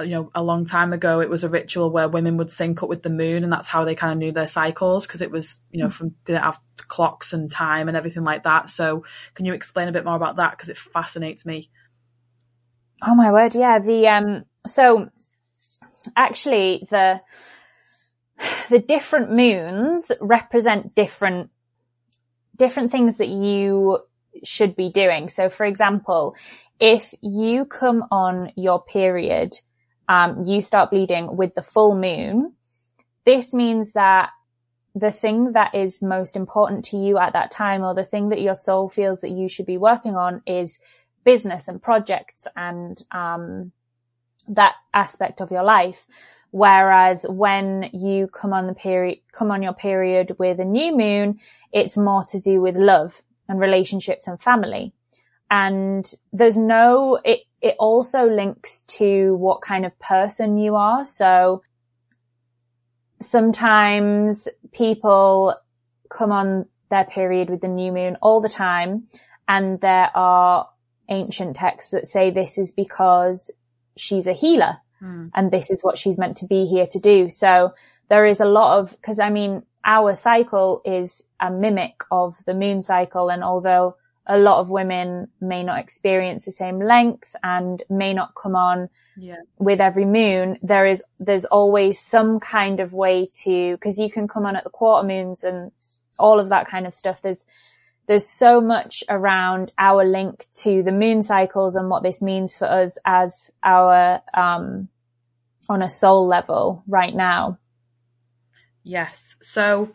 you 0.00 0.10
know, 0.10 0.30
a 0.34 0.42
long 0.42 0.64
time 0.64 0.92
ago, 0.92 1.20
it 1.20 1.30
was 1.30 1.44
a 1.44 1.48
ritual 1.48 1.90
where 1.90 2.08
women 2.08 2.36
would 2.36 2.50
sync 2.50 2.82
up 2.82 2.88
with 2.88 3.02
the 3.02 3.10
moon, 3.10 3.44
and 3.44 3.52
that's 3.52 3.68
how 3.68 3.84
they 3.84 3.94
kind 3.94 4.12
of 4.12 4.18
knew 4.18 4.32
their 4.32 4.46
cycles 4.46 5.06
because 5.06 5.20
it 5.20 5.30
was, 5.30 5.58
you 5.70 5.82
know, 5.82 5.90
from 5.90 6.14
didn't 6.24 6.42
have 6.42 6.58
clocks 6.76 7.32
and 7.32 7.50
time 7.50 7.88
and 7.88 7.96
everything 7.96 8.24
like 8.24 8.44
that. 8.44 8.68
So, 8.68 9.04
can 9.34 9.44
you 9.46 9.52
explain 9.52 9.88
a 9.88 9.92
bit 9.92 10.04
more 10.04 10.16
about 10.16 10.36
that 10.36 10.52
because 10.52 10.68
it 10.68 10.78
fascinates 10.78 11.44
me? 11.46 11.70
Oh 13.06 13.14
my 13.14 13.32
word, 13.32 13.54
yeah. 13.54 13.78
The 13.78 14.08
um, 14.08 14.44
so 14.66 15.10
actually 16.16 16.86
the 16.90 17.20
the 18.70 18.78
different 18.78 19.32
moons 19.32 20.10
represent 20.20 20.94
different 20.94 21.50
different 22.56 22.90
things 22.90 23.18
that 23.18 23.28
you 23.28 23.98
should 24.44 24.76
be 24.76 24.90
doing. 24.90 25.28
So, 25.28 25.48
for 25.48 25.64
example, 25.64 26.34
if 26.80 27.12
you 27.20 27.64
come 27.64 28.04
on 28.10 28.52
your 28.56 28.82
period, 28.82 29.58
um, 30.08 30.44
you 30.44 30.62
start 30.62 30.90
bleeding 30.90 31.36
with 31.36 31.54
the 31.54 31.62
full 31.62 31.94
moon, 31.94 32.54
this 33.24 33.52
means 33.52 33.92
that 33.92 34.30
the 34.94 35.12
thing 35.12 35.52
that 35.52 35.74
is 35.74 36.00
most 36.00 36.34
important 36.34 36.84
to 36.86 36.96
you 36.96 37.18
at 37.18 37.34
that 37.34 37.50
time 37.50 37.82
or 37.82 37.94
the 37.94 38.04
thing 38.04 38.30
that 38.30 38.40
your 38.40 38.54
soul 38.54 38.88
feels 38.88 39.20
that 39.20 39.30
you 39.30 39.48
should 39.48 39.66
be 39.66 39.76
working 39.76 40.16
on 40.16 40.42
is 40.46 40.78
business 41.24 41.68
and 41.68 41.82
projects 41.82 42.46
and, 42.56 43.04
um, 43.10 43.70
that 44.48 44.74
aspect 44.94 45.40
of 45.40 45.50
your 45.50 45.62
life. 45.62 46.06
Whereas 46.50 47.26
when 47.28 47.90
you 47.92 48.28
come 48.28 48.54
on 48.54 48.66
the 48.66 48.74
period, 48.74 49.18
come 49.32 49.50
on 49.50 49.62
your 49.62 49.74
period 49.74 50.36
with 50.38 50.58
a 50.58 50.64
new 50.64 50.96
moon, 50.96 51.40
it's 51.70 51.98
more 51.98 52.24
to 52.30 52.40
do 52.40 52.60
with 52.62 52.76
love 52.76 53.20
and 53.48 53.60
relationships 53.60 54.26
and 54.26 54.40
family 54.40 54.94
and 55.50 56.10
there's 56.32 56.58
no, 56.58 57.18
it, 57.24 57.40
it 57.60 57.76
also 57.78 58.28
links 58.28 58.82
to 58.82 59.34
what 59.36 59.62
kind 59.62 59.86
of 59.86 59.98
person 59.98 60.58
you 60.58 60.76
are. 60.76 61.04
So 61.04 61.62
sometimes 63.20 64.48
people 64.72 65.54
come 66.10 66.32
on 66.32 66.66
their 66.90 67.04
period 67.04 67.50
with 67.50 67.60
the 67.60 67.68
new 67.68 67.92
moon 67.92 68.16
all 68.22 68.40
the 68.40 68.48
time. 68.48 69.04
And 69.46 69.80
there 69.80 70.10
are 70.14 70.68
ancient 71.08 71.56
texts 71.56 71.92
that 71.92 72.06
say 72.06 72.30
this 72.30 72.58
is 72.58 72.72
because 72.72 73.50
she's 73.96 74.26
a 74.26 74.32
healer 74.32 74.76
mm. 75.02 75.30
and 75.34 75.50
this 75.50 75.70
is 75.70 75.82
what 75.82 75.98
she's 75.98 76.18
meant 76.18 76.36
to 76.38 76.46
be 76.46 76.66
here 76.66 76.86
to 76.86 76.98
do. 76.98 77.28
So 77.28 77.72
there 78.08 78.26
is 78.26 78.40
a 78.40 78.44
lot 78.44 78.78
of, 78.78 79.00
cause 79.02 79.18
I 79.18 79.30
mean, 79.30 79.62
our 79.84 80.14
cycle 80.14 80.82
is 80.84 81.22
a 81.40 81.50
mimic 81.50 82.02
of 82.10 82.36
the 82.46 82.54
moon 82.54 82.82
cycle. 82.82 83.30
And 83.30 83.42
although 83.42 83.96
a 84.28 84.38
lot 84.38 84.60
of 84.60 84.68
women 84.68 85.28
may 85.40 85.62
not 85.62 85.78
experience 85.78 86.44
the 86.44 86.52
same 86.52 86.78
length 86.78 87.34
and 87.42 87.82
may 87.88 88.12
not 88.12 88.34
come 88.34 88.54
on 88.54 88.90
yeah. 89.16 89.36
with 89.58 89.80
every 89.80 90.04
moon. 90.04 90.58
There 90.62 90.86
is, 90.86 91.02
there's 91.18 91.46
always 91.46 91.98
some 91.98 92.38
kind 92.38 92.80
of 92.80 92.92
way 92.92 93.30
to, 93.44 93.78
cause 93.78 93.98
you 93.98 94.10
can 94.10 94.28
come 94.28 94.44
on 94.44 94.54
at 94.54 94.64
the 94.64 94.70
quarter 94.70 95.06
moons 95.06 95.44
and 95.44 95.72
all 96.18 96.38
of 96.38 96.50
that 96.50 96.68
kind 96.68 96.86
of 96.86 96.94
stuff. 96.94 97.22
There's, 97.22 97.44
there's 98.06 98.28
so 98.28 98.60
much 98.60 99.02
around 99.08 99.72
our 99.78 100.04
link 100.04 100.46
to 100.62 100.82
the 100.82 100.92
moon 100.92 101.22
cycles 101.22 101.74
and 101.74 101.88
what 101.88 102.02
this 102.02 102.20
means 102.20 102.56
for 102.56 102.66
us 102.66 102.98
as 103.04 103.50
our, 103.62 104.20
um, 104.34 104.88
on 105.70 105.82
a 105.82 105.90
soul 105.90 106.26
level 106.26 106.82
right 106.86 107.14
now. 107.14 107.58
Yes. 108.84 109.36
So, 109.42 109.90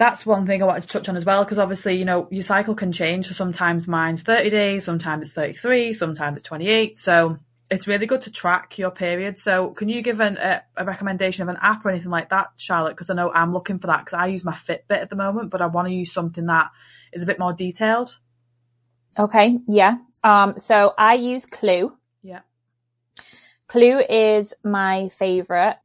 that's 0.00 0.24
one 0.24 0.46
thing 0.46 0.62
I 0.62 0.66
wanted 0.66 0.84
to 0.84 0.88
touch 0.88 1.10
on 1.10 1.16
as 1.18 1.26
well, 1.26 1.44
because 1.44 1.58
obviously, 1.58 1.98
you 1.98 2.06
know, 2.06 2.26
your 2.30 2.42
cycle 2.42 2.74
can 2.74 2.90
change. 2.90 3.26
So 3.26 3.34
sometimes 3.34 3.86
mine's 3.86 4.22
30 4.22 4.48
days, 4.48 4.82
sometimes 4.82 5.26
it's 5.26 5.34
33, 5.34 5.92
sometimes 5.92 6.38
it's 6.38 6.48
28. 6.48 6.98
So 6.98 7.36
it's 7.70 7.86
really 7.86 8.06
good 8.06 8.22
to 8.22 8.30
track 8.30 8.78
your 8.78 8.90
period. 8.90 9.38
So 9.38 9.68
can 9.72 9.90
you 9.90 10.00
give 10.00 10.20
an, 10.20 10.38
a, 10.38 10.62
a, 10.74 10.86
recommendation 10.86 11.42
of 11.42 11.50
an 11.50 11.58
app 11.60 11.84
or 11.84 11.90
anything 11.90 12.10
like 12.10 12.30
that, 12.30 12.46
Charlotte? 12.56 12.96
Because 12.96 13.10
I 13.10 13.14
know 13.14 13.30
I'm 13.30 13.52
looking 13.52 13.78
for 13.78 13.88
that 13.88 14.06
because 14.06 14.18
I 14.18 14.28
use 14.28 14.42
my 14.42 14.54
Fitbit 14.54 15.02
at 15.02 15.10
the 15.10 15.16
moment, 15.16 15.50
but 15.50 15.60
I 15.60 15.66
want 15.66 15.86
to 15.88 15.92
use 15.92 16.10
something 16.10 16.46
that 16.46 16.70
is 17.12 17.22
a 17.22 17.26
bit 17.26 17.38
more 17.38 17.52
detailed. 17.52 18.16
Okay. 19.18 19.58
Yeah. 19.68 19.98
Um, 20.24 20.54
so 20.56 20.94
I 20.96 21.16
use 21.16 21.44
Clue. 21.44 21.92
Yeah. 22.22 22.40
Clue 23.68 24.00
is 24.00 24.54
my 24.64 25.10
favorite 25.10 25.76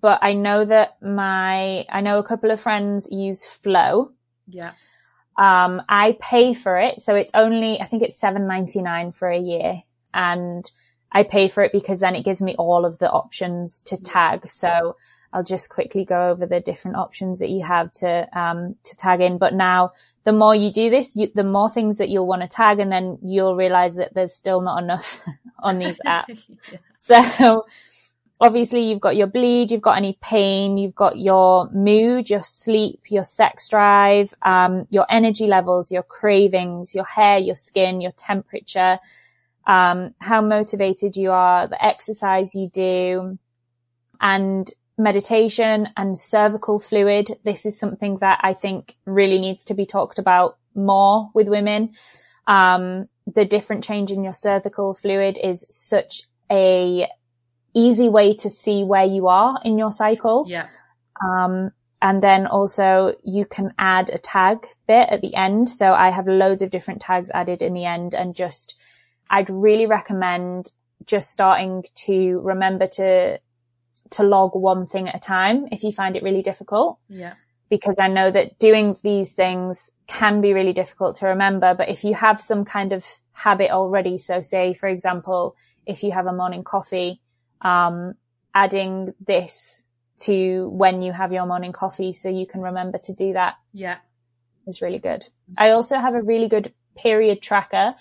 but 0.00 0.18
I 0.22 0.32
know 0.34 0.64
that 0.64 0.96
my, 1.02 1.84
I 1.90 2.00
know 2.00 2.18
a 2.18 2.24
couple 2.24 2.50
of 2.50 2.60
friends 2.60 3.08
use 3.10 3.44
Flow. 3.44 4.12
Yeah. 4.46 4.72
Um, 5.38 5.82
I 5.88 6.16
pay 6.20 6.54
for 6.54 6.78
it. 6.78 7.00
So 7.00 7.14
it's 7.14 7.32
only, 7.34 7.80
I 7.80 7.86
think 7.86 8.02
it's 8.02 8.16
seven 8.16 8.46
ninety 8.46 8.80
nine 8.80 9.12
for 9.12 9.28
a 9.28 9.38
year 9.38 9.82
and 10.14 10.70
I 11.12 11.22
pay 11.24 11.48
for 11.48 11.62
it 11.62 11.72
because 11.72 12.00
then 12.00 12.14
it 12.14 12.24
gives 12.24 12.40
me 12.40 12.54
all 12.56 12.84
of 12.84 12.98
the 12.98 13.10
options 13.10 13.80
to 13.80 13.96
tag. 13.96 14.46
So 14.46 14.96
I'll 15.32 15.42
just 15.42 15.68
quickly 15.68 16.04
go 16.04 16.30
over 16.30 16.46
the 16.46 16.60
different 16.60 16.96
options 16.96 17.38
that 17.40 17.50
you 17.50 17.62
have 17.64 17.92
to, 17.94 18.26
um, 18.38 18.76
to 18.84 18.96
tag 18.96 19.20
in. 19.20 19.36
But 19.36 19.54
now 19.54 19.92
the 20.24 20.32
more 20.32 20.54
you 20.54 20.72
do 20.72 20.88
this, 20.88 21.14
you, 21.14 21.30
the 21.34 21.44
more 21.44 21.70
things 21.70 21.98
that 21.98 22.08
you'll 22.08 22.26
want 22.26 22.42
to 22.42 22.48
tag 22.48 22.78
and 22.78 22.90
then 22.90 23.18
you'll 23.22 23.56
realize 23.56 23.96
that 23.96 24.14
there's 24.14 24.34
still 24.34 24.62
not 24.62 24.82
enough 24.82 25.20
on 25.58 25.78
these 25.78 25.98
apps. 26.06 26.42
yeah. 26.72 26.78
So 26.98 27.66
obviously 28.40 28.82
you've 28.82 29.00
got 29.00 29.16
your 29.16 29.26
bleed, 29.26 29.70
you've 29.70 29.82
got 29.82 29.96
any 29.96 30.18
pain, 30.20 30.76
you've 30.76 30.94
got 30.94 31.18
your 31.18 31.70
mood, 31.70 32.28
your 32.28 32.42
sleep, 32.42 33.00
your 33.08 33.24
sex 33.24 33.68
drive, 33.68 34.34
um, 34.42 34.86
your 34.90 35.06
energy 35.10 35.46
levels, 35.46 35.90
your 35.90 36.02
cravings, 36.02 36.94
your 36.94 37.04
hair, 37.04 37.38
your 37.38 37.54
skin, 37.54 38.00
your 38.00 38.12
temperature, 38.12 38.98
um, 39.66 40.14
how 40.20 40.40
motivated 40.40 41.16
you 41.16 41.30
are, 41.30 41.66
the 41.66 41.82
exercise 41.84 42.54
you 42.54 42.68
do, 42.68 43.38
and 44.20 44.72
meditation 44.98 45.88
and 45.96 46.18
cervical 46.18 46.78
fluid. 46.78 47.38
This 47.44 47.66
is 47.66 47.78
something 47.78 48.18
that 48.18 48.40
I 48.42 48.54
think 48.54 48.96
really 49.04 49.38
needs 49.38 49.64
to 49.66 49.74
be 49.74 49.86
talked 49.86 50.18
about 50.18 50.58
more 50.74 51.30
with 51.34 51.48
women. 51.48 51.94
Um, 52.46 53.08
the 53.26 53.44
different 53.44 53.82
change 53.82 54.10
in 54.10 54.22
your 54.22 54.32
cervical 54.32 54.94
fluid 54.94 55.38
is 55.42 55.66
such 55.68 56.22
a 56.50 57.08
easy 57.76 58.08
way 58.08 58.34
to 58.34 58.48
see 58.48 58.82
where 58.82 59.04
you 59.04 59.28
are 59.28 59.60
in 59.64 59.78
your 59.78 59.92
cycle. 59.92 60.46
Yeah. 60.48 60.66
Um, 61.22 61.70
and 62.00 62.22
then 62.22 62.46
also 62.46 63.14
you 63.22 63.44
can 63.44 63.72
add 63.78 64.10
a 64.10 64.18
tag 64.18 64.66
bit 64.88 65.08
at 65.10 65.20
the 65.20 65.34
end. 65.34 65.68
So 65.68 65.92
I 65.92 66.10
have 66.10 66.26
loads 66.26 66.62
of 66.62 66.70
different 66.70 67.02
tags 67.02 67.30
added 67.32 67.62
in 67.62 67.74
the 67.74 67.84
end 67.84 68.14
and 68.14 68.34
just, 68.34 68.74
I'd 69.28 69.50
really 69.50 69.86
recommend 69.86 70.70
just 71.04 71.30
starting 71.30 71.84
to 72.06 72.40
remember 72.40 72.86
to, 72.86 73.38
to 74.10 74.22
log 74.22 74.54
one 74.54 74.86
thing 74.86 75.08
at 75.08 75.16
a 75.16 75.20
time 75.20 75.68
if 75.70 75.82
you 75.84 75.92
find 75.92 76.16
it 76.16 76.22
really 76.22 76.42
difficult. 76.42 76.98
Yeah. 77.08 77.34
Because 77.68 77.96
I 77.98 78.08
know 78.08 78.30
that 78.30 78.58
doing 78.58 78.96
these 79.02 79.32
things 79.32 79.90
can 80.06 80.40
be 80.40 80.52
really 80.52 80.72
difficult 80.72 81.16
to 81.16 81.26
remember, 81.26 81.74
but 81.74 81.88
if 81.88 82.04
you 82.04 82.14
have 82.14 82.40
some 82.40 82.64
kind 82.64 82.92
of 82.92 83.04
habit 83.32 83.70
already, 83.70 84.18
so 84.18 84.40
say, 84.40 84.72
for 84.72 84.88
example, 84.88 85.56
if 85.84 86.02
you 86.02 86.12
have 86.12 86.26
a 86.26 86.32
morning 86.32 86.62
coffee, 86.62 87.20
um, 87.66 88.14
adding 88.54 89.12
this 89.26 89.82
to 90.20 90.68
when 90.68 91.02
you 91.02 91.12
have 91.12 91.32
your 91.32 91.46
morning 91.46 91.72
coffee 91.72 92.14
so 92.14 92.28
you 92.28 92.46
can 92.46 92.60
remember 92.60 92.98
to 92.98 93.12
do 93.12 93.32
that. 93.32 93.54
Yeah. 93.72 93.98
Is 94.66 94.82
really 94.82 94.98
good. 94.98 95.24
I 95.58 95.70
also 95.70 95.96
have 95.98 96.14
a 96.14 96.22
really 96.22 96.48
good 96.48 96.72
period 96.96 97.40
tracker 97.42 97.94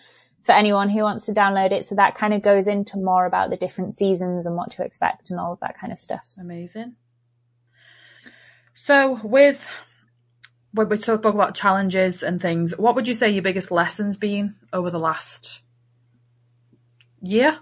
for 0.43 0.51
anyone 0.51 0.89
who 0.89 1.01
wants 1.01 1.25
to 1.25 1.33
download 1.33 1.71
it. 1.71 1.85
So 1.85 1.95
that 1.95 2.15
kind 2.15 2.33
of 2.33 2.41
goes 2.41 2.67
into 2.67 2.97
more 2.97 3.25
about 3.25 3.49
the 3.49 3.57
different 3.57 3.95
seasons 3.95 4.45
and 4.45 4.55
what 4.55 4.71
to 4.71 4.83
expect 4.83 5.29
and 5.29 5.39
all 5.39 5.53
of 5.53 5.59
that 5.59 5.79
kind 5.79 5.91
of 5.91 5.99
stuff. 5.99 6.27
Amazing. 6.39 6.95
So 8.73 9.19
with 9.23 9.63
when 10.73 10.89
we 10.89 10.97
talk 10.97 11.25
about 11.25 11.55
challenges 11.55 12.23
and 12.23 12.41
things, 12.41 12.75
what 12.77 12.95
would 12.95 13.07
you 13.07 13.13
say 13.13 13.29
your 13.29 13.43
biggest 13.43 13.71
lessons 13.71 14.17
been 14.17 14.55
over 14.73 14.89
the 14.89 14.99
last 14.99 15.61
year? 17.21 17.59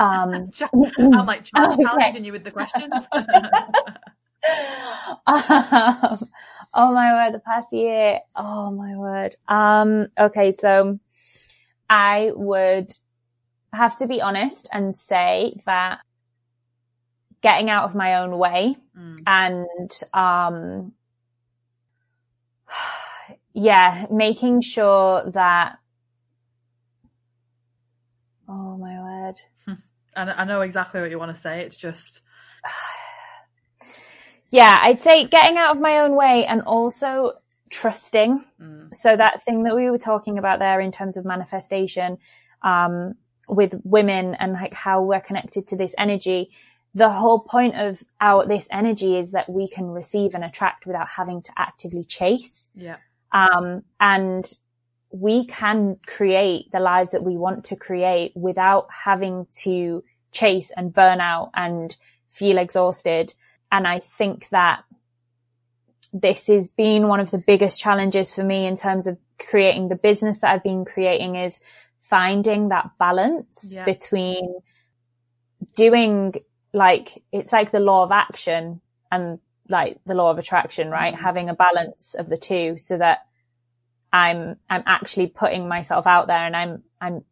Um, 0.00 0.50
I'm 0.98 1.26
like 1.26 1.44
challenging 1.44 2.24
you 2.24 2.32
with 2.32 2.44
the 2.44 2.50
questions. 2.50 3.08
um, 5.26 6.28
oh 6.74 6.92
my 6.92 7.12
word, 7.12 7.34
the 7.34 7.42
past 7.44 7.72
year. 7.72 8.20
Oh 8.34 8.70
my 8.70 8.96
word. 8.96 9.36
Um, 9.48 10.08
okay, 10.18 10.52
so 10.52 10.98
I 11.88 12.30
would 12.34 12.92
have 13.72 13.96
to 13.98 14.06
be 14.06 14.20
honest 14.20 14.68
and 14.72 14.98
say 14.98 15.60
that 15.66 16.00
getting 17.42 17.70
out 17.70 17.84
of 17.84 17.94
my 17.94 18.16
own 18.16 18.38
way 18.38 18.76
mm. 18.98 19.22
and, 19.26 19.90
um, 20.14 20.92
yeah, 23.52 24.06
making 24.10 24.60
sure 24.60 25.30
that, 25.30 25.78
oh 28.48 28.76
my 28.76 28.95
And 30.16 30.30
I 30.30 30.44
know 30.44 30.62
exactly 30.62 31.00
what 31.00 31.10
you 31.10 31.18
want 31.18 31.34
to 31.34 31.40
say. 31.40 31.60
It's 31.60 31.76
just, 31.76 32.22
yeah, 34.50 34.78
I'd 34.82 35.02
say 35.02 35.26
getting 35.26 35.56
out 35.56 35.76
of 35.76 35.80
my 35.80 36.00
own 36.00 36.16
way 36.16 36.46
and 36.46 36.62
also 36.62 37.34
trusting. 37.70 38.44
Mm. 38.60 38.94
So 38.94 39.16
that 39.16 39.44
thing 39.44 39.64
that 39.64 39.76
we 39.76 39.90
were 39.90 39.98
talking 39.98 40.38
about 40.38 40.58
there 40.58 40.80
in 40.80 40.90
terms 40.90 41.16
of 41.16 41.24
manifestation, 41.24 42.18
um, 42.62 43.14
with 43.48 43.74
women 43.84 44.34
and 44.34 44.52
like 44.54 44.74
how 44.74 45.02
we're 45.02 45.20
connected 45.20 45.68
to 45.68 45.76
this 45.76 45.94
energy. 45.98 46.50
The 46.94 47.10
whole 47.10 47.40
point 47.40 47.76
of 47.76 48.02
our, 48.20 48.46
this 48.46 48.66
energy 48.70 49.18
is 49.18 49.32
that 49.32 49.48
we 49.48 49.68
can 49.68 49.86
receive 49.86 50.34
and 50.34 50.42
attract 50.42 50.86
without 50.86 51.08
having 51.08 51.42
to 51.42 51.52
actively 51.56 52.04
chase. 52.04 52.70
Yeah. 52.74 52.96
Um, 53.32 53.82
and 54.00 54.50
we 55.20 55.46
can 55.46 55.96
create 56.06 56.70
the 56.72 56.80
lives 56.80 57.12
that 57.12 57.24
we 57.24 57.36
want 57.36 57.64
to 57.64 57.76
create 57.76 58.32
without 58.34 58.88
having 58.90 59.46
to 59.62 60.04
chase 60.32 60.70
and 60.76 60.92
burn 60.92 61.20
out 61.20 61.50
and 61.54 61.96
feel 62.30 62.58
exhausted. 62.58 63.32
And 63.72 63.86
I 63.86 64.00
think 64.00 64.48
that 64.50 64.84
this 66.12 66.46
has 66.48 66.68
been 66.68 67.08
one 67.08 67.20
of 67.20 67.30
the 67.30 67.38
biggest 67.38 67.80
challenges 67.80 68.34
for 68.34 68.44
me 68.44 68.66
in 68.66 68.76
terms 68.76 69.06
of 69.06 69.18
creating 69.38 69.88
the 69.88 69.96
business 69.96 70.38
that 70.38 70.52
I've 70.52 70.62
been 70.62 70.84
creating 70.84 71.36
is 71.36 71.60
finding 72.00 72.68
that 72.68 72.90
balance 72.98 73.64
yeah. 73.68 73.84
between 73.84 74.60
doing 75.74 76.34
like, 76.72 77.22
it's 77.32 77.52
like 77.52 77.72
the 77.72 77.80
law 77.80 78.02
of 78.02 78.12
action 78.12 78.80
and 79.10 79.38
like 79.68 79.98
the 80.06 80.14
law 80.14 80.30
of 80.30 80.38
attraction, 80.38 80.90
right? 80.90 81.14
Mm-hmm. 81.14 81.24
Having 81.24 81.48
a 81.48 81.54
balance 81.54 82.14
of 82.14 82.28
the 82.28 82.36
two 82.36 82.76
so 82.76 82.98
that 82.98 83.25
I'm, 84.16 84.56
I'm 84.70 84.82
actually 84.86 85.26
putting 85.28 85.68
myself 85.68 86.06
out 86.06 86.26
there 86.26 86.46
and 86.46 86.56
I'm, 86.56 86.82
I'm 87.00 87.24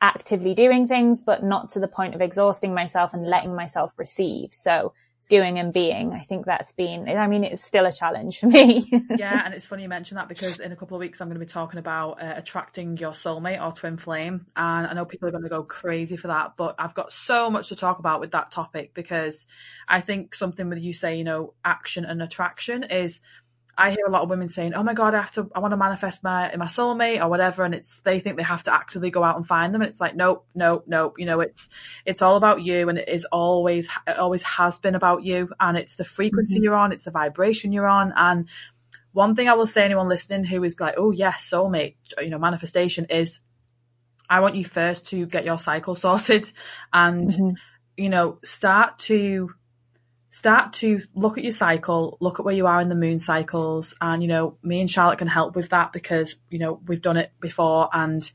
actively 0.00 0.54
doing 0.54 0.86
things, 0.86 1.22
but 1.22 1.42
not 1.42 1.70
to 1.70 1.80
the 1.80 1.88
point 1.88 2.14
of 2.14 2.20
exhausting 2.20 2.74
myself 2.74 3.12
and 3.12 3.26
letting 3.26 3.54
myself 3.54 3.92
receive. 3.96 4.54
So 4.54 4.92
doing 5.28 5.58
and 5.58 5.72
being. 5.72 6.12
I 6.12 6.24
think 6.24 6.46
that's 6.46 6.72
been, 6.72 7.08
I 7.08 7.26
mean, 7.26 7.44
it's 7.44 7.62
still 7.62 7.84
a 7.84 7.92
challenge 7.92 8.38
for 8.38 8.46
me. 8.46 8.88
yeah. 9.10 9.42
And 9.44 9.52
it's 9.52 9.66
funny 9.66 9.82
you 9.82 9.88
mention 9.88 10.14
that 10.14 10.28
because 10.28 10.58
in 10.58 10.72
a 10.72 10.76
couple 10.76 10.96
of 10.96 11.00
weeks, 11.00 11.20
I'm 11.20 11.28
going 11.28 11.38
to 11.38 11.44
be 11.44 11.50
talking 11.50 11.78
about 11.78 12.22
uh, 12.22 12.34
attracting 12.36 12.96
your 12.96 13.12
soulmate 13.12 13.62
or 13.62 13.72
twin 13.72 13.98
flame. 13.98 14.46
And 14.56 14.86
I 14.86 14.94
know 14.94 15.04
people 15.04 15.28
are 15.28 15.32
going 15.32 15.42
to 15.42 15.50
go 15.50 15.62
crazy 15.62 16.16
for 16.16 16.28
that, 16.28 16.52
but 16.56 16.76
I've 16.78 16.94
got 16.94 17.12
so 17.12 17.50
much 17.50 17.68
to 17.68 17.76
talk 17.76 17.98
about 17.98 18.20
with 18.20 18.30
that 18.30 18.52
topic 18.52 18.94
because 18.94 19.44
I 19.86 20.00
think 20.00 20.34
something 20.34 20.68
with 20.68 20.78
you 20.78 20.94
say, 20.94 21.16
you 21.16 21.24
know, 21.24 21.52
action 21.64 22.04
and 22.04 22.22
attraction 22.22 22.84
is 22.84 23.20
I 23.80 23.90
hear 23.92 24.06
a 24.06 24.10
lot 24.10 24.22
of 24.22 24.28
women 24.28 24.48
saying, 24.48 24.74
"Oh 24.74 24.82
my 24.82 24.92
god, 24.92 25.14
I 25.14 25.20
have 25.20 25.30
to, 25.32 25.48
I 25.54 25.60
want 25.60 25.70
to 25.70 25.76
manifest 25.76 26.24
my 26.24 26.54
my 26.56 26.66
soulmate 26.66 27.22
or 27.22 27.28
whatever," 27.28 27.62
and 27.62 27.72
it's 27.72 28.00
they 28.00 28.18
think 28.18 28.36
they 28.36 28.42
have 28.42 28.64
to 28.64 28.74
actively 28.74 29.10
go 29.10 29.22
out 29.22 29.36
and 29.36 29.46
find 29.46 29.72
them, 29.72 29.82
and 29.82 29.88
it's 29.88 30.00
like, 30.00 30.16
nope, 30.16 30.44
nope, 30.52 30.84
nope. 30.88 31.14
You 31.16 31.26
know, 31.26 31.40
it's 31.40 31.68
it's 32.04 32.20
all 32.20 32.36
about 32.36 32.62
you, 32.62 32.88
and 32.88 32.98
it 32.98 33.08
is 33.08 33.24
always 33.26 33.88
it 34.08 34.18
always 34.18 34.42
has 34.42 34.80
been 34.80 34.96
about 34.96 35.22
you, 35.22 35.50
and 35.60 35.78
it's 35.78 35.94
the 35.94 36.04
frequency 36.04 36.56
mm-hmm. 36.56 36.64
you're 36.64 36.74
on, 36.74 36.90
it's 36.90 37.04
the 37.04 37.12
vibration 37.12 37.70
you're 37.70 37.86
on, 37.86 38.12
and 38.16 38.48
one 39.12 39.36
thing 39.36 39.48
I 39.48 39.54
will 39.54 39.64
say 39.64 39.84
anyone 39.84 40.08
listening 40.08 40.42
who 40.42 40.64
is 40.64 40.80
like, 40.80 40.94
"Oh 40.96 41.12
yes, 41.12 41.48
soulmate," 41.48 41.94
you 42.18 42.30
know, 42.30 42.38
manifestation 42.38 43.06
is, 43.10 43.40
I 44.28 44.40
want 44.40 44.56
you 44.56 44.64
first 44.64 45.06
to 45.10 45.24
get 45.24 45.44
your 45.44 45.58
cycle 45.58 45.94
sorted, 46.04 46.50
and 46.92 47.30
mm-hmm. 47.30 47.50
you 47.96 48.08
know, 48.08 48.38
start 48.42 48.98
to 49.00 49.50
start 50.30 50.74
to 50.74 51.00
look 51.14 51.38
at 51.38 51.44
your 51.44 51.52
cycle, 51.52 52.16
look 52.20 52.38
at 52.38 52.44
where 52.44 52.54
you 52.54 52.66
are 52.66 52.80
in 52.80 52.88
the 52.88 52.94
moon 52.94 53.18
cycles. 53.18 53.94
And, 54.00 54.22
you 54.22 54.28
know, 54.28 54.56
me 54.62 54.80
and 54.80 54.90
Charlotte 54.90 55.18
can 55.18 55.28
help 55.28 55.56
with 55.56 55.70
that 55.70 55.92
because, 55.92 56.36
you 56.50 56.58
know, 56.58 56.80
we've 56.86 57.02
done 57.02 57.16
it 57.16 57.32
before 57.40 57.88
and 57.92 58.30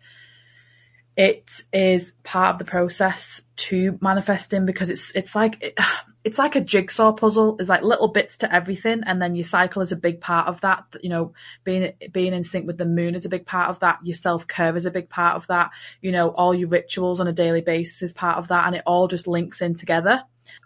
it 1.16 1.48
is 1.72 2.14
part 2.24 2.56
of 2.56 2.60
the 2.60 2.66
process 2.66 3.42
to 3.56 4.00
manifesting 4.02 4.66
because 4.66 4.90
it's, 4.90 5.16
it's 5.16 5.36
like, 5.36 5.58
it, 5.62 5.78
it's 6.24 6.40
like 6.40 6.56
a 6.56 6.62
jigsaw 6.62 7.12
puzzle. 7.12 7.58
It's 7.60 7.70
like 7.70 7.84
little 7.84 8.08
bits 8.08 8.38
to 8.38 8.52
everything. 8.52 9.04
And 9.06 9.22
then 9.22 9.36
your 9.36 9.44
cycle 9.44 9.82
is 9.82 9.92
a 9.92 9.98
big 9.98 10.22
part 10.22 10.48
of 10.48 10.62
that. 10.62 10.86
You 11.02 11.10
know, 11.10 11.34
being, 11.64 11.94
being 12.12 12.34
in 12.34 12.44
sync 12.44 12.66
with 12.66 12.78
the 12.78 12.86
moon 12.86 13.14
is 13.14 13.26
a 13.26 13.30
big 13.30 13.46
part 13.46 13.70
of 13.70 13.82
that. 13.82 14.00
Your 14.04 14.16
self 14.16 14.48
care 14.48 14.76
is 14.76 14.86
a 14.86 14.92
big 14.92 15.10
part 15.10 15.36
of 15.36 15.48
that. 15.48 15.72
You 16.02 16.14
know, 16.14 16.30
all 16.30 16.56
your 16.56 16.70
rituals 16.70 17.20
on 17.20 17.28
a 17.28 17.34
daily 17.34 17.62
basis 17.62 18.02
is 18.02 18.14
part 18.14 18.38
of 18.38 18.48
that. 18.48 18.66
And 18.66 18.76
it 18.76 18.84
all 18.86 19.10
just 19.10 19.28
links 19.28 19.62
in 19.62 19.76
together. 19.76 20.24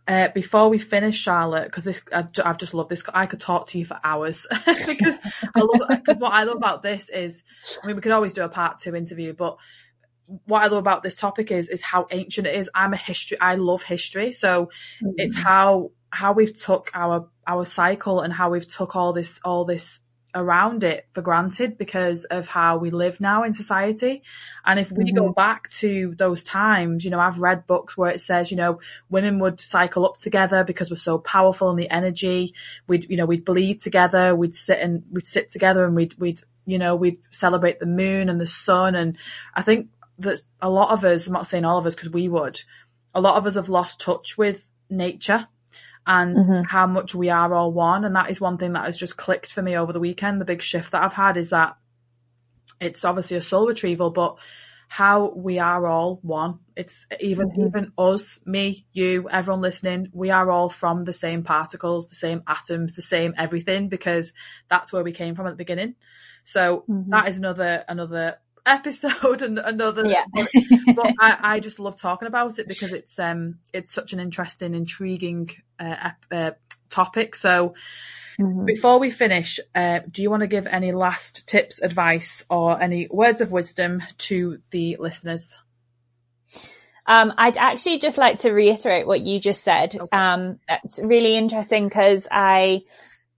Uh, 0.08 0.30
before 0.30 0.70
we 0.70 0.80
finish, 0.80 1.18
Charlotte, 1.18 1.66
because 1.66 1.84
this 1.84 2.02
I, 2.14 2.28
have 2.36 2.58
just 2.58 2.74
loved 2.74 2.90
this. 2.90 3.04
I 3.14 3.26
could 3.26 3.40
talk 3.40 3.68
to 3.68 3.80
you 3.80 3.86
for 3.86 4.00
hours 4.04 4.48
because 4.66 5.18
I 5.56 5.60
love. 5.60 6.02
What 6.18 6.34
I 6.34 6.44
love 6.44 6.58
about 6.58 6.82
this 6.82 7.10
is, 7.10 7.44
I 7.84 7.88
mean, 7.88 7.96
we 7.96 8.02
could 8.02 8.12
always 8.12 8.34
do 8.34 8.44
a 8.44 8.50
part 8.50 8.80
two 8.80 8.96
interview, 8.96 9.34
but 9.34 9.58
what 10.46 10.64
I 10.64 10.68
love 10.68 10.80
about 10.80 11.04
this 11.04 11.16
topic 11.16 11.52
is 11.52 11.70
is 11.70 11.82
how 11.82 12.08
ancient 12.12 12.48
it 12.48 12.56
is. 12.56 12.70
I'm 12.74 12.94
a 12.94 12.98
history. 12.98 13.40
I 13.40 13.56
love 13.56 13.84
history, 13.84 14.34
so 14.34 14.66
mm-hmm. 14.66 15.10
it's 15.18 15.36
how 15.36 15.92
how 16.10 16.34
we've 16.34 16.56
took 16.56 16.92
our 16.94 17.30
our 17.46 17.66
cycle 17.66 18.22
and 18.22 18.34
how 18.34 18.50
we've 18.50 18.68
took 18.68 18.96
all 18.96 19.14
this 19.14 19.40
all 19.44 19.66
this 19.66 20.00
around 20.38 20.84
it 20.84 21.08
for 21.14 21.22
granted 21.22 21.78
because 21.78 22.24
of 22.26 22.48
how 22.48 22.78
we 22.78 22.92
live 22.92 23.20
now 23.20 23.44
in 23.44 23.54
society. 23.54 24.22
And 24.64 24.80
if 24.80 24.92
we 24.92 25.06
mm-hmm. 25.06 25.18
go 25.18 25.34
back 25.34 25.70
to 25.80 26.14
those 26.16 26.44
times, 26.44 27.04
you 27.04 27.12
know, 27.12 27.20
I've 27.20 27.40
read 27.40 27.66
books 27.66 27.98
where 27.98 28.12
it 28.12 28.22
says, 28.22 28.52
you 28.52 28.58
know, 28.58 28.80
women 29.10 29.40
would 29.40 29.60
cycle 29.60 30.06
up 30.06 30.18
together 30.18 30.64
because 30.64 30.90
we're 30.90 30.98
so 30.98 31.18
powerful 31.18 31.72
in 31.72 31.76
the 31.76 31.90
energy. 31.90 32.54
We'd, 32.88 33.10
you 33.10 33.18
know, 33.18 33.26
we'd 33.26 33.46
bleed 33.46 33.82
together. 33.82 34.36
We'd 34.36 34.56
sit 34.56 34.80
and 34.80 35.04
we'd 35.12 35.26
sit 35.28 35.50
together 35.50 35.84
and 35.84 35.96
we'd, 35.96 36.14
we'd, 36.20 36.40
you 36.66 36.78
know, 36.78 36.96
we'd 36.96 37.20
celebrate 37.32 37.80
the 37.80 37.86
moon 37.88 38.30
and 38.30 38.40
the 38.40 38.48
sun. 38.48 38.96
And 38.96 39.18
I 39.56 39.64
think 39.64 39.90
that 40.20 40.40
a 40.62 40.70
lot 40.70 40.92
of 40.92 41.04
us, 41.04 41.28
I'm 41.28 41.34
not 41.34 41.48
saying 41.48 41.66
all 41.66 41.80
of 41.80 41.86
us 41.88 41.96
because 41.96 42.12
we 42.12 42.30
would, 42.30 42.62
a 43.16 43.22
lot 43.22 43.38
of 43.38 43.48
us 43.48 43.56
have 43.56 43.70
lost 43.70 44.02
touch 44.02 44.38
with 44.38 44.64
nature 44.90 45.48
and 46.08 46.38
mm-hmm. 46.38 46.64
how 46.64 46.88
much 46.88 47.14
we 47.14 47.30
are 47.30 47.54
all 47.54 47.72
one. 47.72 48.06
And 48.06 48.16
that 48.16 48.32
is 48.32 48.42
one 48.42 48.58
thing 48.58 48.74
that 48.74 48.86
has 48.86 48.98
just 48.98 49.18
clicked 49.18 49.52
for 49.52 49.62
me 49.62 49.76
over 49.76 49.92
the 49.92 50.00
weekend. 50.00 50.40
The 50.42 50.46
big 50.46 50.62
shift 50.62 50.94
that 50.94 51.04
I've 51.04 51.14
had 51.14 51.36
is 51.38 51.50
that 51.50 51.76
it's 52.80 53.04
obviously 53.04 53.38
a 53.38 53.42
soul 53.42 53.68
retrieval, 53.68 54.10
but 54.10 54.38
how 54.88 55.34
we 55.36 55.60
are 55.60 55.86
all 55.86 56.20
one. 56.22 56.60
It's 56.78 57.06
even 57.20 57.50
mm-hmm. 57.50 57.68
even 57.68 57.92
us, 57.98 58.40
me, 58.46 58.86
you, 58.94 59.28
everyone 59.30 59.62
listening, 59.62 60.08
we 60.14 60.30
are 60.30 60.50
all 60.50 60.70
from 60.70 61.04
the 61.04 61.14
same 61.14 61.44
particles, 61.44 62.08
the 62.08 62.16
same 62.16 62.42
atoms, 62.48 62.94
the 62.94 63.02
same 63.02 63.34
everything, 63.38 63.90
because 63.90 64.32
that's 64.70 64.94
where 64.94 65.04
we 65.04 65.12
came 65.12 65.36
from 65.36 65.46
at 65.46 65.52
the 65.52 65.58
beginning. 65.58 65.96
So 66.46 66.86
mm-hmm. 66.90 67.12
that 67.12 67.28
is 67.28 67.36
another 67.36 67.84
another 67.90 68.38
episode 68.68 69.42
and 69.42 69.60
another 69.60 70.06
yeah. 70.06 70.26
but, 70.34 70.50
but 70.96 71.08
I, 71.20 71.38
I, 71.42 71.60
just 71.60 71.80
love 71.80 72.00
talking 72.00 72.28
about 72.28 72.60
it 72.60 72.68
because 72.68 72.94
it's 72.94 73.18
um 73.18 73.60
it's 73.74 73.94
such 73.94 74.14
an 74.14 74.20
interesting 74.20 74.76
intriguing 74.76 75.50
uh, 75.80 76.12
uh, 76.32 76.52
topic 76.90 77.36
so 77.36 77.74
mm-hmm. 78.40 78.66
before 78.66 79.00
we 79.00 79.10
finish 79.10 79.60
uh, 79.74 80.00
do 80.10 80.22
you 80.22 80.30
want 80.30 80.42
to 80.42 80.48
give 80.48 80.68
any 80.68 80.92
last 80.92 81.48
tips 81.48 81.82
advice 81.82 82.44
or 82.50 82.82
any 82.82 83.08
words 83.10 83.42
of 83.42 83.52
wisdom 83.52 84.04
to 84.18 84.60
the 84.72 84.98
listeners 85.00 85.58
um, 87.10 87.34
I'd 87.38 87.56
actually 87.56 88.00
just 88.00 88.18
like 88.18 88.40
to 88.40 88.52
reiterate 88.52 89.08
what 89.08 89.22
you 89.22 89.40
just 89.40 89.64
said. 89.64 89.96
Okay. 89.96 90.10
Um, 90.12 90.60
it's 90.68 91.00
really 91.00 91.38
interesting 91.38 91.88
because 91.88 92.28
I 92.30 92.82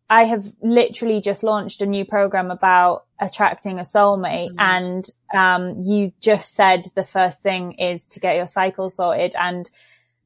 I 0.10 0.24
have 0.24 0.52
literally 0.62 1.22
just 1.22 1.44
launched 1.44 1.82
a 1.82 1.86
new 1.86 2.04
program 2.04 2.50
about 2.50 3.06
attracting 3.20 3.78
a 3.78 3.84
soulmate 3.84 4.50
mm-hmm. 4.50 4.60
and 4.60 5.10
um, 5.34 5.82
you 5.82 6.12
just 6.22 6.54
said 6.54 6.86
the 6.96 7.04
first 7.04 7.42
thing 7.42 7.74
is 7.74 8.08
to 8.08 8.20
get 8.20 8.36
your 8.36 8.48
cycle 8.48 8.90
sorted 8.90 9.36
and 9.38 9.70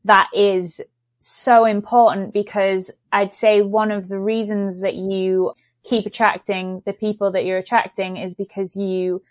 that 0.06 0.30
is 0.34 0.82
so 1.20 1.66
important 1.66 2.34
because 2.34 2.91
I'd 3.12 3.34
say 3.34 3.62
one 3.62 3.91
of 3.91 4.10
the 4.10 4.20
reasons 4.20 4.82
that 4.82 4.95
you 4.95 5.54
keep 5.84 6.06
attracting 6.06 6.82
the 6.86 6.93
people 6.93 7.32
that 7.32 7.45
you're 7.45 7.58
attracting 7.58 8.18
is 8.18 8.36
because 8.36 8.76
you 8.76 9.24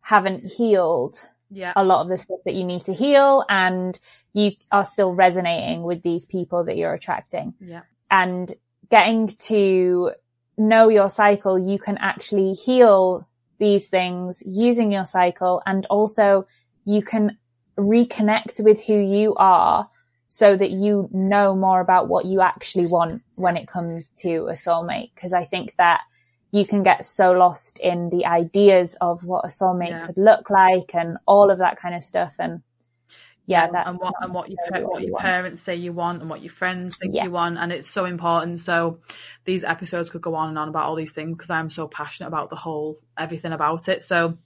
haven't 0.00 0.44
healed 0.44 1.18
yeah. 1.50 1.72
a 1.76 1.84
lot 1.84 2.02
of 2.02 2.08
the 2.08 2.18
stuff 2.18 2.40
that 2.44 2.54
you 2.54 2.64
need 2.64 2.84
to 2.84 2.94
heal 2.94 3.44
and 3.48 3.98
you 4.32 4.52
are 4.72 4.84
still 4.84 5.12
resonating 5.12 5.82
with 5.82 6.02
these 6.02 6.26
people 6.26 6.64
that 6.64 6.76
you're 6.76 6.94
attracting. 6.94 7.54
Yeah. 7.60 7.82
And 8.10 8.54
getting 8.90 9.28
to 9.28 10.12
know 10.56 10.88
your 10.88 11.08
cycle, 11.08 11.58
you 11.58 11.78
can 11.78 11.98
actually 11.98 12.54
heal 12.54 13.26
these 13.58 13.86
things 13.88 14.42
using 14.44 14.92
your 14.92 15.04
cycle 15.04 15.62
and 15.66 15.86
also 15.86 16.46
you 16.84 17.02
can 17.02 17.36
reconnect 17.78 18.62
with 18.62 18.82
who 18.84 18.98
you 18.98 19.34
are 19.36 19.88
so 20.28 20.56
that 20.56 20.70
you 20.70 21.08
know 21.12 21.54
more 21.54 21.80
about 21.80 22.08
what 22.08 22.26
you 22.26 22.40
actually 22.40 22.86
want 22.86 23.22
when 23.36 23.56
it 23.56 23.66
comes 23.66 24.10
to 24.18 24.46
a 24.48 24.52
soulmate. 24.52 25.10
Cause 25.16 25.32
I 25.32 25.44
think 25.44 25.74
that 25.78 26.00
you 26.50 26.66
can 26.66 26.82
get 26.82 27.04
so 27.04 27.32
lost 27.32 27.78
in 27.78 28.10
the 28.10 28.26
ideas 28.26 28.96
of 29.00 29.24
what 29.24 29.44
a 29.44 29.48
soulmate 29.48 29.90
yeah. 29.90 30.06
could 30.06 30.16
look 30.16 30.50
like 30.50 30.94
and 30.94 31.18
all 31.26 31.50
of 31.50 31.58
that 31.58 31.78
kind 31.78 31.94
of 31.94 32.04
stuff. 32.04 32.34
And 32.38 32.62
yeah, 33.48 33.64
and, 33.66 33.76
and 33.76 33.98
what 33.98 34.14
and 34.20 34.34
what 34.34 34.48
your 34.50 34.58
necessarily 34.60 34.86
what 34.86 35.00
your 35.00 35.06
you 35.08 35.12
want. 35.14 35.24
parents 35.24 35.60
say 35.60 35.74
you 35.76 35.92
want 35.92 36.20
and 36.20 36.30
what 36.30 36.42
your 36.42 36.52
friends 36.52 36.96
think 36.98 37.14
Yeah. 37.14 37.24
you 37.24 37.30
want, 37.32 37.58
and 37.58 37.72
it's 37.72 37.90
so 37.90 38.04
important. 38.04 38.60
So 38.60 39.00
these 39.44 39.64
episodes 39.64 40.10
could 40.10 40.22
go 40.22 40.34
on 40.36 40.50
and 40.50 40.58
on 40.58 40.68
about 40.68 40.84
all 40.86 40.94
these 40.96 41.12
things 41.12 41.36
because 41.36 41.50
I'm 41.50 41.70
so 41.70 41.88
passionate 41.88 42.28
about 42.28 42.50
the 42.50 42.56
whole 42.56 42.98
everything 43.16 43.52
about 43.52 43.88
it. 43.88 44.02
So 44.04 44.38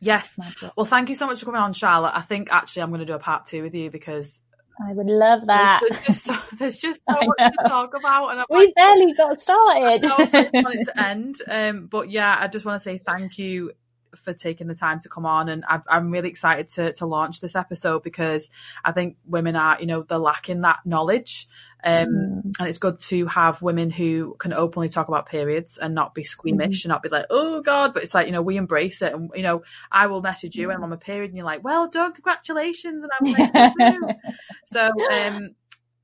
yes, 0.00 0.38
well, 0.76 0.86
thank 0.86 1.08
you 1.10 1.14
so 1.14 1.26
much 1.26 1.40
for 1.40 1.46
coming 1.46 1.60
on, 1.60 1.72
Charlotte. 1.72 2.12
I 2.14 2.22
think 2.22 2.48
actually 2.50 2.82
I'm 2.82 2.90
going 2.90 3.00
to 3.00 3.06
do 3.06 3.14
a 3.14 3.18
part 3.18 3.46
two 3.46 3.62
with 3.62 3.74
you 3.74 3.90
because 3.90 4.40
I 4.88 4.94
would 4.94 5.08
love 5.08 5.46
that. 5.46 5.80
there's 5.90 6.02
just 6.06 6.24
so, 6.24 6.36
there's 6.58 6.78
just 6.78 7.02
so 7.10 7.16
much 7.20 7.52
to 7.52 7.68
talk 7.68 7.94
about, 7.94 8.28
and 8.30 8.40
I'm 8.40 8.46
We 8.48 8.66
like, 8.66 8.74
barely 8.76 9.12
got 9.14 9.40
started. 9.42 10.04
I 10.04 10.28
it 10.32 10.84
to 10.86 11.00
end. 11.06 11.36
Um, 11.46 11.86
but 11.86 12.10
yeah, 12.10 12.34
I 12.40 12.46
just 12.48 12.64
want 12.64 12.80
to 12.80 12.84
say 12.84 12.98
thank 13.04 13.38
you 13.38 13.72
for 14.16 14.32
taking 14.32 14.66
the 14.66 14.74
time 14.74 15.00
to 15.00 15.08
come 15.08 15.26
on, 15.26 15.48
and 15.48 15.64
I, 15.68 15.80
I'm 15.88 16.10
really 16.10 16.28
excited 16.28 16.68
to 16.70 16.92
to 16.94 17.06
launch 17.06 17.40
this 17.40 17.56
episode 17.56 18.02
because 18.02 18.48
I 18.84 18.92
think 18.92 19.16
women 19.26 19.56
are, 19.56 19.78
you 19.80 19.86
know, 19.86 20.02
they're 20.02 20.18
lacking 20.18 20.62
that 20.62 20.80
knowledge. 20.84 21.48
Um, 21.82 22.08
Mm. 22.08 22.52
and 22.58 22.68
it's 22.68 22.76
good 22.76 23.00
to 23.00 23.24
have 23.26 23.62
women 23.62 23.88
who 23.90 24.36
can 24.38 24.52
openly 24.52 24.90
talk 24.90 25.08
about 25.08 25.30
periods 25.30 25.78
and 25.78 25.94
not 25.94 26.14
be 26.14 26.24
squeamish 26.24 26.84
and 26.84 26.90
not 26.90 27.02
be 27.02 27.08
like, 27.08 27.24
oh 27.30 27.62
God, 27.62 27.94
but 27.94 28.02
it's 28.02 28.12
like, 28.12 28.26
you 28.26 28.32
know, 28.32 28.42
we 28.42 28.58
embrace 28.58 29.00
it. 29.00 29.14
And, 29.14 29.30
you 29.34 29.42
know, 29.42 29.62
I 29.90 30.08
will 30.08 30.20
message 30.20 30.56
you 30.56 30.68
when 30.68 30.76
I'm 30.76 30.84
on 30.84 30.90
my 30.90 30.96
period 30.96 31.30
and 31.30 31.38
you're 31.38 31.46
like, 31.46 31.64
well 31.64 31.88
done, 31.88 32.12
congratulations. 32.12 33.02
And 33.02 33.10
I'm 33.18 33.32
like, 33.32 33.96
so, 34.66 34.90
um, 35.10 35.54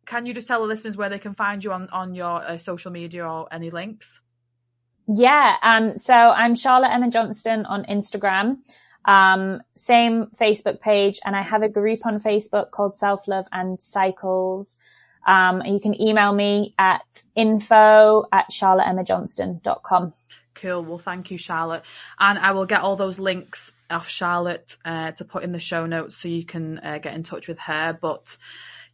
can 0.07 0.25
you 0.25 0.33
just 0.33 0.49
tell 0.49 0.61
the 0.63 0.67
listeners 0.67 0.97
where 0.97 1.11
they 1.11 1.19
can 1.19 1.35
find 1.35 1.63
you 1.63 1.73
on, 1.73 1.89
on 1.91 2.15
your 2.15 2.43
uh, 2.43 2.59
social 2.59 2.91
media 2.91 3.27
or 3.27 3.53
any 3.53 3.71
links? 3.71 4.21
Yeah. 5.09 5.57
Um, 5.63 5.99
so 5.99 6.15
I'm 6.15 6.55
Charlotte 6.55 6.93
Emma 6.93 7.11
Johnston 7.11 7.65
on 7.67 7.85
Instagram. 7.85 8.59
Um, 9.05 9.63
same 9.77 10.27
Facebook 10.39 10.81
page 10.81 11.21
and 11.25 11.37
I 11.37 11.43
have 11.43 11.63
a 11.63 11.69
group 11.69 12.05
on 12.05 12.21
Facebook 12.21 12.73
called 12.73 12.97
Self 12.97 13.29
Love 13.29 13.47
and 13.53 13.81
Cycles. 13.81 14.77
Um, 15.27 15.63
you 15.65 15.81
can 15.81 16.01
email 16.01 16.33
me 16.33 16.75
at 16.79 17.03
info 17.35 18.25
at 18.33 18.51
charlotteemmajohnston.com. 18.51 20.13
Cool. 20.55 20.83
Well, 20.83 20.99
thank 20.99 21.31
you, 21.31 21.39
Charlotte. 21.39 21.83
And 22.19 22.39
I 22.39 22.53
will 22.53 22.67
get 22.67 22.81
all 22.81 22.97
those 22.97 23.19
links 23.19 23.71
off 23.91 24.09
Charlotte 24.09 24.77
uh, 24.85 25.13
to 25.13 25.25
put 25.25 25.45
in 25.45 25.53
the 25.53 25.59
show 25.59 25.87
notes 25.87 26.17
so 26.17 26.29
you 26.29 26.45
can 26.45 26.79
uh, 26.79 26.99
get 26.99 27.15
in 27.15 27.23
touch 27.25 27.47
with 27.47 27.59
her. 27.59 27.97
But 28.01 28.37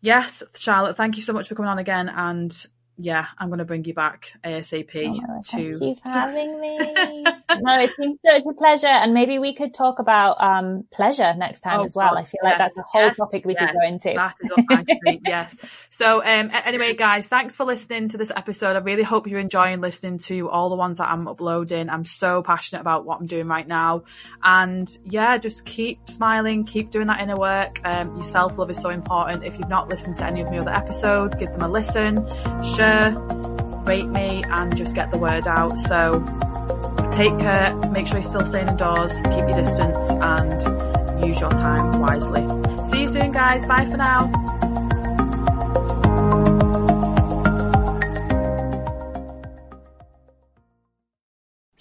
yes, 0.01 0.43
Charlotte, 0.57 0.97
thank 0.97 1.17
you 1.17 1.23
so 1.23 1.33
much 1.33 1.49
for 1.49 1.55
coming 1.55 1.71
on 1.71 1.79
again. 1.79 2.09
And 2.09 2.67
yeah, 2.99 3.27
I'm 3.39 3.49
going 3.49 3.59
to 3.59 3.65
bring 3.65 3.85
you 3.85 3.95
back 3.95 4.33
ASAP 4.45 4.91
Oh, 4.95 5.43
to. 5.43 5.43
thank 5.45 5.83
you 5.83 5.97
for 6.03 6.09
having 6.11 6.61
me. 6.61 7.25
no, 7.25 7.81
it's 7.81 7.95
been 7.99 8.19
such 8.25 8.43
a 8.49 8.55
pleasure. 8.55 8.87
And 8.87 9.15
maybe 9.15 9.39
we 9.39 9.55
could 9.55 9.75
talk 9.75 9.99
about 9.99 10.41
um, 10.41 10.85
pleasure 10.93 11.35
next 11.37 11.61
time 11.61 11.81
Oh, 11.81 11.85
as 11.85 11.97
well. 11.97 12.11
God, 12.11 12.19
I 12.21 12.25
feel 12.25 12.41
like 12.43 12.59
that's 12.59 12.77
a 12.77 12.83
whole 12.83 13.03
yes, 13.03 13.17
topic 13.17 13.45
we 13.45 13.55
yes, 13.55 13.71
could 13.71 13.79
go 13.81 13.87
into. 13.87 14.13
That 14.15 14.35
is 14.43 14.97
street, 14.99 15.21
yes. 15.27 15.57
So, 15.91 16.19
um, 16.23 16.51
anyway, 16.53 16.95
guys, 16.95 17.27
thanks 17.27 17.57
for 17.57 17.65
listening 17.65 18.09
to 18.11 18.19
this 18.19 18.31
episode. 18.35 18.77
I 18.77 18.81
really 18.81 19.03
hope 19.03 19.27
you're 19.27 19.41
enjoying 19.41 19.81
listening 19.81 20.19
to 20.21 20.49
all 20.51 20.69
the 20.69 20.77
ones 20.77 20.99
that 20.99 21.09
I'm 21.09 21.27
uploading. 21.29 21.89
I'm 21.89 22.05
so 22.05 22.43
passionate 22.43 22.83
about 22.83 23.05
what 23.05 23.21
I'm 23.21 23.27
doing 23.27 23.47
right 23.49 23.67
now. 23.67 24.05
And 24.43 24.89
yeah, 25.05 25.39
just 25.39 25.65
keep 25.65 26.11
smiling, 26.11 26.65
keep 26.65 26.91
doing 26.91 27.07
that 27.07 27.21
inner 27.21 27.37
work. 27.37 27.81
Um, 27.85 28.13
your 28.13 28.25
self 28.25 28.59
love 28.59 28.71
is 28.71 28.79
so 28.79 28.91
important. 28.91 29.45
If 29.45 29.59
you've 29.59 29.69
not 29.69 29.89
listened 29.89 30.17
to 30.17 30.25
any 30.27 30.43
of 30.43 30.51
my 30.51 30.59
other 30.59 30.73
episodes, 30.75 31.37
give 31.37 31.51
them 31.51 31.63
a 31.63 31.69
listen, 31.69 32.17
share, 32.83 33.15
rate 33.85 34.09
me, 34.09 34.43
and 34.49 34.77
just 34.77 34.95
get 34.95 35.11
the 35.13 35.19
word 35.19 35.47
out. 35.47 35.79
So, 35.79 36.21
take 37.13 37.39
care, 37.39 37.75
make 37.91 38.07
sure 38.07 38.19
you're 38.19 38.29
still 38.29 38.45
staying 38.45 38.69
indoors, 38.69 39.13
keep 39.35 39.47
your 39.49 39.55
distance, 39.55 40.11
and 40.11 41.25
use 41.25 41.39
your 41.39 41.51
time 41.51 42.01
wisely. 42.01 42.45
See 42.91 43.03
you 43.03 43.07
soon, 43.07 43.31
guys. 43.31 43.65
Bye 43.67 43.87
for 43.87 43.97
now. 43.97 44.72